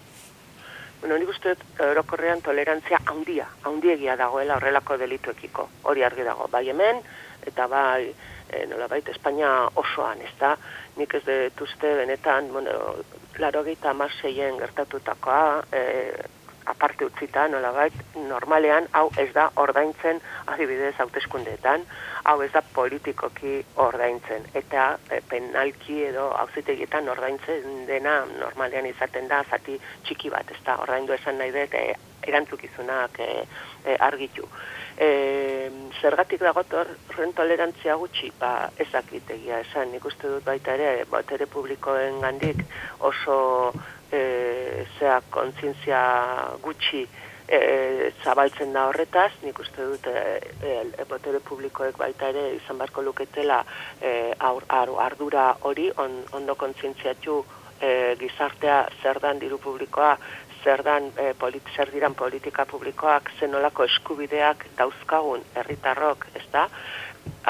Bueno, 1.01 1.16
nik 1.16 1.31
uste 1.33 1.55
orokorrean 1.81 2.43
tolerantzia 2.45 2.99
handia, 3.09 3.47
handiegia 3.64 4.18
dagoela 4.21 4.59
horrelako 4.59 4.99
delituekiko. 5.01 5.64
Hori 5.89 6.05
argi 6.05 6.27
dago, 6.27 6.45
bai 6.53 6.66
hemen, 6.68 7.01
eta 7.49 7.64
bai 7.73 8.11
e, 8.51 8.66
nolabait 8.68 9.09
Espainia 9.09 9.49
osoan, 9.81 10.21
ez 10.21 10.35
da? 10.37 10.51
Nik 11.01 11.14
ez 11.16 11.23
detuzte 11.25 11.95
benetan, 12.03 12.51
bueno, 12.53 12.75
laro 13.39 13.64
gita 13.64 13.91
amarseien 13.91 14.59
gertatutakoa, 14.59 15.62
e, 15.72 15.83
aparte 16.70 17.05
utzita, 17.05 17.49
nolabait, 17.49 17.95
normalean, 18.28 18.87
hau 18.93 19.09
ez 19.18 19.31
da 19.35 19.49
ordaintzen 19.57 20.20
adibidez 20.47 20.95
hauteskundeetan, 21.03 21.87
hau 22.31 22.37
ez 22.45 22.51
da 22.53 22.62
politikoki 22.74 23.57
ordaintzen. 23.87 24.47
Eta 24.55 24.87
e, 25.11 25.22
penalki 25.31 26.03
edo 26.11 26.28
hauzitegietan 26.43 27.09
ordaintzen 27.09 27.87
dena 27.89 28.20
normalean 28.39 28.87
izaten 28.91 29.28
da 29.28 29.43
zati 29.51 29.81
txiki 30.05 30.31
bat, 30.31 30.51
ez 30.51 30.61
da, 30.66 30.78
ordaindu 30.85 31.16
esan 31.16 31.41
nahi 31.41 31.55
dut, 31.57 31.74
e, 31.74 31.97
erantzukizunak 32.28 33.18
e, 33.24 33.33
e, 33.85 33.97
argitu 33.99 34.47
e, 35.01 35.70
zergatik 36.01 36.42
dagotor 36.44 36.90
horren 37.09 37.32
tolerantzia 37.36 37.96
gutxi, 38.01 38.30
ba, 38.38 38.68
ezakit 38.84 39.32
egia 39.36 39.62
esan, 39.64 39.90
nik 39.94 40.05
uste 40.05 40.28
dut 40.28 40.44
baita 40.44 40.76
ere, 40.76 41.07
botere 41.11 41.48
publikoen 41.48 42.20
gandik 42.20 42.61
oso 43.09 43.38
e, 44.12 44.22
zea 44.98 45.20
kontzintzia 45.32 46.03
gutxi 46.62 47.07
e, 47.48 47.61
zabaltzen 48.22 48.74
da 48.76 48.86
horretaz, 48.90 49.32
nik 49.44 49.59
uste 49.64 49.88
dut 49.92 50.11
e, 50.12 50.26
e, 50.61 51.07
botere 51.09 51.40
publikoek 51.48 51.96
baita 51.98 52.28
ere 52.34 52.51
izan 52.59 52.78
barko 52.78 53.03
luketela 53.07 53.62
e, 54.01 54.34
aur, 54.51 54.68
ardura 54.68 55.55
hori, 55.68 55.88
on, 55.96 56.20
ondo 56.36 56.59
kontzintziatu 56.61 57.40
e, 57.80 58.14
gizartea 58.20 58.84
zer 59.03 59.20
dan 59.20 59.40
diru 59.40 59.59
publikoa, 59.59 60.16
zer, 60.64 60.82
dan, 60.82 61.12
e, 61.16 61.32
polit, 61.34 61.62
zer 61.76 61.90
diran 61.92 62.14
politika 62.14 62.66
publikoak, 62.66 63.30
zenolako 63.38 63.84
eskubideak 63.84 64.66
dauzkagun 64.78 65.44
herritarrok, 65.54 66.26
ez 66.34 66.44
da, 66.52 66.66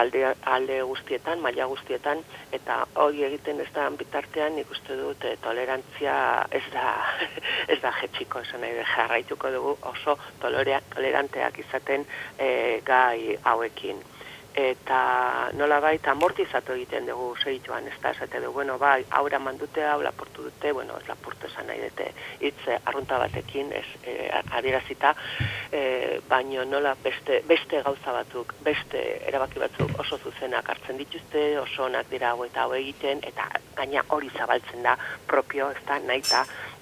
alde, 0.01 0.35
alde 0.55 0.81
guztietan, 0.83 1.41
maila 1.45 1.67
guztietan, 1.71 2.23
eta 2.53 2.77
hori 3.05 3.25
egiten 3.27 3.61
ez 3.61 3.69
da 3.75 3.89
bitartean, 4.03 4.57
nik 4.59 4.71
uste 4.71 4.97
dut, 4.99 5.25
e, 5.25 5.37
tolerantzia 5.43 6.15
ez 6.51 6.65
da, 6.75 6.87
ez 7.73 7.81
da 7.83 7.93
jetxiko, 8.01 8.45
esan 8.47 8.65
nahi, 8.65 8.87
jarraituko 8.95 9.53
dugu 9.57 9.77
oso 9.93 10.19
toleranteak 10.43 11.61
izaten 11.65 12.07
e, 12.39 12.81
gai 12.87 13.37
hauekin 13.45 14.03
eta 14.69 15.51
nola 15.57 15.79
baita 15.81 16.13
amortizatu 16.13 16.75
egiten 16.77 17.07
dugu 17.09 17.31
segituan, 17.41 17.87
ez 17.89 17.97
da, 18.03 18.13
esate 18.15 18.41
dugu, 18.43 18.61
bueno, 18.61 18.77
bai, 18.79 19.05
aura 19.19 19.39
mandute 19.39 19.85
hau 19.87 20.01
laportu 20.03 20.45
dute, 20.47 20.73
bueno, 20.77 20.99
ez 21.01 21.07
laportu 21.09 21.49
esan 21.49 21.67
nahi 21.71 21.81
dute, 21.85 22.09
hitz 22.41 22.77
arrunta 22.79 23.19
batekin, 23.23 23.73
ez 23.73 23.87
e, 24.05 24.29
adierazita, 24.59 25.15
e, 25.73 26.21
baino 26.29 26.65
nola 26.69 26.95
beste, 27.05 27.41
beste 27.49 27.83
gauza 27.87 28.15
batzuk, 28.19 28.55
beste 28.67 29.03
erabaki 29.31 29.63
batzuk 29.63 29.97
oso 30.05 30.19
zuzenak 30.19 30.69
hartzen 30.75 31.01
dituzte, 31.01 31.47
oso 31.61 31.87
onak 31.89 32.11
dira 32.13 32.35
hau 32.35 32.45
eta 32.45 32.67
hau 32.67 32.77
egiten, 32.79 33.25
eta 33.27 33.49
gaina 33.79 34.05
hori 34.09 34.31
zabaltzen 34.37 34.85
da 34.85 34.97
propio, 35.27 35.71
ez 35.71 35.85
da, 35.89 35.99
nahi 36.05 36.23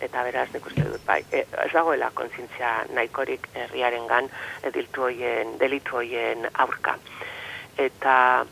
eta 0.00 0.22
beraz 0.22 0.48
nik 0.54 0.66
uste 0.66 0.82
dut, 0.82 1.02
bai, 1.06 1.22
e, 1.32 1.44
ez 1.64 1.72
dagoela 1.72 2.10
konzintzia 2.14 2.84
nahikorik 2.94 3.48
herriaren 3.54 4.06
gan, 4.10 4.30
delitu 5.58 5.96
hoien 5.98 6.48
aurka 6.54 6.98
eta 7.78 8.44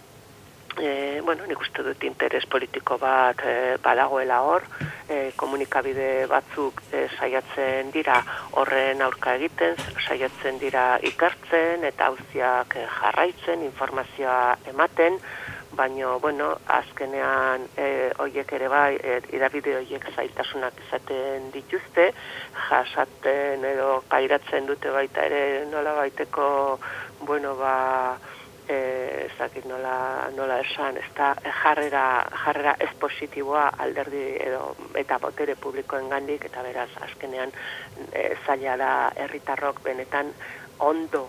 e, 0.79 1.21
bueno, 1.25 1.47
nik 1.47 1.61
uste 1.61 1.83
dut 1.83 2.05
interes 2.05 2.45
politiko 2.47 2.99
bat 3.01 3.41
e, 3.45 3.77
badagoela 3.83 4.43
hor, 4.45 4.67
e, 5.09 5.33
komunikabide 5.41 6.27
batzuk 6.31 6.83
e, 6.93 7.07
saiatzen 7.19 7.91
dira 7.95 8.21
horren 8.61 9.03
aurka 9.03 9.37
egiten, 9.41 9.77
saiatzen 10.07 10.61
dira 10.63 10.87
ikartzen 11.11 11.85
eta 11.89 12.13
hauziak 12.13 12.77
e, 12.77 12.87
jarraitzen, 13.01 13.65
informazioa 13.71 14.57
ematen, 14.73 15.21
baino, 15.77 16.19
bueno, 16.21 16.55
azkenean 16.73 17.67
e, 17.77 17.89
oiek 18.25 18.53
ere 18.57 18.69
bai, 18.73 18.97
e, 18.97 19.19
idabide 19.37 19.77
oiek 19.81 20.07
zaitasunak 20.15 20.79
izaten 20.87 21.51
dituzte, 21.53 22.11
jasaten 22.69 23.65
edo 23.73 23.91
kairatzen 24.09 24.69
dute 24.71 24.93
baita 24.95 25.27
ere 25.29 25.67
nola 25.73 25.93
baiteko, 26.01 26.47
bueno, 27.29 27.55
ba, 27.61 27.77
eh 28.69 29.07
ez 29.57 29.65
nola, 29.65 30.29
nola 30.35 30.59
esan, 30.61 30.97
ez 30.97 31.11
da 31.15 31.35
jarrera, 31.63 32.27
jarrera 32.45 32.75
ez 32.81 32.91
positiboa 32.99 33.69
alderdi 33.85 34.25
edo 34.41 34.75
eta 34.95 35.19
botere 35.19 35.55
publikoen 35.57 36.09
gandik, 36.09 36.45
eta 36.45 36.63
beraz, 36.63 36.89
azkenean 37.09 37.53
e, 38.13 38.35
zaila 38.47 38.77
da 38.77 38.93
herritarrok 39.17 39.83
benetan 39.85 40.33
ondo 40.79 41.29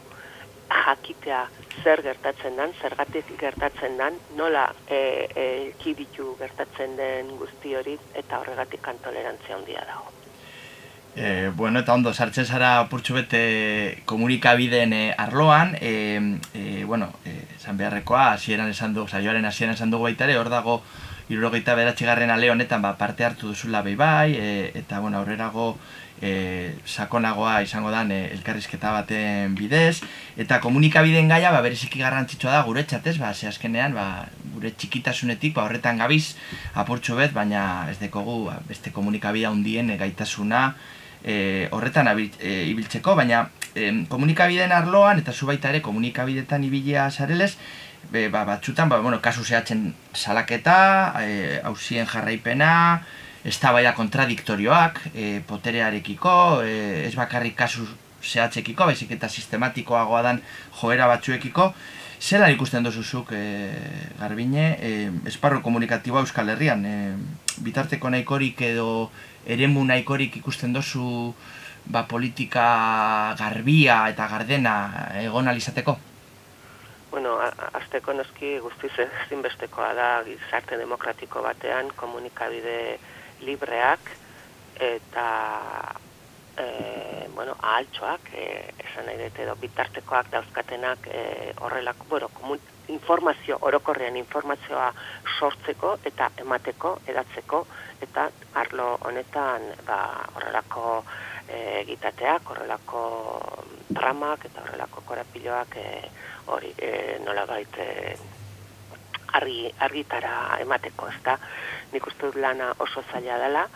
jakitea 0.70 1.48
zer 1.84 2.02
gertatzen 2.04 2.58
den, 2.60 2.74
zergatik 2.82 3.32
gertatzen 3.40 3.98
den, 3.98 4.20
nola 4.36 4.68
e, 4.90 5.02
e, 5.36 5.48
kiditu 5.80 6.36
gertatzen 6.40 6.96
den 7.00 7.36
guzti 7.38 7.76
hori, 7.76 7.98
eta 8.14 8.42
horregatik 8.42 8.82
kantolerantzia 8.82 9.56
handia 9.56 9.86
dago. 9.88 10.17
E, 11.20 11.50
bueno, 11.50 11.80
eta 11.80 11.96
ondo, 11.96 12.14
sartzen 12.14 12.46
zara 12.46 12.86
purtsu 12.92 13.16
bete 13.16 14.04
komunikabideen 14.06 14.94
e, 14.94 15.04
arloan, 15.18 15.74
e, 15.82 16.38
e, 16.54 16.84
bueno, 16.86 17.10
e, 17.26 17.34
zan 17.58 17.76
beharrekoa, 17.76 18.34
hasieran 18.34 18.70
esan 18.70 18.94
dugu, 18.94 19.10
saioaren 19.10 19.50
hasieran 19.50 19.74
esan 19.74 19.90
dugu 19.90 20.06
baita 20.06 20.28
ere, 20.28 20.36
hor 20.38 20.52
dago, 20.54 20.84
irurogeita 21.34 21.74
beratxigarren 21.74 22.30
ale 22.30 22.52
honetan 22.54 22.86
ba, 22.86 22.94
parte 23.02 23.26
hartu 23.26 23.50
duzula 23.50 23.82
bai 23.82 23.96
bai, 23.96 24.36
e, 24.38 24.52
eta 24.78 25.00
bueno, 25.02 25.18
aurrerago 25.18 25.72
e, 26.22 26.76
sakonagoa 26.86 27.64
izango 27.66 27.90
dan 27.90 28.12
e, 28.14 28.20
elkarrizketa 28.36 28.94
baten 29.00 29.56
bidez, 29.58 30.04
eta 30.38 30.62
komunikabideen 30.62 31.34
gaia 31.34 31.50
ba, 31.50 31.64
bereziki 31.66 31.98
garrantzitsua 31.98 32.54
da 32.60 32.62
gure 32.68 32.86
txatez, 32.86 33.18
ba, 33.18 33.34
ze 33.34 33.50
azkenean, 33.50 33.98
ba, 33.98 34.28
gure 34.54 34.70
txikitasunetik 34.70 35.58
ba, 35.58 35.66
horretan 35.66 35.98
gabiz 35.98 36.36
apurtxo 36.78 37.18
bet, 37.18 37.34
baina 37.34 37.88
ez 37.90 37.98
dekogu 37.98 38.44
ba, 38.52 38.62
beste 38.70 38.94
komunikabidea 38.94 39.50
hundien 39.50 39.90
e, 39.90 39.98
gaitasuna, 39.98 40.68
e, 41.28 41.68
horretan 41.76 42.08
e, 42.16 42.64
ibiltzeko, 42.72 43.16
baina 43.20 43.50
e, 43.76 43.92
komunikabideen 44.10 44.72
arloan, 44.72 45.20
eta 45.20 45.34
zu 45.34 45.50
baita 45.50 45.70
ere 45.74 45.84
komunikabidetan 45.84 46.64
ibilia 46.64 47.10
zarelez, 47.12 47.54
be, 48.12 48.30
ba, 48.32 48.46
batxutan, 48.48 48.90
ba, 48.90 49.02
bueno, 49.04 49.20
kasu 49.22 49.44
zehatzen 49.44 49.92
salaketa, 50.16 50.80
e, 51.22 51.60
hausien 51.68 52.08
jarraipena, 52.08 53.04
ez 53.44 53.60
da 53.60 53.94
kontradiktorioak, 53.94 55.02
e, 55.14 55.42
poterearekiko, 55.48 56.64
e, 56.64 57.06
ez 57.08 57.16
bakarrik 57.16 57.56
kasu 57.56 57.86
zehatzekiko, 58.24 58.86
baizik 58.86 59.12
eta 59.12 59.30
sistematikoagoa 59.30 60.22
dan 60.22 60.42
joera 60.82 61.08
batzuekiko, 61.08 61.74
Zela 62.20 62.50
ikusten 62.50 62.84
dozuzuk, 62.84 63.30
e, 63.32 63.72
Garbine, 64.20 64.78
e, 64.82 65.12
esparro 65.30 65.62
komunikatiboa 65.62 66.24
Euskal 66.26 66.50
Herrian, 66.50 66.84
e, 66.86 66.96
bitarteko 67.62 68.10
nahikorik 68.10 68.62
edo 68.66 69.12
eremu 69.46 69.84
nahikorik 69.86 70.36
ikusten 70.42 70.74
dozu 70.74 71.34
ba, 71.86 72.08
politika 72.10 73.36
garbia 73.38 74.08
eta 74.10 74.28
gardena 74.28 74.76
egon 75.22 75.48
alizateko? 75.48 75.98
Bueno, 77.12 77.38
azteko 77.80 78.14
noski 78.18 78.58
guztiz 78.66 78.92
ezinbestekoa 79.06 79.94
da 79.94 80.10
gizarte 80.26 80.78
demokratiko 80.78 81.46
batean 81.46 81.94
komunikabide 81.96 82.98
libreak 83.46 84.12
eta 84.82 85.28
e, 86.58 87.30
bueno, 87.36 87.56
ahaltxoak, 87.62 88.32
e, 88.34 88.48
esan 88.86 89.06
nahi 89.06 89.20
dut 89.22 89.40
edo 89.44 89.56
bitartekoak 89.62 90.32
dauzkatenak 90.32 91.08
e, 91.12 91.54
horrelako, 91.62 92.06
bueno, 92.10 92.30
komun, 92.34 92.60
informazio, 92.88 93.58
orokorrean 93.62 94.18
informazioa 94.18 94.92
sortzeko 95.38 95.98
eta 96.06 96.30
emateko, 96.44 96.98
edatzeko, 97.08 97.66
eta 98.02 98.30
arlo 98.62 98.94
honetan 99.10 99.68
ba, 99.86 100.00
horrelako 100.36 101.04
e, 101.48 101.82
egitateak, 101.82 102.50
horrelako 102.54 103.04
tramak 103.94 104.48
eta 104.50 104.64
horrelako 104.64 105.04
korapiloak 105.12 105.78
e, 105.78 105.88
hori 106.48 106.74
e, 106.78 106.92
nolabait 107.26 107.80
e, 107.84 108.18
argi, 109.38 109.72
argitara 109.80 110.58
emateko, 110.64 111.12
ezta? 111.12 111.38
Nik 111.92 112.08
uste 112.08 112.30
dut 112.30 112.40
lana 112.42 112.74
oso 112.84 113.04
zaila 113.12 113.38
dela, 113.44 113.68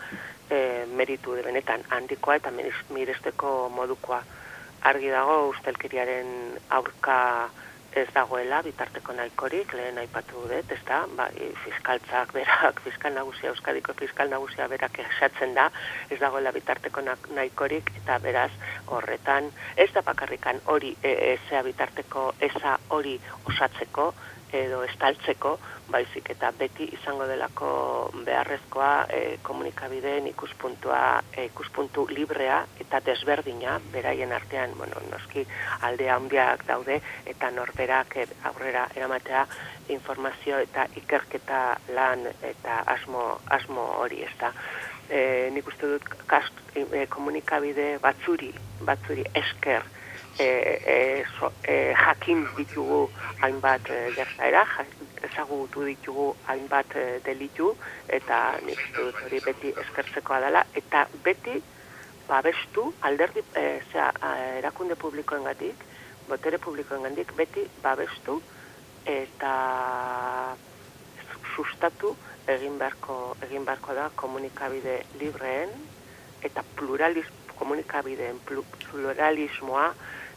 e, 0.52 0.86
meritu 1.00 1.34
de 1.36 1.42
benetan 1.46 1.84
handikoa 1.96 2.36
eta 2.40 2.52
miresteko 2.90 3.70
modukoa. 3.72 4.22
Argi 4.90 5.12
dago 5.14 5.36
ustelkeriaren 5.52 6.32
aurka 6.76 7.18
ez 7.94 8.08
dagoela 8.14 8.62
bitarteko 8.64 9.12
nahikorik, 9.12 9.72
lehen 9.76 9.98
aipatu 10.00 10.46
dut, 10.48 10.70
ez 10.72 10.80
da, 10.88 11.02
bai, 11.16 11.30
fiskaltzak 11.64 12.32
berak, 12.32 12.80
fiskal 12.86 13.12
nagusia, 13.14 13.50
Euskadiko 13.52 13.92
fiskal 13.98 14.32
nagusia 14.32 14.68
berak 14.72 14.96
esatzen 15.04 15.52
da, 15.58 15.68
ez 16.08 16.18
dagoela 16.20 16.54
bitarteko 16.56 17.04
na- 17.04 17.18
nahikorik, 17.36 17.92
eta 18.00 18.16
beraz 18.24 18.50
horretan, 18.86 19.50
ez 19.76 19.90
da 19.92 20.04
bakarrikan 20.08 20.62
hori, 20.72 20.94
e, 21.02 21.12
ezea 21.34 21.62
bitarteko, 21.68 22.30
eza 22.40 22.78
hori 22.96 23.18
osatzeko, 23.52 24.12
edo 24.52 24.82
estaltzeko, 24.84 25.58
baizik 25.92 26.30
eta 26.34 26.50
beti 26.58 26.88
izango 26.96 27.26
delako 27.28 27.68
beharrezkoa 28.26 28.92
e, 29.12 29.20
komunikabideen 29.46 30.26
ikuspuntua, 30.32 31.20
e, 31.36 31.44
ikuspuntu 31.50 32.06
librea 32.10 32.62
eta 32.80 33.00
desberdina, 33.04 33.78
beraien 33.92 34.32
artean, 34.32 34.74
bueno, 34.78 35.02
noski 35.10 35.44
alde 35.88 36.08
handiak 36.10 36.66
daude, 36.68 37.00
eta 37.34 37.50
norberak 37.54 38.16
e, 38.16 38.26
aurrera 38.50 38.86
eramatea 38.96 39.46
informazio 39.92 40.58
eta 40.64 40.86
ikerketa 40.96 41.62
lan 41.94 42.26
eta 42.52 42.82
asmo, 42.96 43.26
asmo 43.50 43.86
hori 44.02 44.22
ez 44.26 44.34
da. 44.40 44.52
E, 45.12 45.50
nik 45.52 45.66
uste 45.68 45.94
dut 45.94 46.06
kast, 46.30 46.62
e, 46.74 47.06
komunikabide 47.12 47.98
batzuri, 48.02 48.52
batzuri 48.86 49.26
esker, 49.44 49.84
e, 50.38 50.48
e, 50.86 51.24
so, 51.38 51.52
e, 51.64 51.94
jakin 51.94 52.46
ditugu 52.56 53.10
hainbat 53.40 53.90
e, 53.90 53.98
gertaera, 54.16 54.64
ezagutu 55.28 55.84
ditugu 55.84 56.32
hainbat 56.46 56.96
e, 56.96 57.06
delitu, 57.24 57.74
eta 58.08 58.40
nik 58.66 58.80
dut 58.96 59.22
hori 59.26 59.40
beti 59.44 59.74
eskertzekoa 59.84 60.40
dela, 60.46 60.64
eta 60.74 61.06
beti 61.24 61.60
babestu 62.28 62.88
alderdi, 63.00 63.44
e, 63.54 63.80
zera, 63.92 64.12
erakunde 64.58 64.96
publikoengatik, 64.96 65.86
botere 66.28 66.58
publikoengatik, 66.58 67.34
beti 67.36 67.66
babestu 67.82 68.40
eta 69.04 69.54
sustatu 71.56 72.14
egin 72.48 72.78
beharko, 72.78 73.36
egin 73.46 73.66
beharko 73.66 73.94
da 73.94 74.08
komunikabide 74.18 75.02
libreen 75.20 75.70
eta 76.42 76.64
pluralis, 76.76 77.28
komunikabideen 77.58 78.40
plu- 78.48 78.64
pluralismoa 78.90 79.92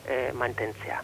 e, 0.07 0.31
mantentzea. 0.33 1.01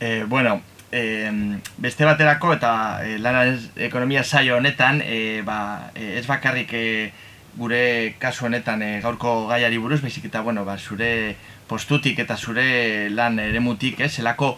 E, 0.00 0.24
bueno, 0.24 0.60
e, 0.92 1.30
beste 1.76 2.04
baterako 2.04 2.54
eta 2.54 2.72
e, 3.04 3.18
lana 3.18 3.44
ez, 3.50 3.70
ekonomia 3.76 4.24
saio 4.24 4.56
honetan, 4.56 5.02
e, 5.04 5.42
ba, 5.44 5.90
ez 5.94 6.26
bakarrik 6.26 6.72
e, 6.72 7.12
gure 7.58 8.14
kasu 8.18 8.46
honetan 8.46 8.82
e, 8.82 9.00
gaurko 9.02 9.48
gaiari 9.48 9.78
buruz, 9.78 10.00
baizik 10.02 10.28
eta 10.30 10.42
bueno, 10.46 10.64
ba, 10.64 10.78
zure 10.78 11.36
postutik 11.68 12.18
eta 12.18 12.36
zure 12.36 13.10
lan 13.10 13.38
eremutik, 13.42 14.00
ez, 14.00 14.12
zelako 14.16 14.56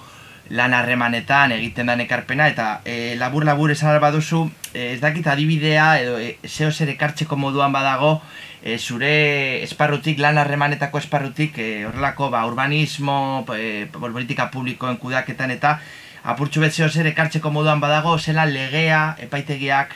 lan 0.51 0.75
harremanetan 0.75 1.53
egiten 1.55 1.87
den 1.87 2.03
ekarpena 2.03 2.49
eta 2.51 2.81
e, 2.85 3.15
labur 3.17 3.45
labur 3.47 3.71
esan 3.71 3.93
alba 3.95 4.11
duzu 4.11 4.49
e, 4.75 4.95
ez 4.95 5.01
dakit 5.01 5.27
adibidea 5.31 6.01
edo 6.03 6.19
e, 6.19 6.37
zeo 6.45 6.73
zer 6.73 6.91
ekartzeko 6.97 7.39
moduan 7.39 7.73
badago 7.73 8.21
e, 8.63 8.79
zure 8.79 9.63
esparrutik, 9.63 10.19
lan 10.19 10.39
harremanetako 10.39 10.99
esparrutik 10.99 11.59
e, 11.59 11.87
horrelako 11.87 12.31
ba, 12.31 12.45
urbanismo, 12.47 13.47
e, 13.55 13.87
politika 13.93 14.51
publikoen 14.51 14.99
kudaketan 15.01 15.55
eta 15.55 15.79
apurtxu 16.23 16.61
bet 16.61 16.75
zeo 16.77 16.89
zer 16.91 17.09
ekartzeko 17.11 17.51
moduan 17.51 17.81
badago 17.81 18.19
zelan 18.19 18.53
legea, 18.53 19.17
epaitegiak, 19.25 19.95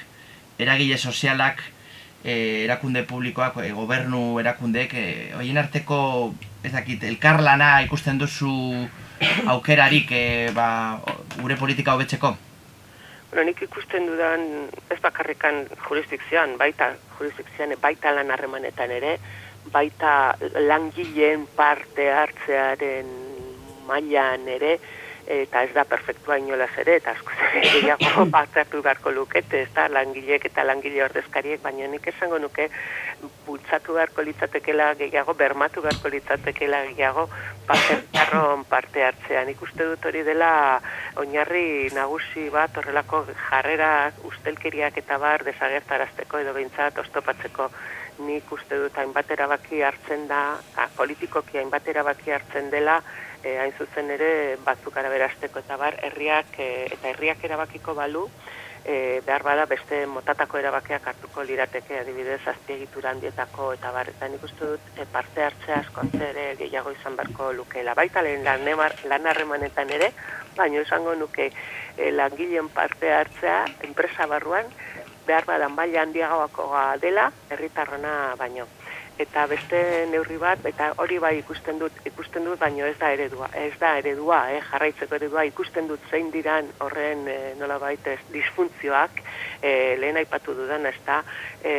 eragile 0.59 0.98
sozialak, 0.98 1.61
e, 2.24 2.64
erakunde 2.64 3.05
publikoak, 3.05 3.59
e, 3.62 3.72
gobernu 3.76 4.40
erakundeek, 4.40 4.94
e, 4.94 5.32
hoien 5.36 5.59
arteko, 5.61 6.34
ez 6.64 6.72
dakit, 6.72 7.02
elkarlana 7.05 7.82
ikusten 7.84 8.18
duzu 8.18 8.88
aukerarik 9.54 10.10
e, 10.12 10.24
ba, 10.56 10.98
gure 11.40 11.56
politika 11.60 11.94
hobetzeko? 11.94 12.34
Bueno, 13.30 13.48
nik 13.50 13.62
ikusten 13.66 14.06
dudan 14.06 14.44
ez 14.94 15.00
bakarrikan 15.02 15.64
jurisdikzioan, 15.88 16.56
baita 16.58 16.92
jurisdikzioan, 17.18 17.74
baita 17.82 18.12
lan 18.14 18.30
harremanetan 18.30 18.92
ere, 18.94 19.16
baita 19.74 20.34
langileen 20.68 21.48
parte 21.56 22.10
hartzearen 22.14 23.08
mailan 23.88 24.46
ere, 24.48 24.76
eta 25.26 25.64
ez 25.64 25.72
da 25.74 25.84
perfektua 25.88 26.36
inolaz 26.38 26.70
ere, 26.78 26.98
eta 27.00 27.14
asko 27.16 27.34
gehiago 27.72 28.26
parte 28.36 28.62
hartu 28.62 28.82
beharko 28.84 29.10
lukete, 29.10 29.64
ez 29.64 29.72
da, 29.74 29.88
langileek 29.88 30.46
eta 30.50 30.64
langile 30.68 31.02
ordezkariek, 31.08 31.62
baina 31.64 31.88
nik 31.90 32.06
esango 32.12 32.38
nuke 32.38 32.68
bultzatu 33.46 33.94
beharko 33.96 34.22
litzatekela 34.26 34.92
gehiago, 35.00 35.34
bermatu 35.34 35.82
beharko 35.84 36.12
litzatekela 36.12 36.82
gehiago, 36.90 37.28
basertarron 37.68 38.64
parte 38.64 39.04
hartzea. 39.04 39.44
Nik 39.48 39.62
uste 39.62 39.88
dut 39.90 40.04
hori 40.04 40.22
dela 40.26 40.80
oinarri 41.20 41.90
nagusi 41.94 42.48
bat 42.54 42.76
horrelako 42.76 43.24
jarrera 43.48 43.90
ustelkeriak 44.30 44.98
eta 45.02 45.18
bar 45.18 45.44
desagertarazteko 45.48 46.42
edo 46.44 46.56
behintzat 46.56 46.98
oztopatzeko 47.04 47.70
nik 48.22 48.50
uste 48.52 48.78
dut 48.78 48.98
hainbat 48.98 49.30
erabaki 49.34 49.82
hartzen 49.82 50.28
da, 50.30 50.42
a, 50.76 50.88
politikoki 50.96 51.58
hainbat 51.58 51.88
erabaki 51.90 52.30
hartzen 52.30 52.70
dela, 52.70 53.00
e, 53.42 53.56
hain 53.58 53.72
zuzen 53.78 54.10
ere 54.14 54.56
batzuk 54.64 54.96
araberasteko 54.96 55.64
eta 55.64 55.78
bar 55.80 55.98
herriak 56.08 56.58
e, 56.58 56.68
eta 56.94 57.10
herriak 57.10 57.42
erabakiko 57.44 57.94
balu, 57.98 58.28
e, 58.85 59.22
behar 59.26 59.43
bada 59.43 59.64
beste 59.66 60.05
motatako 60.07 60.59
erabakiak 60.61 61.07
hartuko 61.09 61.43
lirateke 61.43 61.99
adibidez 61.99 62.41
azpiegitura 62.53 63.11
handietako 63.11 63.72
eta 63.72 63.93
bar 63.93 64.11
eta 64.12 64.28
nik 64.28 64.45
uste 64.45 64.72
dut 64.74 65.01
e, 65.01 65.07
parte 65.12 65.45
hartzea 65.45 65.80
askontze 65.80 66.22
ere 66.28 66.47
gehiago 66.61 66.93
izan 66.93 67.16
beharko 67.16 67.53
lukeela. 67.53 67.95
Baita 67.95 68.22
lehen 68.22 68.45
lan, 68.45 69.26
harremanetan 69.26 69.91
ere, 69.91 70.12
baina 70.57 70.80
esango 70.85 71.14
nuke 71.14 71.51
e, 71.51 72.11
langileen 72.12 72.68
parte 72.68 73.12
hartzea 73.12 73.64
enpresa 73.89 74.26
barruan 74.26 74.68
behar 75.26 75.47
badan 75.49 75.72
maila 75.72 76.03
handiagoakoa 76.03 76.87
dela 77.01 77.30
herritarrona 77.51 78.35
baino. 78.39 78.66
Eta 79.14 79.44
beste 79.46 79.78
neurri 80.10 80.36
bat, 80.42 80.58
eta 80.66 80.88
hori 80.98 81.20
bai 81.22 81.36
ikusten 81.38 81.78
dut, 81.78 81.98
ikusten 82.08 82.42
dut, 82.48 82.58
baino 82.58 82.82
ez 82.88 82.96
da 82.98 83.12
eredua, 83.14 83.46
ez 83.54 83.76
da 83.78 83.92
eredua, 84.00 84.40
eh, 84.50 84.60
jarraitzeko 84.72 85.14
eredua, 85.14 85.44
ikusten 85.46 85.86
dut 85.86 86.02
zein 86.10 86.32
diran 86.34 86.66
horren 86.82 87.22
e, 87.30 87.36
nola 87.60 87.78
baitez 87.78 88.18
disfuntzioak, 88.32 89.20
e, 89.62 89.94
lehen 90.02 90.18
aipatu 90.18 90.56
dudan, 90.58 90.86
ez 90.90 90.98
da, 91.06 91.20
e, 91.62 91.74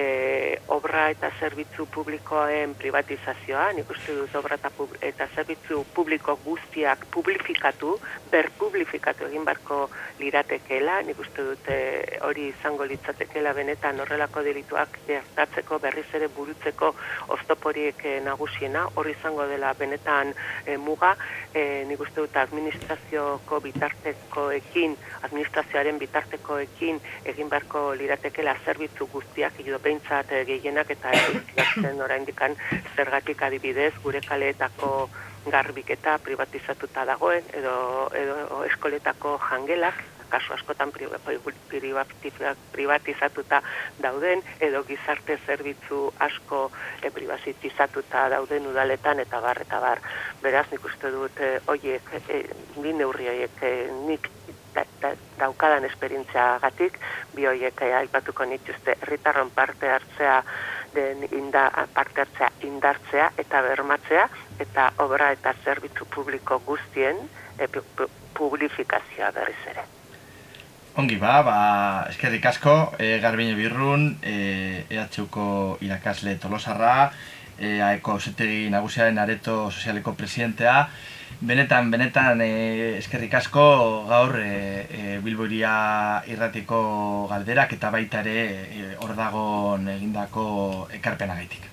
obra 0.71 1.09
eta 1.11 1.27
zerbitzu 1.39 1.89
publikoen 1.91 2.77
privatizazioa, 2.79 3.67
nik 3.75 3.91
uste 3.91 4.15
dut 4.15 4.39
obra 4.39 4.55
eta, 4.55 4.71
pub, 4.71 4.95
eta 5.03 5.27
zerbitzu 5.35 5.83
publiko 5.93 6.37
guztiak 6.45 7.03
publifikatu, 7.11 7.97
berpublifikatu 8.31 9.27
egin 9.27 9.43
barko 9.43 9.89
liratekela, 10.23 11.01
nik 11.03 11.19
uste 11.19 11.49
dut 11.51 11.67
e, 11.67 11.81
hori 12.23 12.47
izango 12.53 12.87
litzatekela 12.87 13.51
benetan 13.59 13.99
horrelako 13.99 14.47
delituak 14.47 15.01
gertatzeko 15.11 15.83
berriz 15.83 16.07
ere 16.15 16.31
burutzeko 16.31 16.95
oztoporiek 17.33 18.05
e, 18.05 18.19
nagusiena, 18.25 18.85
hori 18.95 19.15
izango 19.15 19.47
dela 19.49 19.73
benetan 19.73 20.33
e, 20.65 20.77
muga, 20.77 21.15
e, 21.53 21.83
nik 21.89 22.01
uste 22.05 22.21
dut 22.21 22.37
administrazioko 22.37 23.59
bitartekoekin, 23.65 24.95
administrazioaren 25.27 25.99
bitartekoekin 25.99 27.01
egin 27.33 27.51
beharko 27.51 27.85
liratekela 27.99 28.55
zerbitzu 28.65 29.09
guztiak, 29.13 29.59
edo 29.65 29.79
behintzat 29.83 30.31
e, 30.31 30.43
gehienak 30.49 30.91
eta 30.97 31.13
egiten 31.21 32.01
oraindikan 32.01 32.57
zergatik 32.95 33.41
adibidez 33.47 33.93
gure 34.03 34.21
kaleetako 34.25 34.91
garbiketa 35.51 36.17
privatizatuta 36.25 37.05
dagoen 37.05 37.45
edo, 37.53 37.75
edo 38.17 38.63
eskoletako 38.65 39.37
jangelak 39.49 40.03
kasu 40.29 40.53
askotan 40.53 40.91
priva- 40.91 41.19
priva- 41.69 42.55
privatizatuta 42.71 43.61
dauden, 43.99 44.43
edo 44.59 44.83
gizarte 44.83 45.37
zerbitzu 45.45 46.11
asko 46.19 46.71
e, 47.01 47.11
privatizatuta 47.11 48.29
dauden 48.29 48.67
udaletan, 48.67 49.19
eta 49.19 49.39
bar, 49.41 49.61
eta 49.61 49.79
bar. 49.79 50.01
Beraz, 50.41 50.67
nik 50.71 50.85
uste 50.85 51.11
dut, 51.11 51.39
e, 51.39 51.59
oiek, 51.67 52.13
e, 52.29 52.43
bi 52.77 52.93
neurri 52.93 53.27
horiek, 53.31 53.63
e, 53.63 53.73
nik 54.07 54.29
da, 54.75 54.83
da, 55.01 55.13
daukadan 55.39 55.85
esperientzia 55.85 56.59
gatik, 56.63 56.99
bi 57.35 57.47
horiek 57.47 57.81
e, 57.81 57.93
aipatuko 58.01 58.45
nituzte 58.45 58.97
herritarron 59.01 59.49
parte 59.55 59.89
hartzea 59.89 60.41
den 60.95 61.25
inda, 61.31 61.69
parte 61.93 62.21
hartzea 62.23 62.51
indartzea 62.67 63.31
eta 63.37 63.61
bermatzea, 63.61 64.29
eta 64.59 64.91
obra 65.03 65.31
eta 65.35 65.53
zerbitzu 65.63 66.07
publiko 66.15 66.59
guztien 66.67 67.19
e, 67.57 67.67
pu- 67.67 67.83
pu- 67.97 68.09
publifikazioa 68.35 69.31
berriz 69.31 69.61
ere. 69.71 69.94
Ongi 70.95 71.17
ba, 71.19 71.41
ba, 71.43 71.55
eskerrik 72.07 72.45
asko, 72.47 72.93
e, 72.97 73.19
Garbine 73.19 73.55
Birrun, 73.57 74.13
e, 74.23 74.85
EHUko 74.89 75.75
irakasle 75.83 76.37
tolosarra, 76.39 77.11
e, 77.59 77.81
aeko 77.83 78.15
zetegi 78.19 78.69
nagusiaren 78.71 79.19
areto 79.19 79.65
sozialeko 79.71 80.13
presidentea, 80.15 80.87
Benetan, 81.41 81.91
benetan, 81.91 82.39
e, 82.39 82.95
eskerrik 82.97 83.33
asko 83.35 83.65
gaur 84.07 84.37
e, 84.39 84.87
e, 84.87 85.17
Bilboria 85.19 86.23
irratiko 86.31 86.79
galderak 87.27 87.75
eta 87.75 87.91
baita 87.91 88.21
ere 88.23 88.95
hor 89.03 89.11
dagon 89.17 89.89
egindako 89.91 90.45
ekarpenagaitik. 90.95 91.67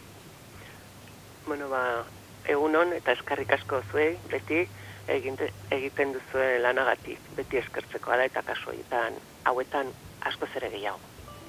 Bueno, 1.47 1.69
ba, 1.71 2.03
egunon 2.51 2.91
eta 2.97 3.15
eskerrik 3.15 3.55
asko 3.55 3.85
zuei, 3.93 4.17
beti 4.33 4.67
eginte, 5.09 5.51
egiten 5.71 6.13
duzuen 6.13 6.63
lanagatik, 6.63 7.19
beti 7.37 7.59
eskertzeko 7.63 8.13
ala 8.13 8.29
eta 8.31 8.43
kasu 8.43 8.71
horietan, 8.71 9.19
hauetan 9.45 9.93
asko 10.21 10.49
ere 10.57 10.71
gehiago. 10.71 11.01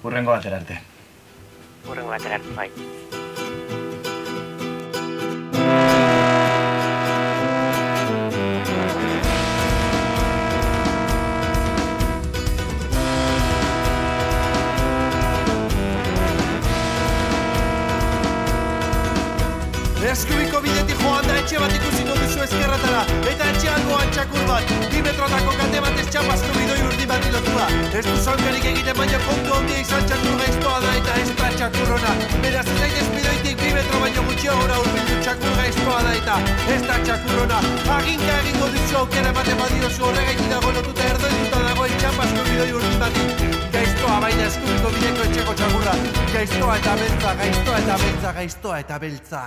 Urrengo 0.04 0.32
batera 0.32 0.58
arte. 0.58 0.80
Horrengo 1.88 2.10
batera, 2.10 2.40
bai. 2.56 2.70
Eskubiko 20.14 20.60
bidetik 20.62 21.00
joan 21.02 21.26
da 21.26 21.40
etxe 21.40 21.58
bat 21.58 21.72
ikusiko 21.74 22.18
duzu 22.20 22.44
ezkerratara 22.94 23.32
Eta 23.32 23.50
etxe 23.50 23.70
alboan 23.70 24.12
txakur 24.14 24.46
bat. 24.48 24.72
Bi 24.92 25.02
metrotako 25.02 25.54
kate 25.58 25.82
bat 25.82 26.00
ez 26.00 26.08
txapazko 26.14 26.52
bidoi 26.58 26.80
urdi 26.88 27.06
bat 27.10 27.26
lotua 27.34 27.68
Ez 27.98 28.06
du 28.06 28.16
zankarik 28.18 28.66
egiten 28.72 28.98
baina 28.98 29.20
kontu 29.28 29.54
handia 29.58 29.80
izan 29.82 30.06
txakur 30.10 30.38
gaiztoa 30.42 30.80
da 30.84 30.94
eta 31.00 31.16
ez 31.22 31.30
da 31.40 31.50
txakurrona. 31.58 32.14
Beraz 32.44 32.66
ez 32.68 32.78
zaitez 32.80 33.08
bidoitik 33.16 33.58
bi 33.62 33.74
metro 33.78 34.00
baino 34.04 34.26
gutxiagora 34.30 34.80
urbildu 34.84 35.20
txakur 35.26 35.58
gaiztoa 35.62 36.00
da 36.08 36.14
eta 36.20 36.38
ez 36.76 36.82
da 36.88 37.00
txakurrona. 37.08 37.60
Aginka 37.98 38.40
egingo 38.44 38.72
duzu 38.78 38.98
aukera 39.02 39.34
ematen 39.34 39.62
badiozu 39.64 40.08
horregaitik 40.10 40.50
dago 40.56 40.74
lotuta 40.78 41.10
erdoituta 41.12 41.66
dagoen 41.68 42.00
txapazko 42.04 42.48
bidoi 42.52 42.72
urdi 42.80 42.96
bati 43.04 43.28
Gaiztoa 43.74 44.20
baina 44.22 44.50
eskubiko 44.52 44.96
bideko 44.96 45.30
etxeko 45.30 45.60
txakurra. 45.62 46.00
Gaiztoa 46.34 46.80
eta 46.82 46.98
beltza, 47.02 47.38
gaiztoa 47.44 47.84
eta 47.86 48.02
beltza, 48.06 48.36
gaiztoa 48.42 48.82
eta 48.86 49.00
beltza 49.06 49.46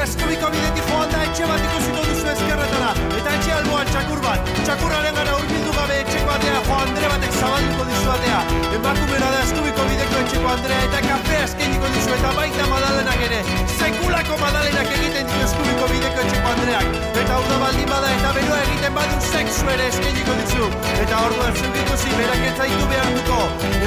Eskubiko 0.00 0.48
bidetik 0.48 0.86
joan 0.88 1.10
da 1.12 1.18
etxe 1.26 1.44
bat 1.44 1.64
ikusiko 1.66 2.02
duzu 2.08 2.28
ezkerretara. 2.32 2.92
Eta 3.18 3.32
etxe 3.36 3.50
alboan 3.52 3.90
txakur 3.92 4.22
bat 4.24 4.48
Txakurraren 4.64 5.18
gara 5.18 5.34
urbildu 5.36 5.74
gabe 5.76 5.98
etxeko 6.04 6.32
atea 6.34 6.62
Jo 6.68 6.76
Andre 6.76 7.10
batek 7.12 7.36
zabalduko 7.40 7.84
dizu 7.90 8.08
atea 8.14 8.38
Emakumera 8.78 9.28
da 9.34 9.42
eskubiko 9.44 9.84
bideko 9.90 10.22
etxeko 10.22 10.48
Andrea 10.54 10.80
Eta 10.88 11.02
kafea 11.04 11.42
eskainiko 11.50 11.92
dizu. 11.96 12.16
Eta 12.16 12.32
baita 12.38 12.70
madalenak 12.72 13.26
ere. 13.28 13.42
Sekulako 13.76 14.40
madalenak 14.40 14.90
egiten 14.96 15.28
ditu 15.28 15.44
eskubiko 15.50 15.92
bideko 15.92 16.24
etxeko 16.24 16.52
Andreak. 16.54 16.98
Eta 17.12 17.36
hau 17.36 17.44
da 17.52 17.60
baldin 17.66 17.92
bada 17.92 18.16
eta 18.16 18.34
beroa 18.40 18.64
egiten 18.64 18.98
badu 18.98 19.22
sexu 19.28 19.70
ere 19.76 19.88
eskainiko 19.92 20.40
dizu. 20.42 20.74
Eta 21.04 21.24
orduan 21.28 21.56
zuk 21.60 21.80
ikusi 21.84 22.14
berak 22.16 22.46
ez 22.48 22.54
zaitu 22.56 22.92
behar 22.94 23.16
duko 23.20 23.40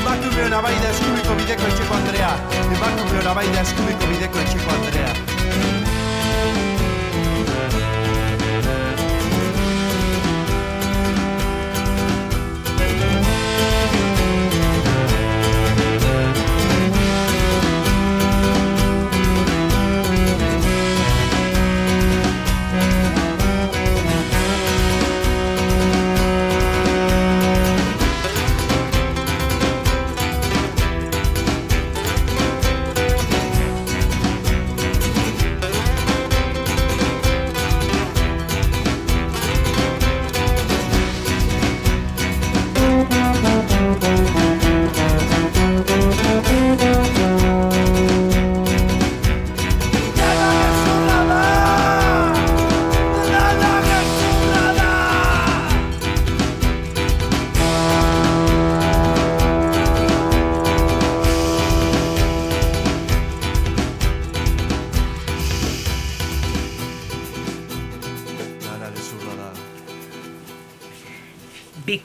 Emakumeona 0.03 0.61
bai 0.67 0.75
da 0.77 0.93
eskubiko 0.93 1.39
bideko 1.41 1.71
etxeko 1.73 2.01
Andrea. 2.01 2.33
Emakumeona 2.65 3.39
bai 3.41 3.47
da 3.55 3.63
eskubiko 3.69 4.11
bideko 4.13 4.45
etxeko 4.47 4.77
Andrea 4.81 5.32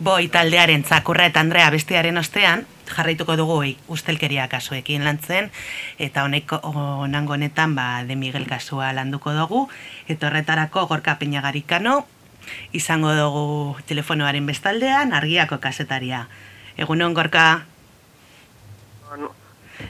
Boy 0.08 0.30
taldearen 0.32 0.86
zakurra 0.88 1.26
eta 1.28 1.42
Andrea 1.44 1.68
bestiaren 1.68 2.16
ostean, 2.16 2.62
jarraituko 2.88 3.34
dugu 3.36 3.58
ustelkeria 3.92 4.46
kasuekin 4.48 5.02
lantzen, 5.04 5.50
eta 6.00 6.22
honeko 6.24 6.56
onango 6.64 7.34
honetan 7.36 7.74
ba, 7.76 8.04
de 8.08 8.16
Miguel 8.16 8.46
kasua 8.48 8.88
landuko 8.96 9.34
dugu, 9.36 9.66
eta 10.08 10.30
horretarako 10.30 10.86
gorka 10.88 11.18
peñagarikano, 11.20 12.06
izango 12.72 13.12
dugu 13.12 13.76
telefonoaren 13.84 14.48
bestaldean, 14.48 15.12
argiako 15.12 15.60
kasetaria. 15.60 16.24
Egunon 16.80 17.12
gorka, 17.12 17.66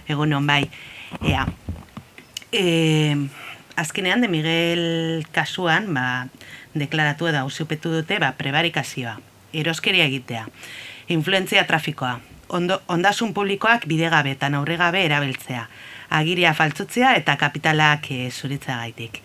egunon 0.08 0.50
bai, 0.50 0.64
ea. 1.22 1.46
E, 2.50 3.14
azkenean 3.76 4.20
de 4.20 4.34
Miguel 4.34 4.84
kasuan, 5.30 5.92
ba, 5.94 6.26
deklaratu 6.74 7.30
edo 7.30 7.46
ausipetu 7.46 7.94
dute 8.00 8.18
ba, 8.18 8.34
prebarikazioa, 8.34 9.20
eroskeria 9.52 10.04
egitea, 10.04 10.46
influentzia 11.08 11.64
trafikoa, 11.66 12.18
ondo, 12.48 12.80
ondasun 12.88 13.34
publikoak 13.34 13.86
bidegabe 13.86 14.32
eta 14.36 14.50
aurregabe 14.60 15.04
erabiltzea, 15.04 15.68
agiria 16.10 16.54
faltzutzea 16.54 17.14
eta 17.16 17.36
kapitalak 17.36 18.10
e, 18.10 18.30
zuritza 18.30 18.76
gaitik. 18.76 19.22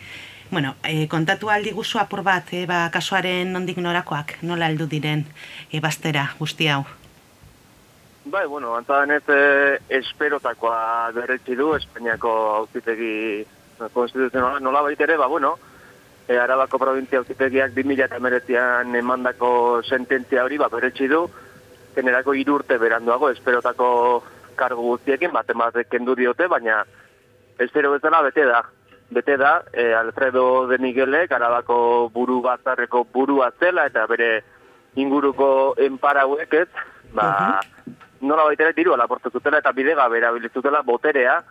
Bueno, 0.52 0.76
e, 0.84 1.08
kontatu 1.08 1.50
aldi 1.50 1.72
guzu 1.72 2.00
apur 2.00 2.22
bat, 2.22 2.52
e, 2.54 2.66
ba, 2.70 2.90
kasuaren 2.94 3.54
nondik 3.54 3.78
norakoak, 3.78 4.38
nola 4.42 4.68
heldu 4.70 4.88
diren 4.88 5.26
ebastera 5.72 6.28
guzti 6.40 6.68
hau. 6.68 6.84
Bai, 8.26 8.46
bueno, 8.48 8.76
antzadan 8.78 9.12
ez 9.12 9.24
eh, 9.28 9.80
esperotakoa 9.98 11.12
berretzi 11.12 11.58
du, 11.60 11.74
Espainiako 11.76 12.32
auzitegi 12.62 13.44
konstituzionala. 13.92 14.62
Nola 14.64 14.84
baita 14.86 15.04
ere, 15.04 15.18
ba, 15.20 15.28
bueno, 15.28 15.58
e, 16.28 16.38
Arabako 16.38 16.80
provintzia 16.80 17.20
auzitegiak 17.20 17.74
2008an 17.76 18.96
emandako 19.00 19.82
sententzia 19.84 20.44
hori 20.44 20.58
ba, 20.58 20.70
berretzi 20.72 21.08
du, 21.12 21.26
generako 21.96 22.34
irurte 22.34 22.78
beranduago, 22.82 23.30
esperotako 23.30 23.90
kargu 24.56 24.94
guztiekin, 24.94 25.34
baten 25.34 25.58
batek 25.58 25.90
kendu 25.90 26.16
diote, 26.16 26.48
baina 26.48 26.84
espero 27.60 27.92
bezala 27.94 28.22
bete 28.26 28.46
da. 28.50 28.64
Bete 29.14 29.36
da, 29.38 29.64
e, 29.74 29.92
Alfredo 29.94 30.66
de 30.68 30.80
Miguelek, 30.82 31.32
Arabako 31.32 32.10
buru 32.14 32.40
batzarreko 32.42 33.04
burua 33.14 33.52
zela, 33.60 33.86
eta 33.86 34.08
bere 34.10 34.44
inguruko 34.96 35.76
enparauek 35.78 36.54
ez, 36.54 36.70
ba, 37.14 37.60
nola 38.22 38.46
baitere 38.48 38.74
diru 38.74 38.94
alaportu 38.94 39.30
zutela 39.30 39.60
eta 39.60 39.74
bidegabe 39.76 40.18
erabilizutela 40.18 40.82
boterea, 40.88 41.42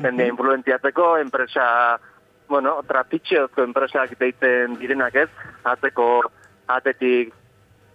jendea 0.00 0.32
influenziatzeko, 0.32 1.16
enpresa, 1.20 1.66
bueno, 2.52 2.74
trapitxeozko 2.84 3.64
enpresak 3.64 4.18
deitzen 4.20 4.76
direnak 4.76 5.14
ez, 5.16 5.30
ateko, 5.64 6.06
atetik 6.68 7.32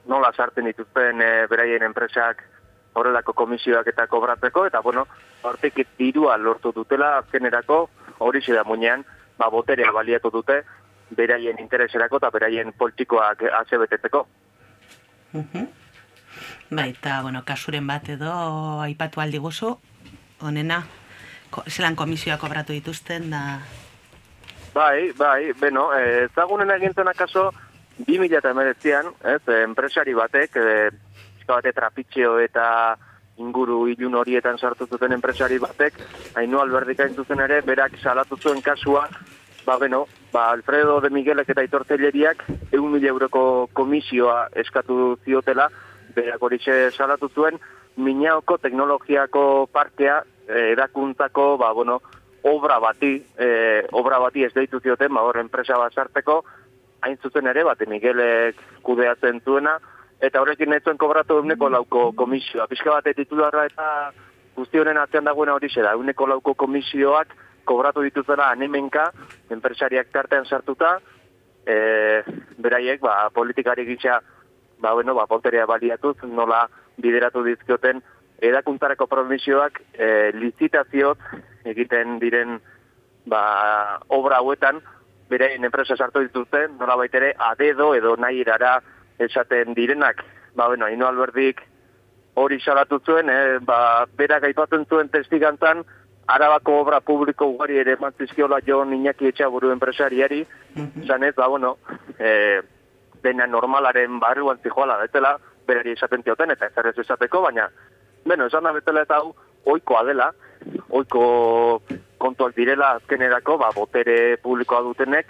nola 0.10 0.32
sartzen 0.34 0.66
dituzten 0.66 1.22
e, 1.22 1.30
beraien 1.51 1.86
enpresak 1.86 2.41
horrelako 2.97 3.36
komisioak 3.38 3.91
eta 3.93 4.08
kobratzeko, 4.10 4.66
eta 4.66 4.82
bueno, 4.82 5.05
hortik 5.45 5.78
dirua 5.99 6.39
lortu 6.41 6.74
dutela 6.74 7.20
azkenerako 7.20 7.80
hori 8.26 8.41
da 8.47 8.64
muinean, 8.66 9.05
ba, 9.38 9.51
boterea 9.53 9.91
baliatu 9.93 10.34
dute, 10.34 10.64
beraien 11.14 11.60
intereserako 11.62 12.18
eta 12.18 12.32
beraien 12.34 12.74
politikoak 12.74 13.43
ase 13.62 13.78
betetzeko. 13.78 14.26
Mhm. 15.34 15.68
Bai, 16.72 16.89
eta, 16.97 17.22
bueno, 17.22 17.45
kasuren 17.45 17.86
bat 17.88 18.10
edo 18.10 18.32
aipatu 18.82 19.22
aldi 19.22 19.38
guzu, 19.38 19.78
onena, 20.41 20.82
zelan 21.70 21.95
komisioa 21.95 22.41
kobratu 22.41 22.74
dituzten, 22.74 23.30
da... 23.30 23.60
Bai, 24.78 25.11
bai, 25.17 25.53
beno, 25.57 25.88
eh, 25.97 26.28
ezagunen 26.28 26.69
egintzen 26.69 27.07
akaso, 27.09 27.47
2000 27.97 28.38
eta 28.38 28.51
emeretzean, 28.53 29.07
ez, 29.25 29.41
eh, 29.49 29.63
enpresari 29.63 30.13
batek, 30.13 30.55
e, 30.55 30.89
bate 31.47 31.71
trapitxeo 31.73 32.36
eta 32.38 32.65
inguru 33.41 33.88
ilun 33.89 34.19
horietan 34.19 34.59
sartu 34.59 34.86
zuten 34.86 35.15
enpresari 35.15 35.57
batek, 35.57 35.97
hainu 36.36 36.61
alberdik 36.61 37.01
hain 37.01 37.15
zuzen 37.15 37.41
ere, 37.41 37.63
berak 37.65 37.97
salatu 38.03 38.38
zuen 38.38 38.61
kasua, 38.61 39.07
ba, 39.65 39.80
beno, 39.82 40.03
ba, 40.32 40.51
Alfredo 40.51 40.99
de 41.01 41.09
Miguelek 41.09 41.49
eta 41.49 41.65
itortelleriak 41.65 42.45
egun 42.69 42.91
mila 42.91 43.09
euroko 43.15 43.43
komisioa 43.73 44.49
eskatu 44.53 45.17
ziotela, 45.25 45.71
berak 46.13 46.43
hori 46.43 46.61
salatu 46.91 47.32
zuen, 47.34 47.57
minaoko 47.95 48.59
teknologiako 48.59 49.69
parkea 49.73 50.21
eh, 50.47 50.73
erakuntzako, 50.78 51.57
ba, 51.57 51.73
bueno, 51.73 51.99
obra 52.43 52.79
bati, 52.79 53.25
e, 53.38 53.85
obra 53.91 54.19
bati 54.19 54.43
ez 54.43 54.53
deitu 54.53 54.79
zioten, 54.79 55.13
ba, 55.13 55.23
hor, 55.25 55.39
enpresa 55.41 55.77
bat 55.77 55.93
sarteko, 55.93 56.43
hain 57.01 57.17
zuzen 57.21 57.47
ere, 57.47 57.63
bat, 57.63 57.81
Miguelek 57.88 58.59
kudeatzen 58.83 59.41
zuena, 59.45 59.77
eta 60.21 60.41
horrekin 60.41 60.73
zuen 60.83 60.97
kobratu 60.97 61.39
eguneko 61.39 61.69
lauko 61.69 62.11
komisioa. 62.13 62.67
Pizka 62.67 62.91
bat, 62.91 63.09
titularra 63.15 63.65
eta 63.65 64.11
guzti 64.55 64.79
honen 64.79 64.97
atzean 64.97 65.25
dagoena 65.25 65.53
hori 65.53 65.69
da, 65.75 65.93
eguneko 65.93 66.27
lauko 66.27 66.53
komisioak 66.53 67.35
kobratu 67.67 68.01
dituzela 68.01 68.49
anemenka, 68.51 69.11
enpresariak 69.51 70.09
tartean 70.11 70.45
sartuta, 70.45 70.99
e, 71.67 72.23
beraiek, 72.57 73.01
ba, 73.01 73.29
politikari 73.33 73.85
gitza, 73.85 74.21
ba, 74.79 74.93
bueno, 74.93 75.13
ba, 75.15 75.27
poterea 75.27 75.65
baliatuz, 75.65 76.15
nola 76.23 76.67
bideratu 76.97 77.43
dizkioten, 77.43 78.01
edakuntzareko 78.39 79.07
promisioak 79.09 79.81
e, 79.93 80.31
licitaziot 80.33 81.17
egiten 81.68 82.20
diren 82.20 82.59
ba, 83.26 83.99
obra 84.07 84.39
hauetan, 84.41 84.82
berein 85.30 85.65
enpresa 85.68 85.97
sartu 85.97 86.24
dituzten, 86.24 86.78
nola 86.80 86.95
baitere, 86.95 87.34
adedo 87.38 87.93
edo 87.95 88.15
nahi 88.15 88.41
erara 88.41 88.78
esaten 89.20 89.74
direnak. 89.76 90.24
Ba, 90.55 90.68
bueno, 90.68 90.89
ino 90.89 91.07
alberdik 91.07 91.61
hori 92.38 92.59
salatu 92.61 92.99
zuen, 93.05 93.30
eh, 93.30 93.59
ba, 93.61 94.05
berak 94.18 94.43
aipatzen 94.47 94.86
zuen 94.86 95.09
testigantzan, 95.09 95.84
arabako 96.28 96.82
obra 96.82 96.99
publiko 97.01 97.47
ugari 97.47 97.80
ere 97.80 97.95
mantzizkiola 97.99 98.59
jo 98.68 98.84
Iñaki 98.84 99.28
Etxaburu 99.28 99.72
enpresariari, 99.72 100.45
zan 101.07 101.24
ez, 101.24 101.34
ba, 101.36 101.47
bueno, 101.47 101.78
e, 102.20 102.61
dena 103.24 103.47
normalaren 103.47 104.20
barruan 104.20 104.59
zijoala 104.61 104.97
betela, 104.97 105.38
berari 105.68 105.95
esaten 105.95 106.24
zioten, 106.24 106.51
eta 106.51 106.68
ez 106.68 106.86
ez 106.86 106.97
esateko, 106.99 107.41
baina, 107.41 107.70
bueno, 108.26 108.45
esan 108.45 108.63
da 108.63 108.72
betela 108.72 109.01
eta 109.07 109.15
hau, 109.15 109.34
oikoa 109.65 110.03
dela, 110.03 110.34
oiko 110.89 111.82
kontuak 112.18 112.55
direla 112.55 112.95
azkenerako, 112.97 113.57
ba, 113.61 113.72
botere 113.76 114.38
publikoa 114.43 114.82
dutenek, 114.86 115.30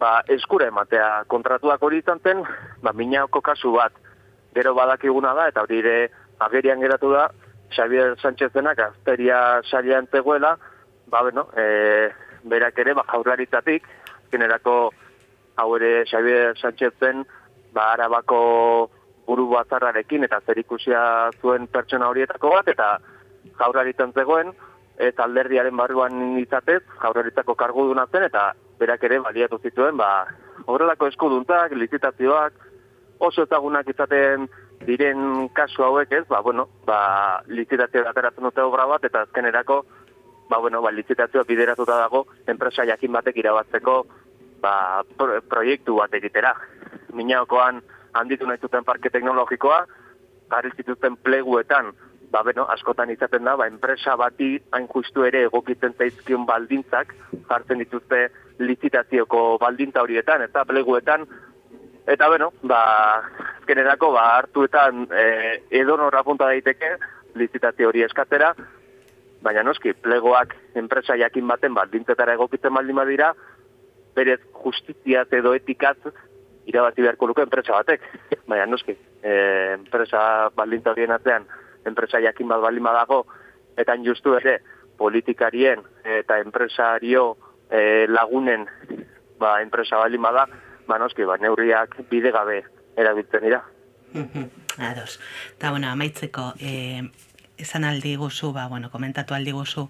ba, 0.00 0.22
eskura 0.34 0.68
ematea. 0.72 1.24
Kontratuak 1.30 1.82
hori 1.82 2.02
izan 2.02 2.20
zen, 2.24 2.42
ba, 2.82 2.92
minaoko 2.96 3.40
kasu 3.44 3.72
bat, 3.76 3.94
gero 4.54 4.74
badakiguna 4.74 5.34
da, 5.38 5.48
eta 5.52 5.64
hori 5.64 5.78
ere 5.84 5.96
agerian 6.42 6.82
geratu 6.82 7.12
da, 7.14 7.28
Xavier 7.72 8.16
Sánchez 8.20 8.50
denak 8.52 8.80
azteria 8.84 9.62
salian 9.70 10.08
zegoela, 10.12 10.56
ba, 11.06 11.22
bueno, 11.22 11.46
e, 11.56 12.10
berak 12.44 12.78
ere, 12.84 12.94
ba, 12.98 13.06
jaurlaritzatik, 13.12 13.86
azkenerako 14.24 14.76
hau 15.56 15.68
ere 15.76 16.02
Xavier 16.10 16.58
Sánchez 16.60 16.92
zen, 17.00 17.24
ba, 17.72 17.92
arabako 17.94 18.90
buru 19.26 19.46
batzarrarekin, 19.54 20.26
eta 20.26 20.42
zerikusia 20.46 21.30
zuen 21.40 21.68
pertsona 21.72 22.10
horietako 22.10 22.52
bat, 22.56 22.68
eta 22.68 22.96
jaurlaritzen 23.58 24.12
zegoen, 24.12 24.52
eta 24.98 25.24
alderdiaren 25.24 25.76
barruan 25.76 26.38
izatez, 26.38 26.82
jaurlaritzako 27.02 27.54
kargu 27.54 27.94
zen, 27.94 28.24
eta 28.24 28.52
berak 28.78 29.04
ere 29.04 29.18
baliatu 29.20 29.58
zituen, 29.62 29.96
ba, 29.96 30.26
horrelako 30.66 31.06
eskuduntak, 31.06 31.72
licitazioak, 31.72 32.52
oso 33.18 33.46
ezagunak 33.46 33.88
izaten 33.88 34.48
diren 34.86 35.48
kasu 35.54 35.84
hauek 35.84 36.12
ez, 36.12 36.24
ba, 36.28 36.40
bueno, 36.40 36.68
ba, 36.86 37.42
licitazio 37.46 38.02
ateratzen 38.08 38.44
dute 38.44 38.62
obra 38.62 38.86
bat, 38.86 39.04
eta 39.04 39.22
azkenerako, 39.22 39.84
ba, 40.50 40.58
bueno, 40.58 40.82
ba, 40.82 40.90
licitazioa 40.90 41.46
bideratuta 41.48 41.98
dago, 41.98 42.26
enpresa 42.46 42.86
jakin 42.88 43.12
batek 43.12 43.38
irabatzeko, 43.44 43.96
ba, 44.62 45.02
proiektu 45.48 45.96
bat 45.98 46.14
egitera. 46.14 46.54
Minaokoan 47.12 47.82
handitu 48.18 48.46
nahi 48.46 48.60
zuten 48.60 48.84
parke 48.84 49.10
teknologikoa, 49.10 49.84
jarri 50.52 50.72
zituzten 50.76 51.16
pleguetan, 51.24 51.92
ba, 52.32 52.42
bueno, 52.42 52.64
askotan 52.72 53.12
izaten 53.12 53.44
da, 53.44 53.54
ba, 53.60 53.68
enpresa 53.68 54.16
bati 54.16 54.56
hain 54.72 54.88
justu 54.88 55.26
ere 55.28 55.44
egokitzen 55.50 55.94
zaizkion 55.98 56.46
baldintzak, 56.48 57.14
jartzen 57.48 57.82
dituzte 57.84 58.26
licitazioko 58.58 59.58
baldintza 59.60 60.02
horietan, 60.02 60.42
eta 60.48 60.64
pleguetan, 60.68 61.26
Eta 62.06 62.26
bueno, 62.26 62.52
ba, 62.66 63.22
azkenerako 63.60 64.10
ba, 64.12 64.24
hartuetan 64.38 65.06
e, 65.14 65.62
edo 65.70 65.96
norra 65.96 66.24
punta 66.26 66.48
daiteke 66.50 66.96
licitazio 67.38 67.88
hori 67.88 68.02
eskatera, 68.02 68.50
baina 69.42 69.62
noski, 69.62 69.92
plegoak 69.94 70.56
enpresa 70.78 71.14
jakin 71.18 71.46
baten 71.46 71.74
baldintzetara 71.74 72.34
egokitzen 72.34 72.74
baldin 72.74 72.98
badira, 72.98 73.30
berez 74.16 74.40
justiziaz 74.64 75.28
edo 75.32 75.54
etikaz 75.54 75.96
irabazi 76.66 77.02
beharko 77.02 77.30
luke 77.30 77.46
enpresa 77.46 77.78
batek. 77.78 78.02
Baina 78.50 78.66
noski, 78.66 78.96
e, 79.22 79.32
enpresa 79.78 80.50
baldintza 80.58 80.90
horien 80.90 81.14
atzean, 81.14 81.46
enpresa 81.86 82.20
jakin 82.20 82.48
bat 82.48 82.60
baldin 82.60 82.84
badago, 82.84 83.26
eta 83.76 83.96
justu 84.04 84.36
ere 84.36 84.60
politikarien 84.98 85.82
eta 86.04 86.38
enpresario 86.38 87.36
e, 87.70 88.06
lagunen 88.08 88.66
ba, 89.38 89.60
enpresa 89.62 89.98
baldin 89.98 90.22
bada, 90.22 90.46
ba, 90.86 90.98
noski, 90.98 91.26
ba, 91.26 91.38
neurriak 91.42 91.96
bide 92.10 92.32
gabe 92.34 92.62
erabiltzen 92.96 93.48
dira. 93.48 93.62
Ados. 94.78 95.18
Ta 95.58 95.70
bueno, 95.70 95.88
amaitzeko, 95.90 96.52
eh, 96.60 97.02
esan 97.58 97.84
aldi 97.84 98.14
guzu, 98.16 98.52
ba, 98.52 98.68
bueno, 98.68 98.90
komentatu 98.90 99.34
aldi 99.34 99.54
guzu, 99.56 99.88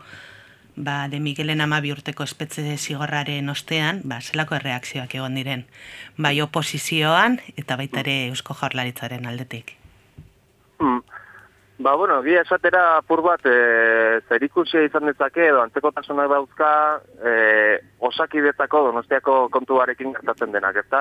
ba, 0.77 1.09
de 1.09 1.21
Miguelen 1.21 1.61
amabi 1.61 1.93
urteko 1.93 2.25
espetze 2.25 2.65
zigorraren 2.79 3.49
ostean, 3.53 4.01
ba, 4.05 4.21
zelako 4.21 4.57
erreakzioak 4.57 5.15
egon 5.19 5.37
diren, 5.39 5.67
bai 6.17 6.41
oposizioan 6.41 7.41
eta 7.57 7.77
baita 7.77 8.01
ere 8.01 8.17
Eusko 8.29 8.55
Jaurlaritzaren 8.55 9.27
aldetik. 9.27 9.77
Hmm. 10.79 11.03
Ba, 11.83 11.97
bueno, 11.97 12.23
gia 12.23 12.43
esatera 12.43 12.97
apur 12.97 13.25
bat, 13.27 13.43
e, 13.43 14.21
zerikusia 14.31 14.85
izan 14.87 15.09
dezake, 15.09 15.49
edo 15.49 15.65
antzeko 15.65 15.91
tasunak 15.91 16.29
dauzka, 16.31 16.69
e, 17.19 17.33
osakidetako 18.07 18.85
donostiako 18.85 19.35
kontuarekin 19.51 20.13
gertatzen 20.15 20.55
denak, 20.55 20.79
ezta? 20.85 21.01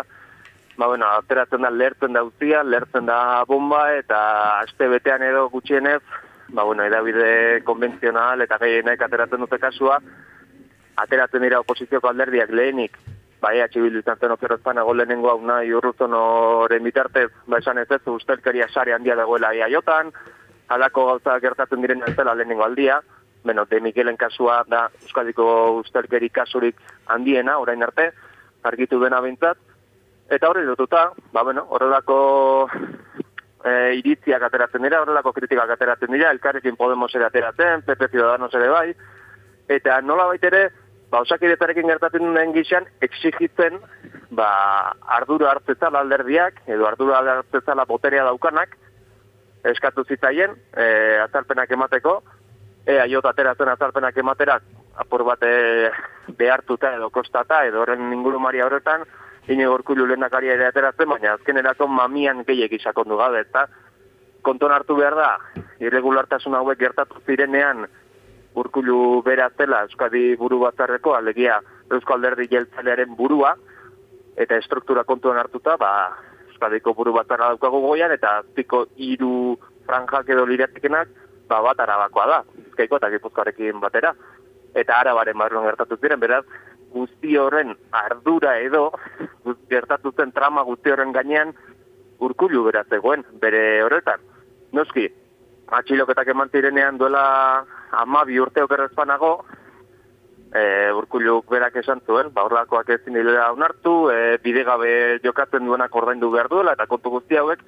Ba, 0.80 0.88
bueno, 0.88 1.06
ateratzen 1.20 1.62
da 1.62 1.70
lertzen 1.70 2.18
da 2.18 2.26
uzia, 2.26 2.64
lertzen 2.66 3.06
da 3.06 3.20
bomba, 3.46 3.84
eta 3.94 4.24
aste 4.64 4.90
betean 4.90 5.22
edo 5.22 5.46
gutxienez, 5.54 6.02
ba, 6.50 6.64
bueno, 6.64 6.90
edabide 6.90 7.62
konbentzional 7.62 8.42
eta 8.42 8.58
gehienek 8.66 9.06
ateratzen 9.06 9.46
dute 9.46 9.62
kasua, 9.62 10.02
ateratzen 11.06 11.46
dira 11.46 11.62
oposizioko 11.62 12.10
alderdiak 12.10 12.58
lehenik, 12.58 12.98
bai, 13.42 13.60
atxibil 13.62 14.02
izan 14.02 14.18
zen 14.18 14.34
okerozpan 14.34 14.82
egon 14.82 14.98
lehenengo 14.98 15.30
hau 15.30 15.40
nahi 15.46 15.78
urruzon 15.78 16.18
horren 16.18 16.90
bitartez, 16.90 17.30
ba, 17.46 17.62
esan 17.62 17.86
ez 17.86 17.90
ez, 17.92 18.02
ustelkeria 18.10 18.74
sare 18.74 18.98
handia 18.98 19.20
dagoela 19.20 19.54
iaiotan, 19.54 20.10
alako 20.72 21.06
gauza 21.10 21.40
gertatzen 21.44 21.84
diren 21.84 22.04
ez 22.08 22.16
dela 22.16 22.36
lehenengo 22.36 22.64
aldia, 22.64 23.02
bueno, 23.44 23.66
de 23.66 23.82
Miguelen 23.82 24.18
kasua 24.18 24.64
da 24.70 24.88
Euskadiko 25.02 25.46
ustelkeri 25.82 26.30
kasurik 26.30 26.78
handiena, 27.08 27.58
orain 27.60 27.84
arte, 27.84 28.12
argitu 28.64 29.00
dena 29.02 29.22
bintzat, 29.22 29.58
eta 30.30 30.50
hori 30.50 30.64
dututa, 30.66 31.10
ba, 31.34 31.44
bueno, 31.44 31.66
horrelako 31.70 32.20
e, 33.66 33.72
iritziak 34.00 34.46
ateratzen 34.48 34.86
dira, 34.86 35.02
horrelako 35.02 35.34
kritikak 35.34 35.74
ateratzen 35.76 36.14
dira, 36.14 36.30
elkarrekin 36.32 36.78
Podemos 36.78 37.10
ere 37.16 37.28
ateratzen, 37.28 37.84
PP 37.88 38.12
Ciudadanos 38.14 38.54
ere 38.54 38.70
bai, 38.70 38.88
eta 39.68 40.00
nola 40.06 40.30
baitere, 40.30 40.70
ba, 41.10 41.24
osakidetarekin 41.26 41.90
gertatzen 41.90 42.32
den 42.38 42.54
gixan, 42.56 42.88
exigitzen, 43.02 43.82
ba, 44.38 44.52
ardura 45.18 45.52
hartzetzala 45.52 46.06
alderdiak, 46.06 46.62
edo 46.68 46.88
ardura 46.88 47.20
hartzetzala 47.40 47.90
boterea 47.90 48.30
daukanak, 48.30 48.78
eskatu 49.64 50.04
zitzaien, 50.08 50.56
e, 50.76 50.86
azalpenak 51.24 51.72
emateko, 51.72 52.22
ea 52.88 53.06
jota 53.10 53.30
ateratzen 53.30 53.70
azalpenak 53.70 54.18
ematerak, 54.18 54.64
apur 55.04 55.24
bat 55.24 55.44
e, 55.46 55.92
behartuta 56.38 56.96
edo 56.96 57.10
kostata, 57.10 57.64
edo 57.66 57.82
horren 57.84 58.12
ingurumari 58.14 58.62
horretan, 58.62 59.06
ine 59.48 59.68
gorkulu 59.68 60.06
lehendakari 60.08 60.52
ere 60.54 60.68
ateratzen, 60.70 61.10
baina 61.10 61.36
azkenerako 61.36 61.88
mamian 61.88 62.44
gehiek 62.48 62.74
isakondu 62.80 63.18
gabe, 63.18 63.42
eta 63.48 63.68
konton 64.42 64.74
hartu 64.74 64.98
behar 64.98 65.18
da, 65.18 65.32
irregulartasun 65.82 66.56
hauek 66.58 66.80
gertatu 66.80 67.22
zirenean, 67.26 67.86
urkulu 68.56 69.22
bera 69.24 69.50
zela 69.58 69.84
Euskadi 69.88 70.36
buru 70.36 70.60
batzarreko, 70.66 71.14
alegia 71.16 71.62
Euskal 71.92 72.20
Alderdi 72.20 72.50
Jeltzalearen 72.52 73.16
burua, 73.16 73.56
eta 74.36 74.58
estruktura 74.58 75.04
kontuan 75.04 75.38
hartuta, 75.38 75.78
ba, 75.78 75.92
Euskadiko 76.62 76.94
buru 76.94 77.12
batzarra 77.16 77.48
daukagu 77.50 77.80
goian, 77.82 78.12
eta 78.14 78.38
azpiko 78.44 78.86
hiru 78.96 79.58
franjak 79.88 80.28
edo 80.30 80.46
liratekenak, 80.46 81.10
ba, 81.50 81.58
bat 81.66 81.80
arabakoa 81.82 82.26
da, 82.30 82.44
bizkaiko 82.54 83.00
eta 83.00 83.10
gipuzkoarekin 83.10 83.80
batera. 83.82 84.14
Eta 84.78 85.00
arabaren 85.02 85.38
barruan 85.38 85.66
gertatu 85.66 85.98
ziren, 85.98 86.20
beraz, 86.22 86.44
guzti 86.94 87.34
horren 87.38 87.74
ardura 87.92 88.60
edo, 88.62 88.92
gertatu 89.74 90.12
zen 90.14 90.32
trama 90.32 90.62
guzti 90.62 90.94
horren 90.94 91.12
gainean, 91.12 91.56
urkulu 92.22 92.68
beraz 92.70 92.86
egoen, 92.94 93.26
bere 93.42 93.82
horretan. 93.82 94.22
Noski, 94.72 95.08
atxiloketak 95.74 96.30
eman 96.30 96.54
zirenean 96.54 97.02
duela 97.02 97.66
ama 98.04 98.24
bi 98.30 98.38
urte 98.40 98.62
okerrezpanago, 98.62 99.40
e, 100.54 100.92
urkuluk 100.96 101.50
berak 101.50 101.78
esan 101.82 102.02
zuen, 102.06 102.32
ba 102.34 102.44
horlakoak 102.48 102.90
ezin 102.98 103.16
dira 103.16 103.52
onartu, 103.54 104.10
e, 104.12 104.38
bidegabe 104.44 105.20
jokatzen 105.24 105.66
duenak 105.66 105.96
ordaindu 105.96 106.32
behar 106.32 106.50
duela, 106.52 106.76
eta 106.76 106.88
kontu 106.92 107.14
guzti 107.16 107.40
hauek, 107.40 107.64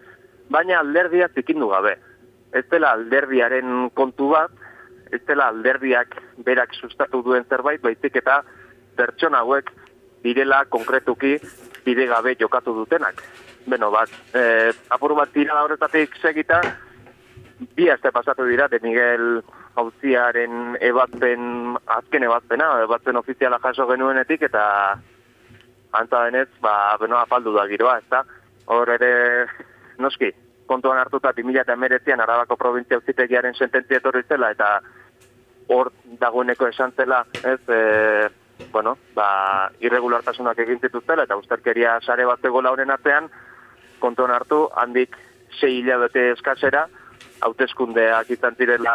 baina 0.52 0.80
alderdia 0.80 1.30
zikindu 1.34 1.70
gabe. 1.72 1.96
Ez 2.54 2.66
dela 2.70 2.92
alderdiaren 2.94 3.90
kontu 3.96 4.30
bat, 4.34 4.52
ez 5.14 5.22
dela 5.28 5.48
alderdiak 5.54 6.18
berak 6.46 6.76
sustatu 6.76 7.24
duen 7.24 7.46
zerbait, 7.50 7.82
baizik 7.82 8.20
eta 8.22 8.42
pertsona 8.98 9.42
hauek 9.42 9.72
direla 10.24 10.64
konkretuki 10.70 11.38
bidegabe 11.86 12.36
jokatu 12.40 12.76
dutenak. 12.76 13.24
Beno, 13.68 13.90
bat, 13.92 14.12
e, 14.36 14.72
apur 14.92 15.16
bat 15.16 15.32
tira 15.32 15.62
horretatik 15.64 16.18
segita, 16.22 16.60
bi 17.76 17.88
aste 17.90 18.12
pasatu 18.12 18.46
dira, 18.48 18.68
de 18.68 18.80
Miguel 18.84 19.44
hauziaren 19.76 20.78
ebatzen, 20.82 21.74
azken 21.98 22.28
ebatzena, 22.28 22.70
ebatzen 22.86 23.18
ofiziala 23.18 23.60
jaso 23.64 23.88
genuenetik, 23.90 24.46
eta 24.50 24.64
antza 25.98 26.24
denez, 26.28 26.50
ba, 26.62 26.96
beno, 27.02 27.18
apaldu 27.18 27.54
da 27.56 27.66
giroa, 27.70 27.98
ez 28.02 28.10
da? 28.10 28.24
Hor 28.74 28.90
ere, 28.96 29.12
noski, 30.02 30.32
kontuan 30.70 31.02
hartuta 31.02 31.34
2008an 31.38 32.24
Arabako 32.24 32.58
provintzia 32.58 32.98
auzitegiaren 32.98 33.58
sententzia 33.58 34.00
etorri 34.02 34.24
zela, 34.30 34.52
eta 34.54 34.78
hor 35.74 35.92
dagoeneko 36.22 36.70
esan 36.70 36.94
zela, 36.98 37.24
ez, 37.44 37.60
e, 37.68 38.64
bueno, 38.72 38.98
ba, 39.18 39.70
irregulartasunak 39.82 40.60
egin 40.66 40.82
zituztela, 40.82 41.26
eta 41.26 41.38
usterkeria 41.38 42.00
sare 42.02 42.26
bat 42.30 42.42
zegoela 42.42 42.74
honen 42.74 42.94
artean, 42.94 43.30
kontuan 44.00 44.34
hartu, 44.36 44.68
handik 44.78 45.18
sei 45.60 45.80
hilabete 45.80 46.32
eskasera, 46.34 46.88
hauteskundeak 47.44 48.30
izan 48.34 48.56
zirela 48.56 48.94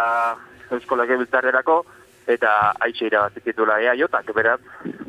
Eusko 0.70 0.96
Legebiltzarrerako, 0.96 1.82
eta 2.28 2.74
aixe 2.84 3.06
irabazik 3.08 3.44
zitula 3.44 3.80
ea 3.80 3.94
jotak, 3.96 4.28
beraz, 4.36 4.60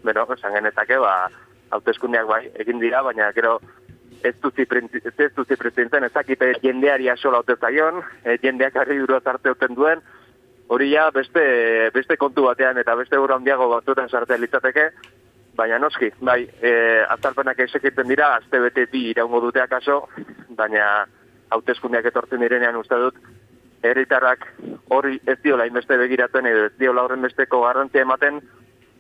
bero, 0.04 0.26
esan 0.34 0.56
genetake, 0.56 0.98
ba, 0.98 1.28
hauteskundeak 1.76 2.28
bai, 2.28 2.44
egin 2.64 2.80
dira, 2.80 3.04
baina 3.04 3.32
gero 3.36 3.60
ez 4.24 4.36
duzi 4.44 4.66
ez 4.66 5.32
duzi 5.36 5.56
presidenten, 5.56 6.04
ezakite 6.04 6.54
jendeari 6.64 7.10
asola 7.10 7.40
haute 7.40 7.56
zaion, 7.56 8.02
e, 8.24 8.38
jendeak 8.42 8.76
harri 8.76 8.98
duro 9.00 9.20
arte 9.24 9.52
uten 9.52 9.76
duen, 9.76 10.02
hori 10.68 10.92
ja 10.92 11.10
beste, 11.12 11.90
beste 11.94 12.18
kontu 12.18 12.44
batean 12.44 12.78
eta 12.78 12.96
beste 12.96 13.16
euro 13.16 13.36
handiago 13.36 13.70
batzuetan 13.70 14.10
sartzea 14.10 14.38
litzateke, 14.38 14.90
baina 15.56 15.80
noski, 15.80 16.12
bai, 16.22 16.42
e, 16.62 16.74
azalpenak 17.16 17.60
esekiten 17.60 18.08
dira, 18.08 18.36
azte 18.36 18.60
bete 18.60 18.86
bi 18.92 19.10
iraungo 19.12 19.42
duteak 19.48 19.74
aso, 19.80 20.02
baina 20.50 21.06
hauteskundeak 21.50 22.06
etortzen 22.12 22.44
direnean 22.44 22.76
uste 22.80 22.96
dut, 22.96 23.16
herritarrak 23.84 24.46
hori 24.90 25.20
ez 25.26 25.38
diola 25.44 25.66
inbeste 25.68 25.98
begiratzen 25.98 26.46
edo 26.46 26.66
ez 26.68 26.74
diola 26.80 27.04
horren 27.04 27.22
besteko 27.22 27.62
garrantzia 27.64 28.02
ematen, 28.02 28.42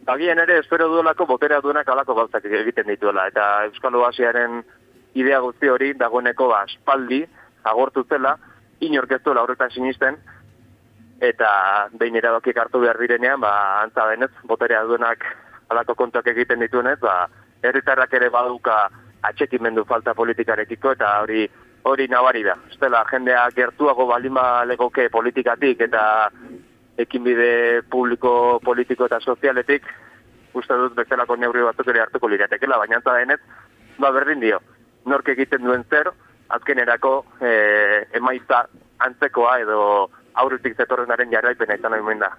Agien 0.09 0.39
ere, 0.41 0.55
espero 0.57 0.87
duelako 0.89 1.27
botera 1.29 1.59
duenak 1.61 1.89
alako 1.91 2.15
gauzak 2.17 2.45
egiten 2.45 2.87
dituela. 2.89 3.27
Eta 3.29 3.65
Euskal 3.67 3.93
Oasiaren 3.99 4.63
idea 5.13 5.39
guzti 5.43 5.69
hori 5.69 5.91
dagoeneko 5.99 6.47
ba, 6.49 6.63
espaldi, 6.65 7.19
agortu 7.63 8.05
zela, 8.09 8.37
inork 8.79 9.11
horretan 9.27 9.69
sinisten, 9.69 10.17
eta 11.19 11.89
behin 11.99 12.15
erabakik 12.15 12.57
hartu 12.57 12.79
behar 12.79 12.97
direnean, 12.97 13.39
ba, 13.39 13.83
antza 13.83 14.07
denez, 14.09 14.31
boterea 14.43 14.83
duenak 14.83 15.25
alako 15.69 15.95
kontuak 15.95 16.27
egiten 16.27 16.59
dituenez, 16.59 16.99
ba, 16.99 17.27
herritarrak 17.61 18.13
ere 18.13 18.29
baduka 18.29 18.89
atxekimendu 19.21 19.83
falta 19.85 20.13
politikarekiko, 20.13 20.91
eta 20.91 21.19
hori 21.21 21.49
hori 21.83 22.07
nabari 22.07 22.43
da. 22.43 22.55
Estela, 22.71 23.03
jendea 23.11 23.47
gertuago 23.55 24.05
baldin 24.07 24.33
ba 24.33 24.65
legoke 24.65 25.09
politikatik 25.09 25.81
eta 25.87 26.03
ekinbide 26.99 27.81
publiko, 27.89 28.59
politiko 28.63 29.05
eta 29.07 29.19
sozialetik, 29.19 29.85
uste 30.53 30.75
dut 30.75 30.95
bezalako 30.97 31.37
neurri 31.37 31.63
batzuk 31.63 31.87
ere 31.87 32.01
hartuko 32.03 32.27
liratekela, 32.27 32.77
baina 32.77 32.99
antza 32.99 33.15
denez, 33.15 33.39
ba 33.99 34.11
berdin 34.11 34.41
dio, 34.43 34.59
nork 35.05 35.29
egiten 35.31 35.63
duen 35.63 35.85
zer, 35.89 36.11
azkenerako 36.49 37.13
e, 37.39 37.51
emaitza 38.19 38.65
antzekoa 39.05 39.59
edo 39.63 39.81
aurretik 40.41 40.75
zetorrenaren 40.77 41.31
jarraipena 41.31 41.77
izan 41.79 41.95
nahi 41.95 42.19
da. 42.19 42.31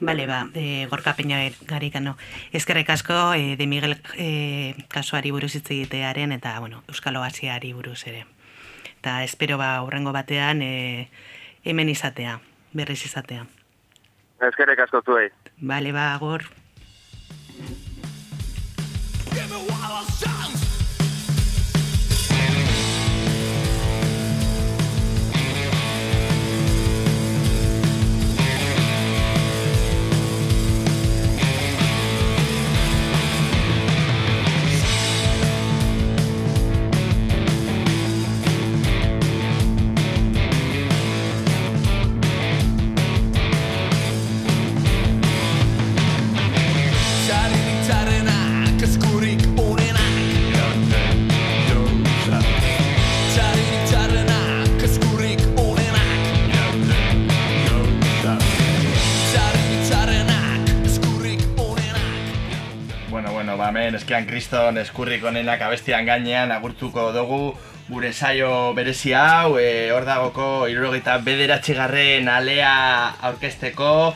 Bale, 0.00 0.26
ba, 0.26 0.48
e, 0.54 0.86
gorka 0.88 1.12
peina 1.12 1.36
garikano. 1.68 2.16
Ezkerrek 2.56 2.88
asko, 2.88 3.34
e, 3.36 3.56
de 3.56 3.66
Miguel 3.66 4.00
e, 4.16 4.74
kasuari 4.88 5.30
buruz 5.30 5.54
hitz 5.54 5.68
egitearen, 5.70 6.32
eta, 6.32 6.58
bueno, 6.58 6.82
Euskal 6.88 7.20
Oasiari 7.20 7.74
buruz 7.76 8.06
ere. 8.08 8.24
Eta 8.96 9.22
espero 9.24 9.58
ba, 9.60 9.82
urrengo 9.84 10.12
batean, 10.16 10.62
e, 10.62 11.10
hemen 11.64 11.92
izatea, 11.92 12.40
berriz 12.72 13.04
izatea. 13.04 13.44
Ezkerrek 14.48 14.80
asko 14.86 15.04
zuei. 15.04 15.28
Bale, 15.60 15.92
ba, 15.92 16.16
gor. 16.16 16.48
Eskian 64.20 64.26
kriston 64.28 64.76
eskurrik 64.76 65.22
onenak 65.24 65.62
abestian 65.62 66.04
gainean 66.04 66.50
agurtuko 66.52 67.12
dugu 67.12 67.54
gure 67.88 68.12
saio 68.12 68.74
berezi 68.74 69.14
hau, 69.14 69.56
e, 69.58 69.90
hor 69.90 70.04
dagoko 70.04 70.68
irurogeita 70.68 71.18
bederatxigarren 71.24 72.28
alea 72.28 73.16
aurkezteko, 73.22 74.14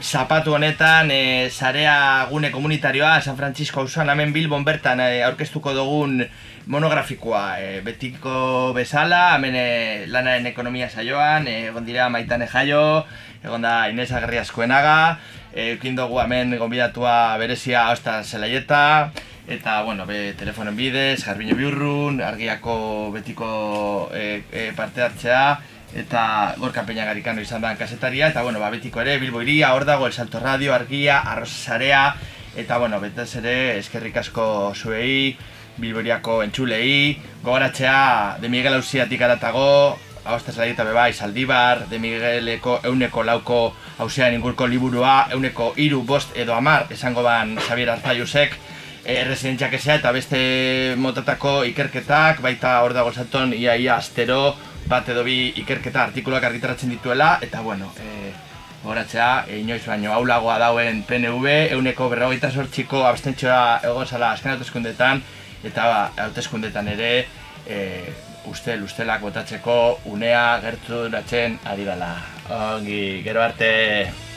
zapatu 0.00 0.54
honetan 0.54 1.10
e, 1.10 1.50
sarea 1.50 2.26
gune 2.30 2.50
komunitarioa 2.50 3.20
San 3.20 3.36
Francisco 3.36 3.80
auzoan 3.80 4.08
hemen 4.08 4.32
Bilbon 4.32 4.64
bertan 4.64 5.00
e, 5.00 5.22
aurkeztuko 5.22 5.74
dugun 5.74 6.24
monografikoa. 6.66 7.60
E, 7.60 7.80
betiko 7.82 8.72
bezala, 8.74 9.34
hemen 9.36 9.54
e, 9.54 10.06
lanaren 10.08 10.46
ekonomia 10.46 10.88
saioan, 10.88 11.46
e, 11.46 11.68
egon 11.68 11.84
dira 11.84 12.08
maitane 12.08 12.48
jaio, 12.48 13.04
egon 13.44 13.62
da 13.62 13.90
Inez 13.90 14.10
Agerri 14.12 14.40
askoenaga, 14.40 15.18
e, 15.52 15.76
dugu 15.76 16.18
hemen 16.24 16.56
gonbidatua 16.58 17.36
berezia 17.38 17.90
hostan 17.90 18.24
zelaieta, 18.24 19.12
eta, 19.48 19.82
bueno, 19.82 20.06
be, 20.06 20.34
telefonen 20.34 20.76
bidez, 20.76 21.24
Garbino 21.24 21.56
Biurrun, 21.56 22.20
argiako 22.22 23.10
betiko 23.12 24.10
e, 24.14 24.44
e, 24.52 24.72
parte 24.76 25.02
hartzea, 25.02 25.60
eta 25.94 26.54
gorka 26.58 26.86
peña 26.86 27.04
garikano 27.04 27.42
izan 27.42 27.60
da 27.60 27.74
kasetaria, 27.76 28.28
eta, 28.28 28.42
bueno, 28.42 28.60
ba, 28.60 28.70
betiko 28.70 29.00
ere, 29.02 29.18
Bilbo 29.18 29.42
iria, 29.42 29.74
hor 29.74 29.84
dago, 29.84 30.06
El 30.06 30.12
Salto 30.12 30.40
Radio, 30.40 30.74
argia, 30.74 31.18
arroza 31.18 31.72
sarea, 31.72 32.14
eta, 32.56 32.78
bueno, 32.78 33.00
betez 33.00 33.34
ere, 33.36 33.78
eskerrik 33.78 34.16
asko 34.16 34.72
zuei, 34.74 35.36
Bilboriako 35.76 36.42
entzulei, 36.44 37.18
gogoratzea, 37.42 38.38
de 38.40 38.48
Miguel 38.48 38.74
Ausiatik 38.74 39.22
aratago, 39.22 39.98
ahostez 40.24 40.58
eta 40.58 40.84
bebai, 40.84 41.12
Saldibar, 41.12 41.88
de 41.88 41.98
Migueleko 41.98 42.80
euneko 42.84 43.24
lauko 43.24 43.74
hausean 43.98 44.34
ingurko 44.34 44.66
liburua, 44.66 45.28
euneko 45.32 45.72
iru, 45.76 46.02
bost 46.02 46.36
edo 46.36 46.54
amar, 46.54 46.86
esango 46.90 47.22
ban 47.22 47.56
Xabier 47.56 47.90
Arzaiusek, 47.90 48.58
e, 49.04 49.24
residentziak 49.24 49.74
esea 49.78 49.98
eta 50.00 50.12
beste 50.14 50.38
motatako 50.98 51.62
ikerketak, 51.70 52.40
baita 52.44 52.78
hor 52.82 52.94
dago 52.94 53.12
zaton, 53.12 53.52
ia 53.54 53.76
ia 53.76 53.96
astero, 53.96 54.54
bat 54.86 55.08
edo 55.08 55.24
bi 55.26 55.52
ikerketa 55.62 56.02
artikuluak 56.08 56.44
argitaratzen 56.44 56.90
dituela, 56.90 57.38
eta 57.42 57.60
bueno, 57.60 57.92
e, 58.00 58.32
Horatzea, 58.82 59.44
e, 59.46 59.60
inoiz 59.62 59.84
baino 59.86 60.12
aulagoa 60.12 60.58
dauen 60.58 61.04
PNV, 61.06 61.46
euneko 61.76 62.08
berrogeita 62.10 62.50
sortxiko 62.50 63.04
abstentzioa 63.06 63.80
egozala 63.86 64.32
azken 64.32 64.56
hauteskundetan, 64.56 65.22
eta 65.62 65.86
ba, 65.86 66.02
hauteskundetan 66.26 66.90
ere, 66.96 67.12
e, 67.66 67.78
ustel, 68.50 68.82
ustelak 68.82 69.22
botatzeko 69.22 69.78
unea 70.10 70.58
gertu 70.64 71.04
duratzen 71.06 71.58
ari 71.64 71.86
dela. 71.86 72.16
Ongi, 72.50 73.22
gero 73.22 73.42
arte... 73.42 74.31